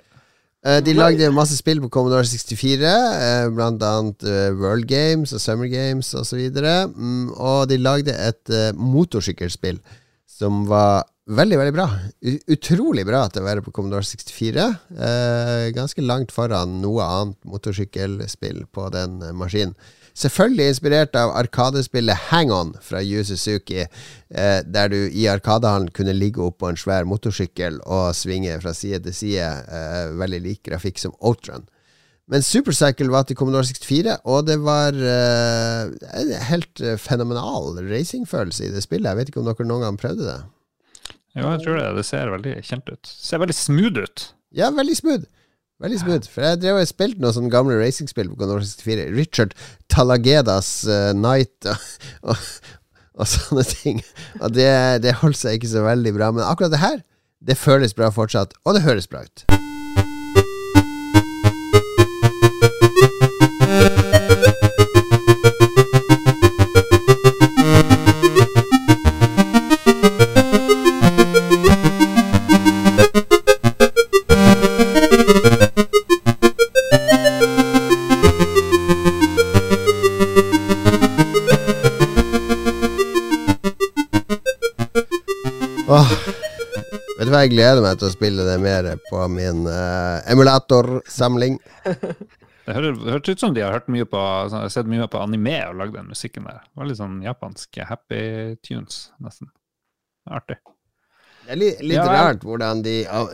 [0.65, 2.91] Eh, De lagde masse spill på Commodore 64,
[3.22, 6.41] eh, blant annet eh, World Games og Summer Games osv.
[6.52, 9.78] Mm, og de lagde et eh, motorsykkelspill
[10.38, 11.86] som var veldig, veldig bra.
[12.48, 14.66] Utrolig bra at det er på Commodore 64.
[14.95, 19.76] Eh, ganske langt foran noe annet motorsykkelspill på den eh, maskinen.
[20.18, 26.16] Selvfølgelig inspirert av arkadespillet Hang On fra Yu Suzuki, eh, der du i Arkadehallen kunne
[26.18, 29.52] ligge oppå en svær motorsykkel og svinge fra side til side.
[29.70, 31.68] Eh, veldig lik grafikk som Outrun.
[32.28, 38.68] Men Supercycle var til Commodore 64, og det var eh, en helt eh, fenomenal racingfølelse
[38.68, 39.08] i det spillet.
[39.08, 40.40] Jeg vet ikke om dere noen gang prøvde det?
[41.38, 41.88] Jo, jeg tror det.
[41.97, 43.11] Det ser veldig kjent ut.
[43.30, 44.23] Ser veldig smooth ut.
[44.57, 45.27] Ja, veldig smooth.
[45.84, 46.30] Veldig smooth.
[46.34, 49.11] For jeg drev og spilte noen sånne gamle racingspill på Commodore 64.
[49.14, 49.53] Richard
[49.93, 51.85] Talagedas uh, Night og,
[52.34, 52.49] og,
[53.22, 54.01] og sånne ting.
[54.41, 54.72] Og det,
[55.05, 56.34] det holdt seg ikke så veldig bra.
[56.34, 56.99] Men akkurat det her,
[57.45, 59.66] det føles bra fortsatt, og det høres bra ut.
[87.43, 91.59] Jeg gleder meg til å spille det mer på min uh, emulatorsamling.
[92.68, 95.77] Det hørtes ut som de har hørt mye på har sett mye på anime og
[95.80, 96.65] lagd den musikken der.
[96.65, 98.23] Det var litt sånn japansk happy
[98.59, 99.47] tunes, nesten.
[100.27, 100.57] Artig.
[101.47, 103.30] Det er litt, litt Ja, rart hvordan de uh,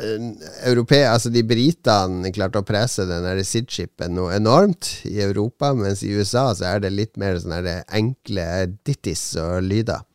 [0.69, 6.13] europe, altså de britene klarte å presse den SID-chipen noe enormt i Europa, mens i
[6.13, 8.45] USA så er det litt mer sånn enkle
[8.85, 10.05] dittis og lyder.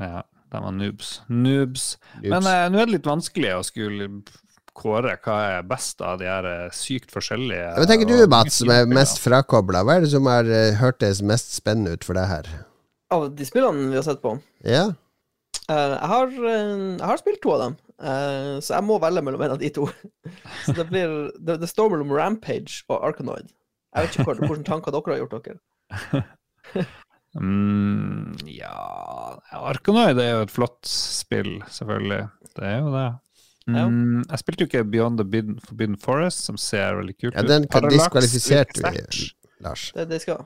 [0.00, 0.24] Ja,
[0.54, 1.18] de var noobs.
[1.28, 1.84] Noobs.
[2.22, 2.30] Noobs.
[2.30, 4.08] Men eh, nå er det litt vanskelig å skulle
[4.74, 8.58] kåre hva er best av de her eh, sykt forskjellige Hva tenker du, og Mats,
[8.60, 9.84] som er mest frakobla?
[9.86, 12.50] Hva er det som har uh, hørtes mest spennende ut for deg her?
[13.14, 14.34] Av de spillene vi har sett på.
[14.66, 14.88] Ja?
[15.70, 16.48] Uh, jeg, har, uh,
[16.98, 19.70] jeg har spilt to av dem, uh, så jeg må velge mellom en av de
[19.74, 19.86] to.
[20.66, 23.52] så det blir Det, det står mellom Rampage og Arkanoid.
[23.94, 26.24] Jeg vet ikke hvor, hvilke tanker dere har gjort dere.
[27.34, 28.74] Mm, ja
[29.64, 32.22] Arkanoid er jo et flott spill, selvfølgelig.
[32.54, 33.06] Det er jo det.
[33.64, 33.84] Ja.
[33.88, 37.42] Mm, jeg spilte jo ikke Beyond the Forbidden, Forbidden Forest, som ser veldig kult ja
[37.42, 37.48] ut.
[37.48, 39.30] den Parallax diskvalifiserte vi.
[39.64, 39.86] Lars.
[39.96, 40.44] Det, det skal.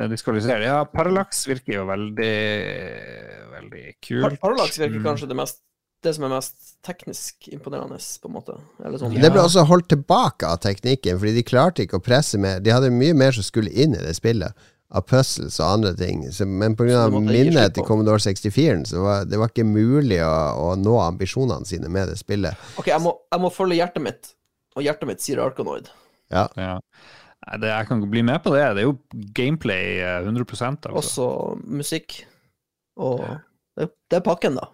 [0.00, 0.18] Det
[0.50, 0.62] er.
[0.64, 2.32] Ja, Parallax virker jo veldig
[3.54, 4.38] veldig kult.
[4.40, 5.04] Parallax virker Mm.
[5.04, 5.60] kanskje det, mest,
[6.02, 8.56] det som er mest teknisk imponerende, på en måte.
[8.84, 9.14] Eller sånn.
[9.20, 12.60] Det ble også holdt tilbake av teknikken, fordi de klarte ikke å presse mer.
[12.60, 14.52] De hadde mye mer som skulle inn i det spillet,
[14.90, 16.24] av puzzles og andre ting.
[16.34, 17.06] Så, men pga.
[17.14, 17.86] Minnet til.
[17.86, 22.18] Commodore 64 så var det var ikke mulig å, å nå ambisjonene sine med det
[22.20, 22.58] spillet.
[22.80, 24.32] OK, jeg må, jeg må følge hjertet mitt,
[24.76, 25.90] og hjertet mitt sier Arkanoid.
[26.30, 26.48] Ja.
[26.58, 26.76] ja.
[27.58, 28.64] Det, jeg kan bli med på det.
[28.76, 28.98] Det er jo
[29.36, 30.96] gameplay eh, 100% altså.
[31.00, 31.28] Også
[31.64, 32.20] musikk.
[33.00, 33.22] Og
[33.78, 34.68] det, det er pakken, da.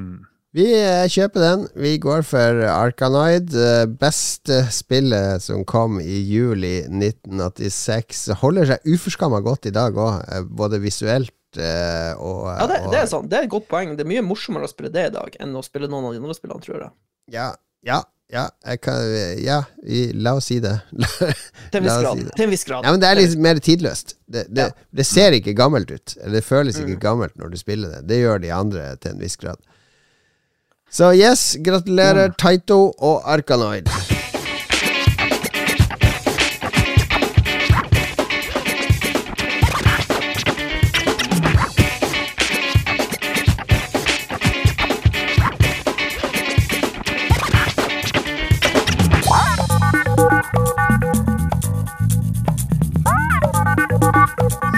[0.00, 0.24] Mm.
[0.54, 1.62] Vi eh, kjøper den.
[1.82, 3.54] Vi går for Arkanoid.
[3.58, 8.28] eh, Beste spillet som kom i juli 1986.
[8.42, 10.22] Holder seg uforskamma godt i dag òg,
[10.54, 13.26] både visuelt eh, og Ja, det, det er sant.
[13.32, 13.96] Det er et godt poeng.
[13.98, 16.22] Det er mye morsommere å spille det i dag enn å spille noen av de
[16.22, 16.92] andre spillene, tror jeg.
[17.34, 17.50] Ja,
[17.86, 18.04] ja.
[18.34, 18.46] Ja,
[18.80, 19.02] kan,
[19.44, 20.72] ja vi, la oss si det.
[21.70, 22.22] Til en viss grad.
[22.22, 22.30] si.
[22.38, 22.86] Til en viss grad.
[22.86, 24.14] Ja, men det er litt mer tidløst.
[24.26, 24.86] Det, det, Ja.
[24.96, 26.14] det ser ikke gammelt ut.
[26.22, 26.88] Eller det føles Mm.
[26.88, 28.00] ikke gammelt når du spiller det.
[28.08, 29.60] Det gjør de andre til en viss grad.
[30.94, 32.34] Så yes, gratulerer, Mm.
[32.38, 33.88] Taito og Arkanoid.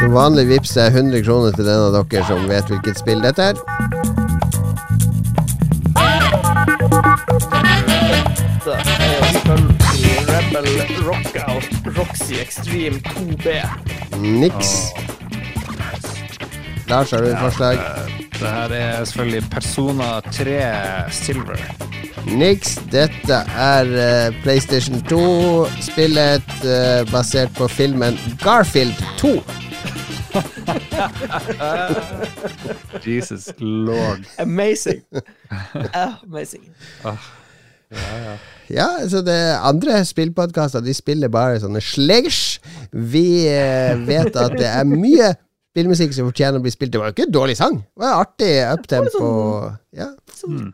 [0.00, 3.52] Som vanlig vips jeg 100 kroner til den av dere som vet hvilket spill dette
[3.52, 4.05] er.
[12.26, 13.46] Rockout Extreme 2B.
[14.20, 14.92] Niks.
[16.88, 17.78] Lars, har du et forslag?
[18.32, 21.56] Det her er selvfølgelig Persona 3 Silver.
[22.26, 22.78] Niks.
[22.92, 23.84] Dette er
[24.28, 25.66] uh, PlayStation 2.
[25.80, 29.42] Spillet uh, basert på filmen Garfield 2.
[33.12, 34.26] Jesus lord.
[34.38, 35.02] Amazing.
[36.26, 36.64] Amazing.
[38.72, 42.58] Ja, så det andre spillpodkaster De spiller bare sånne slegers.
[42.90, 45.28] Vi eh, vet at det er mye
[45.70, 46.94] spillmusikk som fortjener å bli spilt.
[46.94, 47.76] Det var jo ikke en dårlig sang.
[47.84, 49.28] Det var artig uptempo.
[49.96, 50.72] Ja, Sånn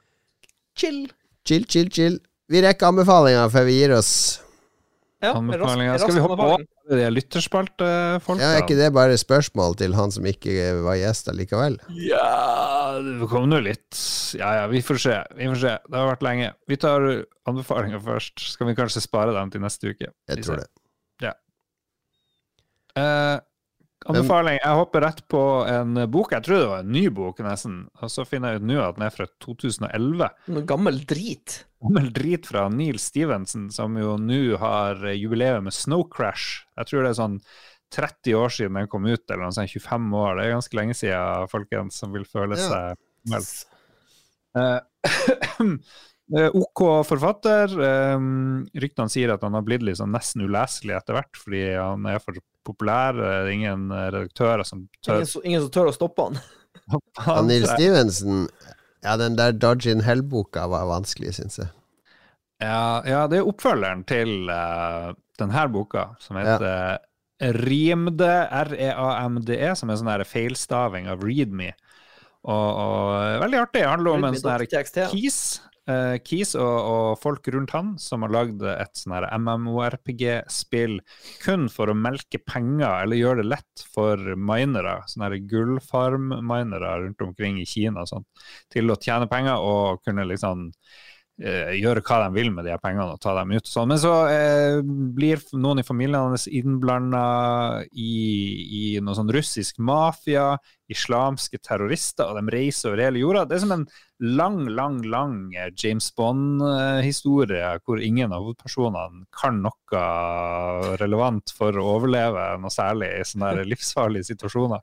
[0.78, 1.02] chill.
[1.48, 2.16] chill, chill, chill.
[2.52, 4.12] Vi rekker anbefalinger før vi gir oss.
[5.22, 6.01] Ja, Anbefalinger.
[6.02, 6.68] Skal vi hoppe anbefaling.
[6.86, 8.42] Over de lytterspaltefolka?
[8.42, 10.54] Ja, Er ikke det bare spørsmål til han som ikke
[10.84, 11.78] var gjest allikevel?
[12.02, 13.98] Ja, det kom nå litt
[14.38, 15.16] Ja ja, vi får se.
[15.38, 15.74] Vi får se.
[15.88, 16.52] Det har vært lenge.
[16.68, 17.09] Vi tar
[17.48, 18.48] anbefalinger først.
[18.54, 20.12] Skal vi kanskje spare dem til neste uke?
[20.30, 20.70] Jeg tror det.
[22.92, 23.38] Eh,
[24.08, 24.58] anbefaling.
[24.62, 26.32] Jeg hopper rett på en bok.
[26.34, 27.76] Jeg tror det var en ny bok, nesten.
[28.02, 30.30] Og så finner jeg ut nå at den er fra 2011.
[30.54, 31.58] Noe gammel drit.
[31.82, 36.64] Gammel drit fra Neil Stevenson, som jo nå har jubileet med Snow Crash.
[36.78, 37.38] Jeg tror det er sånn
[37.92, 40.38] 30 år siden den kom ut, eller noe sånt, 25 år.
[40.38, 42.68] Det er ganske lenge siden, folkens, som vil føle Ja.
[42.70, 43.50] seg vel.
[44.62, 44.80] Eh,
[46.31, 47.73] OK forfatter.
[48.16, 52.07] Um, ryktene sier at han har blitt litt sånn nesten uleselig etter hvert, fordi han
[52.09, 53.16] er for populær.
[53.19, 56.39] Det er ingen eh, redaktører som tør Ingen, som- ingen som tør å stoppe han.
[57.27, 58.47] Han Neil Stevenson
[59.05, 61.69] Ja, den der Dodge in Hell-boka var vanskelig, syns jeg.
[62.62, 67.01] Ja, ja, det er oppfølgeren til uh, denne boka, som heter
[67.59, 71.73] Rimde, R-E-A-M-D-E, som er sånn feilstaving av readme.
[72.47, 73.82] Og, og veldig artig.
[73.82, 74.65] Det handler om en sånn her
[75.82, 76.22] TXT.
[76.24, 81.00] Keys, og, og folk rundt han som har lagd et sånn MMORPG-spill
[81.42, 87.59] kun for å melke penger, eller gjøre det lett for minere, sånne gullfarm-minere rundt omkring
[87.60, 88.24] i Kina sånn,
[88.70, 90.68] til å tjene penger og kunne liksom
[91.42, 93.90] eh, gjøre hva de vil med de pengene og ta dem ut sånn.
[93.90, 97.24] Men så eh, blir noen i familien hans innblanda
[97.90, 98.14] i,
[98.62, 100.52] i noe sånn russisk mafia,
[100.93, 103.47] islamske terrorister, og de reiser over hele jorda.
[103.48, 103.86] Det er som en
[104.23, 110.02] lang, lang, lang eh, James Bond-historie hvor ingen av hovedpersonene kan noe
[111.01, 114.81] relevant for å overleve noe særlig i sånne livsfarlige situasjoner.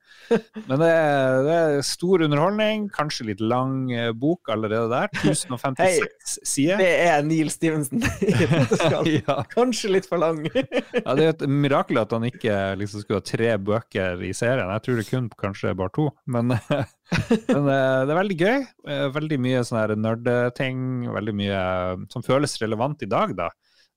[0.68, 5.10] Men det er, det er stor underholdning, kanskje litt lang eh, bok allerede der.
[5.24, 6.84] 1056 sider.
[6.84, 8.04] Det er Neil Stevenson.
[9.10, 9.42] Ja.
[9.52, 10.42] Kanskje litt for lang.
[10.52, 14.70] Ja, det er et mirakel at han ikke liksom skulle ha tre bøker i serien.
[14.76, 15.99] Jeg tror det kun kanskje bare to.
[16.32, 16.54] Men,
[17.50, 18.60] men eh, det er veldig gøy.
[18.90, 20.84] Eh, Veldig mye sånne nerdeting.
[21.16, 21.64] Veldig mye
[22.14, 23.50] som føles relevant i dag, da.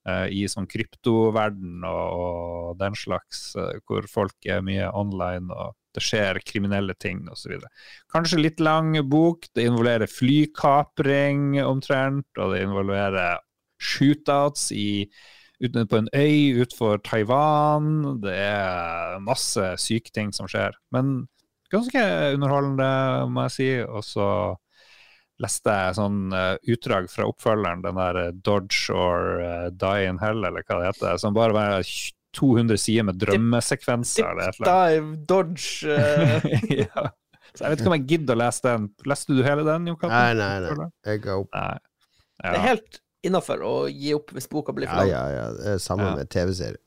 [0.08, 6.02] Eh, I sånn kryptoverden og, den slags, eh, hvor folk er mye online og det
[6.06, 7.58] skjer kriminelle ting osv.
[8.12, 9.44] Kanskje litt lang bok.
[9.52, 13.42] Det involverer flykapring omtrent, og det involverer
[13.82, 15.10] shootouts i
[15.62, 18.20] ute på en øy utenfor Taiwan.
[18.24, 20.74] Det er masse syke ting som skjer.
[20.94, 21.28] Men
[21.72, 22.02] ganske
[22.36, 22.90] underholdende,
[23.32, 23.70] må jeg si.
[23.86, 24.28] Og så
[25.42, 30.20] leste jeg sånn eh, utdrag fra oppfølgeren, den der eh, Dodge or eh, Die in
[30.22, 31.88] Hell, eller hva det heter, som bare var
[32.36, 34.28] 200 sider med drømmesekvenser.
[34.38, 34.68] Dip, dip.
[34.68, 36.46] Dive, dodge uh...
[36.82, 37.08] ja.
[37.52, 38.84] Så jeg vet ikke om jeg gidder å lese den.
[39.12, 40.14] Leste du hele den, Jon Katten?
[40.16, 40.86] Nei, nei, nei.
[41.04, 41.50] Jeg ga opp.
[41.52, 41.74] Nei.
[42.42, 45.12] Det er helt innafor å gi opp hvis boka blir for lang.
[45.12, 45.44] ja, ja.
[45.58, 46.14] Det er samme Ja.
[46.16, 46.80] med TV-serie.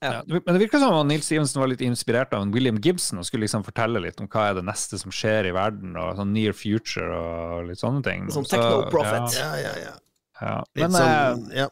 [0.00, 3.18] Ja, men det virker som om Nils Stevenson var litt inspirert av en William Gibson
[3.20, 6.16] og skulle liksom fortelle litt om hva er det neste som skjer i verden, og
[6.16, 8.28] sånn near future og litt sånne ting.
[8.32, 9.36] Sånn Så, techno-profit.
[9.36, 9.92] Ja, Ja, ja, ja.
[10.40, 10.54] ja.
[10.74, 11.66] Litt Men sånn, ja.
[11.66, 11.68] eh,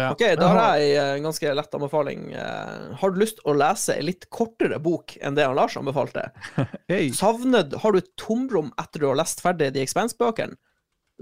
[0.00, 0.08] ja.
[0.10, 2.32] Ok, da har jeg en ganske lett anbefaling.
[2.32, 6.30] Eh, Har du lyst å lese en litt kortere bok enn det han Lars anbefalte?
[6.88, 7.10] hey.
[7.12, 10.56] Savnet har du et tomrom etter du har lest ferdig The Expanse-bøkene?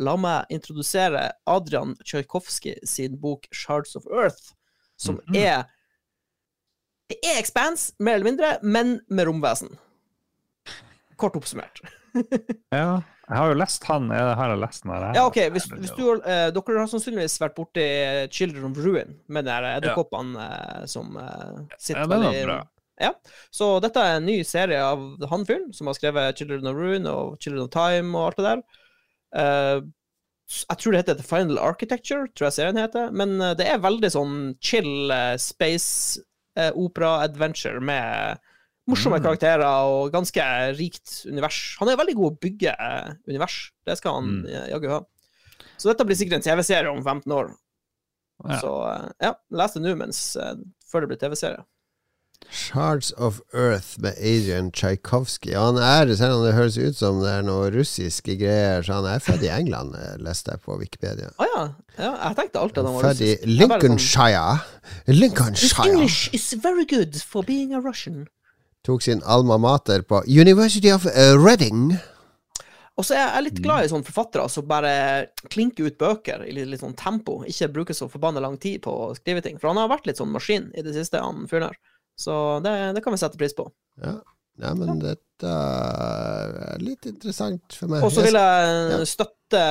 [0.00, 4.54] la meg introdusere Adrian Tsjajkovskij sin bok 'Shards of Earth',
[4.96, 5.36] som Mhm.
[5.36, 5.64] er
[7.10, 9.74] Det er Expanse, mer eller mindre, men med romvesen.
[11.18, 11.82] Kort oppsummert.
[12.74, 14.08] Ja, jeg har jo lest han.
[14.10, 15.04] Jeg har lest den her?
[15.14, 17.84] Ja, OK, hvis, hvis du uh, Dere har sannsynligvis vært borti
[18.34, 22.58] Children of Ruin, med de her edderkoppene uh, som uh, sitter Ja, den er bra.
[23.00, 23.12] Ja.
[23.54, 27.06] Så dette er en ny serie av han fyren som har skrevet Children of Ruin
[27.08, 28.64] og Children of Time og alt det der.
[29.38, 29.86] Uh,
[30.50, 33.14] jeg tror det heter The Final Architecture, tror jeg serien heter.
[33.14, 36.18] Men det er veldig sånn chill space
[36.74, 38.38] opera-adventure med
[38.90, 39.24] morsomme Mm.
[39.28, 40.42] karakterer og ganske
[40.78, 41.76] rikt univers.
[41.80, 43.58] Han er veldig god å bygge eh, univers.
[43.86, 44.46] Det skal han Mm.
[44.50, 45.00] eh, jaggu ha.
[45.78, 47.52] Så dette blir sikkert en TV-serie om 15 år.
[48.48, 48.58] Ja.
[48.60, 50.54] Så eh, ja, les det nå mens eh,
[50.90, 51.64] før det blir TV-serie.
[52.48, 55.54] Shards of Earth med Adrian Tsjajkovskij.
[55.54, 59.06] Han er, selv om det høres ut som det er noe russiske greier, så han
[59.12, 61.30] er født i England, eh, leste jeg på Wikipedia.
[61.38, 61.62] Å ja.
[61.98, 62.10] ja.
[62.30, 64.58] Jeg tenkte alltid at han var Født i Lincolnshire.
[64.58, 65.84] Sånn- Lincolnshire.
[65.84, 68.26] His English is very good for being a Russian.
[68.86, 71.92] Tok sin alma mater på University of eh, Reading.
[72.98, 74.90] Og så er jeg litt glad i sånne forfattere som bare
[75.48, 77.38] klinker ut bøker i litt, litt sånn tempo.
[77.48, 79.56] Ikke bruker så forbanna lang tid på å skrive ting.
[79.60, 81.78] For han har vært litt sånn maskin i det siste, han fyren her.
[82.20, 82.34] Så
[82.64, 83.64] det, det kan vi sette pris på.
[84.02, 84.18] Ja.
[84.60, 88.04] ja, men dette er litt interessant for meg.
[88.04, 89.64] Og så vil jeg støtte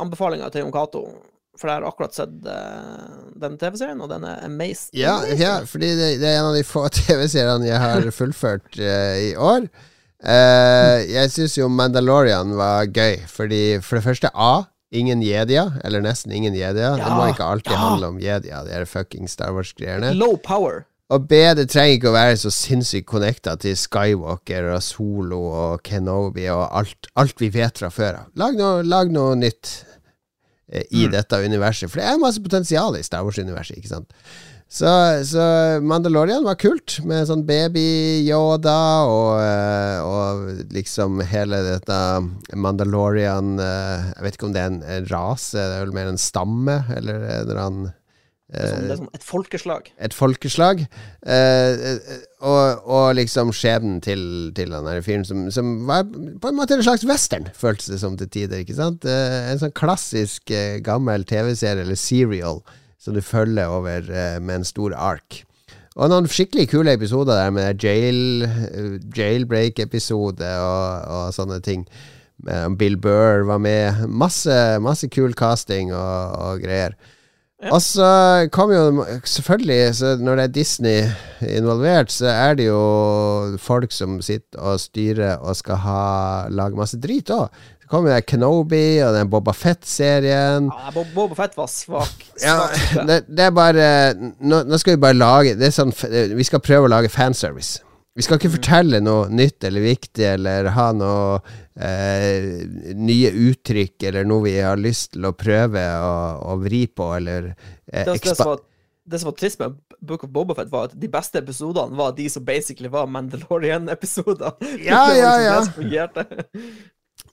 [0.00, 1.06] anbefalinga til Jon Cato.
[1.54, 4.90] For jeg har akkurat sett eh, den TV-serien, og den er amazing.
[4.98, 9.14] Ja, ja fordi det, det er en av de få TV-seriene jeg har fullført uh,
[9.22, 9.68] i år.
[10.24, 14.64] Uh, jeg syns jo Mandalorian var gøy, fordi for det første A.
[14.94, 16.94] Ingen jedier, eller nesten ingen jedier.
[17.00, 17.80] det må ikke alltid ja.
[17.82, 20.12] handle om jedier, de fucking Star Wars-greiene.
[20.14, 20.84] Low power.
[21.12, 25.82] Og B, det trenger ikke å være så sinnssykt connecta til Skywalker og Solo og
[25.84, 28.30] Kenobi og alt, alt vi vet fra før av.
[28.40, 28.56] Lag
[28.88, 29.74] lag noe nytt
[30.72, 34.16] eh, i dette universet, for det er masse potensial i Star Wars-universet, ikke sant.
[34.74, 34.88] Så,
[35.28, 35.42] så
[35.84, 41.98] Mandalorian var kult, med sånn baby-Yoda og, eh, og liksom hele dette
[42.56, 46.18] Mandalorian eh, Jeg vet ikke om det er en, rase, det er vel mer en
[46.18, 47.92] stamme, eller en eller annen
[48.54, 49.88] sånn, det er sånn et folkeslag.
[50.06, 50.82] et folkeslag.
[51.26, 54.24] Eh, eh, og, og liksom skjebnen til,
[54.56, 58.00] til han her fyren som, som var på en måte en slags western, føltes det
[58.02, 58.62] som til tider.
[58.62, 59.06] ikke sant?
[59.08, 62.62] Eh, en sånn klassisk eh, gammel TV-serie, eller serial,
[63.00, 65.42] som du følger over eh, med en stor ark.
[65.94, 71.86] Og noen skikkelig kule episoder der med jail, eh, jailbreak-episode og, og sånne ting.
[72.76, 74.04] Bill Burr var med.
[74.10, 74.52] Masse,
[74.82, 76.98] masse kul casting og, og greier.
[77.70, 78.08] Og så
[78.52, 81.04] kommer jo selvfølgelig Når det er Disney
[81.40, 82.80] involvert, så er det jo
[83.62, 86.02] folk som sitter og styrer og skal ha
[86.50, 87.48] lage masse drit òg.
[87.84, 90.70] Så kommer jo Kenobi og den Boba Fett-serien.
[90.72, 92.26] Ja, Boba Fett var svak.
[92.44, 92.58] Ja,
[93.06, 95.92] det, det er bare nå, nå skal vi bare lage Det sånn
[96.34, 97.84] Vi skal prøve å lage fanservice.
[98.14, 101.40] Vi skal ikke fortelle noe nytt eller viktig eller ha noe
[101.74, 102.62] eh,
[102.94, 106.14] nye uttrykk eller noe vi har lyst til å prøve å,
[106.52, 107.50] å vri på eller
[107.90, 108.62] eh, Det, som var,
[109.10, 112.28] det som var trist med Book of Bobafett, var at de beste episodene var de
[112.30, 114.54] som basically var Mandalorian-episoder.
[114.86, 116.06] Ja, ja, liksom ja.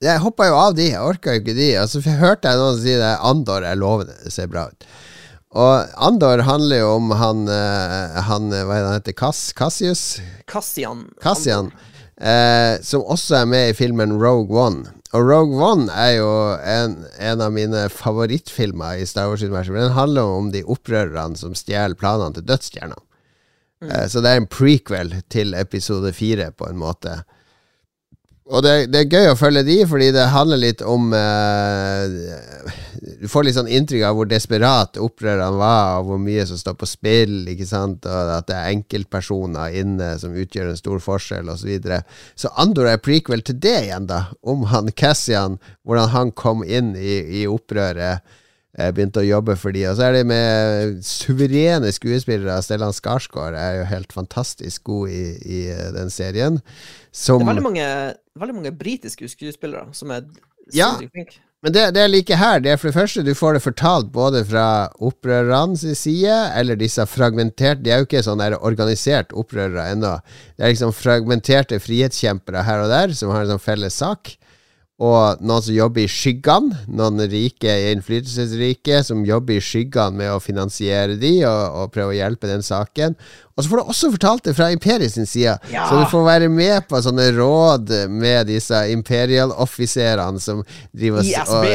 [0.02, 1.70] Jeg hoppa jo av de, jeg orka jo ikke de.
[1.84, 4.90] Og så hørte jeg noen si det Andor er lovende, det ser bra ut.
[5.52, 9.18] Og Andor handler jo om han, eh, han eh, Hva er det han heter?
[9.20, 10.04] Cass, Cassius?
[10.48, 11.10] Cassian.
[11.24, 11.72] Cassian.
[12.16, 14.86] Eh, som også er med i filmen Rogue One.
[15.12, 16.32] Og Rogue One er jo
[16.64, 19.76] en, en av mine favorittfilmer i Star Wars-universet.
[19.76, 23.00] Den handler om de opprørerne som stjeler planene til dødsstjerna.
[23.90, 27.18] Eh, så det er en prequel til episode fire, på en måte.
[28.52, 32.74] Og det, det er gøy å følge de, fordi det handler litt om eh,
[33.22, 36.76] Du får litt sånn inntrykk av hvor desperat opprørerne var, og hvor mye som står
[36.82, 41.48] på spill, ikke sant, og at det er enkeltpersoner inne som utgjør en stor forskjell,
[41.48, 41.64] osv.
[41.64, 42.02] Så, videre.
[42.36, 46.96] så Andor er prequel til det igjen, da, om han Cassian, hvordan han kom inn
[47.00, 48.26] i, i opprøret.
[48.72, 52.56] Begynte å jobbe for de Og så er det med suverene skuespillere.
[52.64, 56.62] Stellan Skarsgård er jo helt fantastisk god i, i eh, den serien.
[57.12, 57.88] Som Det er veldig mange,
[58.40, 60.28] veldig mange britiske skuespillere som er
[60.72, 60.94] Ja.
[60.96, 61.42] flinke.
[61.62, 64.08] Men det, det jeg liker her, det er for det første du får det fortalt
[64.16, 64.66] både fra
[64.98, 70.16] opprørernes side, eller disse fragmenterte De er jo ikke sånn organisert opprørere ennå.
[70.58, 74.34] Det er liksom fragmenterte frihetskjempere her og der som har en sånn felles sak.
[75.02, 76.84] Og noen som jobber i skyggene.
[76.94, 82.20] Noen rike, innflytelsesrike som jobber i skyggene med å finansiere de og, og prøve å
[82.20, 83.18] hjelpe den saken.
[83.56, 85.58] Og så får du også fortalt det fra Imperiet sin side.
[85.72, 85.88] Ja.
[85.90, 90.64] Så du får være med på sånne råd med disse imperial-offiserene som
[90.96, 91.52] driver ISB.
[91.52, 91.68] Og,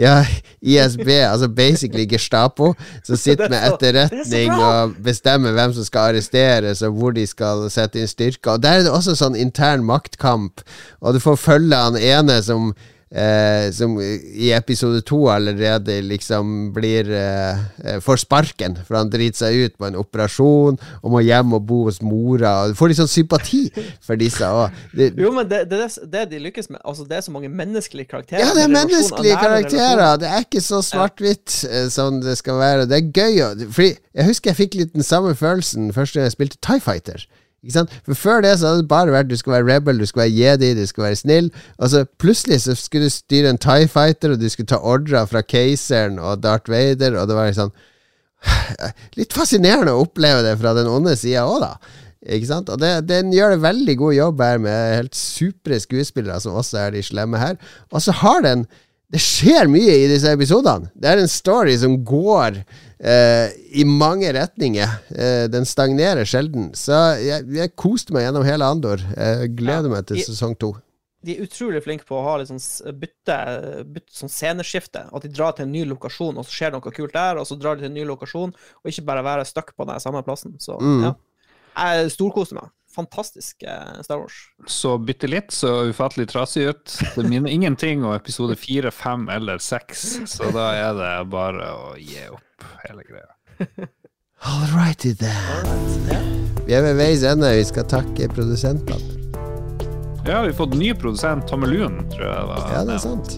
[0.00, 0.16] ja,
[0.62, 2.72] ISB, altså basically Gestapo,
[3.04, 7.26] som sitter med er er etterretning og bestemmer hvem som skal arresteres, og hvor de
[7.26, 8.56] skal sette inn styrker.
[8.56, 10.62] Og Der er det også sånn intern maktkamp,
[11.00, 12.72] og du får følge han ene som
[13.14, 19.44] Eh, som i episode to allerede liksom blir eh, eh, Får sparken, for han driter
[19.44, 22.66] seg ut på en operasjon og må hjem og bo hos mora.
[22.66, 23.68] Du får litt sånn sympati
[24.02, 24.74] for disse òg.
[24.98, 26.80] Jo, men det, det, det de lykkes med.
[26.82, 28.42] Altså, det er så mange menneskelige karakterer.
[28.42, 30.18] Ja, det er menneskelige karakterer.
[30.18, 32.90] Det er ikke så svart-hvitt eh, som det skal være.
[32.90, 33.70] Det er gøy.
[33.70, 37.26] Fordi Jeg husker jeg fikk litt den samme følelsen første gang jeg spilte Tie Fighter.
[37.72, 40.36] For Før det så hadde det bare vært du skulle være rebel, du skulle være
[40.36, 41.50] jedi, du skulle være snill.
[41.78, 45.26] Og så plutselig så skulle du styre en Tie Fighter, og du skulle ta ordrer
[45.30, 47.74] fra keiseren og Darth Vader, og det var liksom
[49.18, 52.00] Litt fascinerende å oppleve det fra den onde sida òg, da.
[52.24, 52.70] Ikke sant?
[52.72, 56.80] Og det, Den gjør en veldig god jobb her med helt supre skuespillere, som også
[56.86, 57.58] er de slemme her.
[57.92, 58.66] Og så har den
[59.12, 60.88] Det skjer mye i disse episodene.
[60.98, 62.56] Det er en story som går
[63.04, 64.96] eh, i mange retninger.
[65.14, 66.70] Eh, den stagnerer sjelden.
[66.78, 69.02] Så jeg, jeg koste meg gjennom hele Andor.
[69.16, 69.94] Jeg gleder Ja.
[69.98, 70.72] meg til de, sesong to.
[71.24, 72.60] De er utrolig flinke på å ha litt sånn
[73.00, 73.36] bytte,
[73.88, 75.06] bytte sånn sceneskifte.
[75.14, 77.56] At de drar til en ny lokasjon, og så skjer noe kult der, og så
[77.60, 80.56] drar de til en ny lokasjon, og ikke bare være stuck på den samme plassen.
[80.60, 81.02] Så Mm.
[81.08, 81.14] ja.
[81.76, 82.68] Jeg storkoser meg.
[82.94, 84.36] Fantastisk eh, Star Wars.
[84.70, 86.84] Så bitte litt så ufattelig trasig ut.
[87.16, 91.96] Det minner ingenting om episode fire, fem eller seks, så da er det bare å
[91.98, 92.53] gi opp
[92.88, 93.30] hele greia.
[94.44, 95.32] All righty then.
[96.10, 96.20] Ja.
[96.66, 97.50] Vi er ved veis ende.
[97.56, 98.98] Vi skal takke produsentene.
[100.24, 102.68] Ja, vi har fått ny produsent, Tommelun, tror jeg det var.
[102.72, 103.34] Ja, det er sant.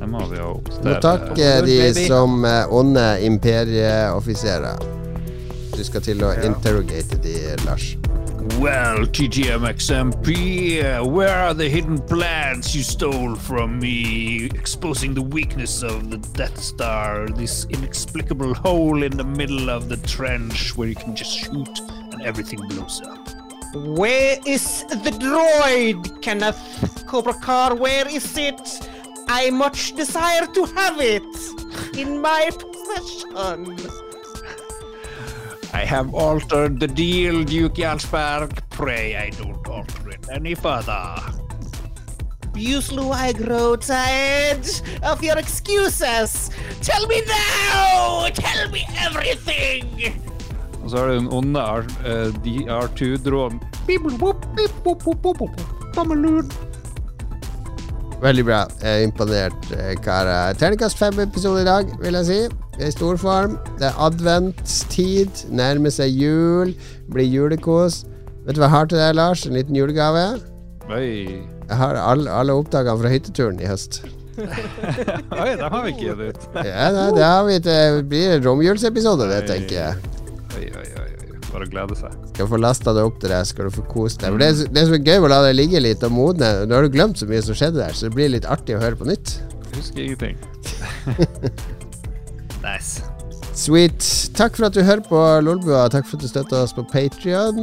[0.00, 4.82] Det må vi jo må takke de som eh, onde imperieoffiserer.
[5.76, 7.92] Du skal til å interrogate de, Lars.
[8.42, 15.84] Well, TGMXMP, uh, where are the hidden plans you stole from me, exposing the weakness
[15.84, 20.96] of the Death Star, this inexplicable hole in the middle of the trench where you
[20.96, 23.28] can just shoot and everything blows up?
[23.74, 27.04] Where is the droid, Kenneth?
[27.06, 28.88] Cobra Car, where is it?
[29.28, 31.22] I much desire to have it
[31.96, 34.11] in my possession.
[35.74, 38.58] I have altered the deal, Duke Jarlsberg.
[38.70, 41.16] Pray I don't alter it any further.
[42.54, 44.66] Usually I grow tired
[45.02, 46.50] of your excuses.
[46.82, 48.28] Tell me now!
[48.34, 50.12] Tell me everything!
[50.84, 51.82] Og så har du den onde R,
[52.44, 53.60] de R2-dronen.
[55.94, 56.52] Tomme Luen.
[58.22, 58.60] Veldig bra.
[58.78, 60.54] Jeg er imponert, eh, karer.
[60.54, 62.40] Terningkast fem-episode i dag, vil jeg si.
[62.78, 63.58] I storform.
[63.80, 65.50] Det er adventstid.
[65.50, 66.74] Nærmer seg jul.
[67.10, 68.04] Blir julekos.
[68.46, 69.44] Vet du hva jeg har til deg, Lars?
[69.46, 70.40] En liten julegave?
[70.90, 71.42] Oi.
[71.68, 74.04] Jeg har alle, alle oppdagene fra hytteturen i høst.
[75.42, 76.48] Oi, det har vi ikke gitt ut.
[76.64, 79.94] Ja, det har vi Det blir en romjulsepisode, det, tenker jeg.
[80.56, 81.11] Oi, oi, oi.
[81.52, 82.14] Bare glede seg.
[82.32, 84.30] Skal få lasta det opp til deg, skal du få kose deg.
[84.32, 86.48] For det, er- det som er gøy med å la det ligge litt og modne
[86.64, 88.80] Nå har du glemt så mye som skjedde der, så det blir litt artig å
[88.80, 89.36] høre på nytt.
[89.72, 90.36] Jeg husker ingenting.
[92.66, 93.02] nice.
[93.54, 94.00] Sweet.
[94.32, 95.84] Takk for at du hører på Lolbua.
[95.92, 97.58] Takk for at du støtter oss på Patrion,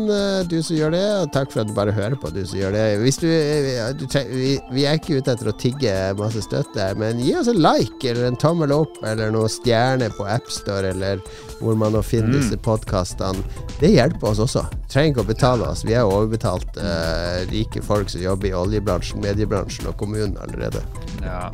[0.45, 1.06] du som gjør det.
[1.24, 2.84] Og takk for at du bare hører på, du som gjør det.
[3.20, 7.34] Du, eh, du vi, vi er ikke ute etter å tigge masse støtte, men gi
[7.40, 11.26] oss en like eller en tommel opp eller noen stjerner på AppStore eller
[11.60, 13.41] hvor man nå finner disse podkastene.
[13.82, 14.68] Det hjelper oss også.
[14.94, 15.84] Trenger ikke å betale oss.
[15.88, 20.86] Vi er overbetalt uh, rike folk som jobber i oljebransjen, mediebransjen og kommunen allerede.
[21.26, 21.48] Ja.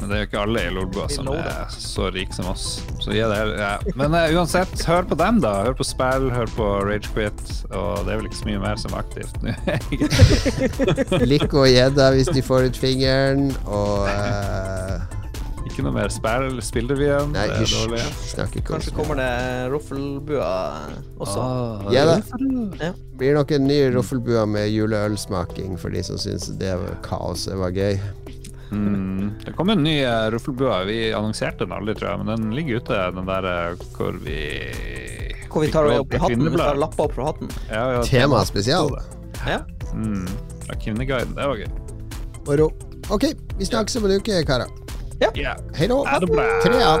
[0.00, 2.66] Men det er jo ikke alle i Lolbua som er så rike som oss.
[3.04, 3.52] Så gi det her.
[3.60, 3.70] Ja.
[4.00, 5.52] Men uh, uansett, hør på dem, da.
[5.66, 7.42] Hør på spill, hør på Ragequit.
[7.68, 9.54] Og det er vel ikke så mye mer som er aktivt nå.
[11.30, 15.04] Lico og gjedda hvis de får ut fingeren, og uh...
[15.68, 17.36] ikke noe mer spill, spillrevyen.
[17.36, 17.92] Nei, igjen?
[17.92, 18.24] Nei, hysj.
[18.32, 19.30] Snakker ikke om Kanskje kommer det
[19.74, 20.50] roffelbua
[21.20, 21.44] også.
[21.44, 22.16] Ah, Ja da.
[22.80, 22.94] Ja.
[23.20, 27.76] Blir nok en ny roffelbua med juleølsmaking for de som syns det var kaoset var
[27.76, 28.00] gøy.
[28.72, 29.30] Mm.
[29.44, 30.30] Det kom en ny ruffelbue.
[30.30, 30.84] ruffelbua.
[30.84, 34.38] Vi annonserte den aldri, tror jeg, men den ligger ute, den der eh, hvor vi
[35.50, 36.50] Hvor vi tar opp i hatten.
[36.50, 37.48] Vi tar lapper opp fra hatten.
[37.70, 38.94] Ja, ja, Tema spesial.
[39.46, 39.60] Ja.
[39.94, 40.26] Mm.
[40.66, 41.34] Fra Kvinneguiden.
[41.34, 41.66] Det var gøy.
[42.46, 42.70] Moro.
[43.10, 43.24] Ok,
[43.58, 44.66] vi snakkes om en uke, karer.
[45.20, 45.56] Ja.
[45.76, 45.94] Hei da.
[46.06, 46.44] Ha det bra.
[46.64, 47.00] Tre av.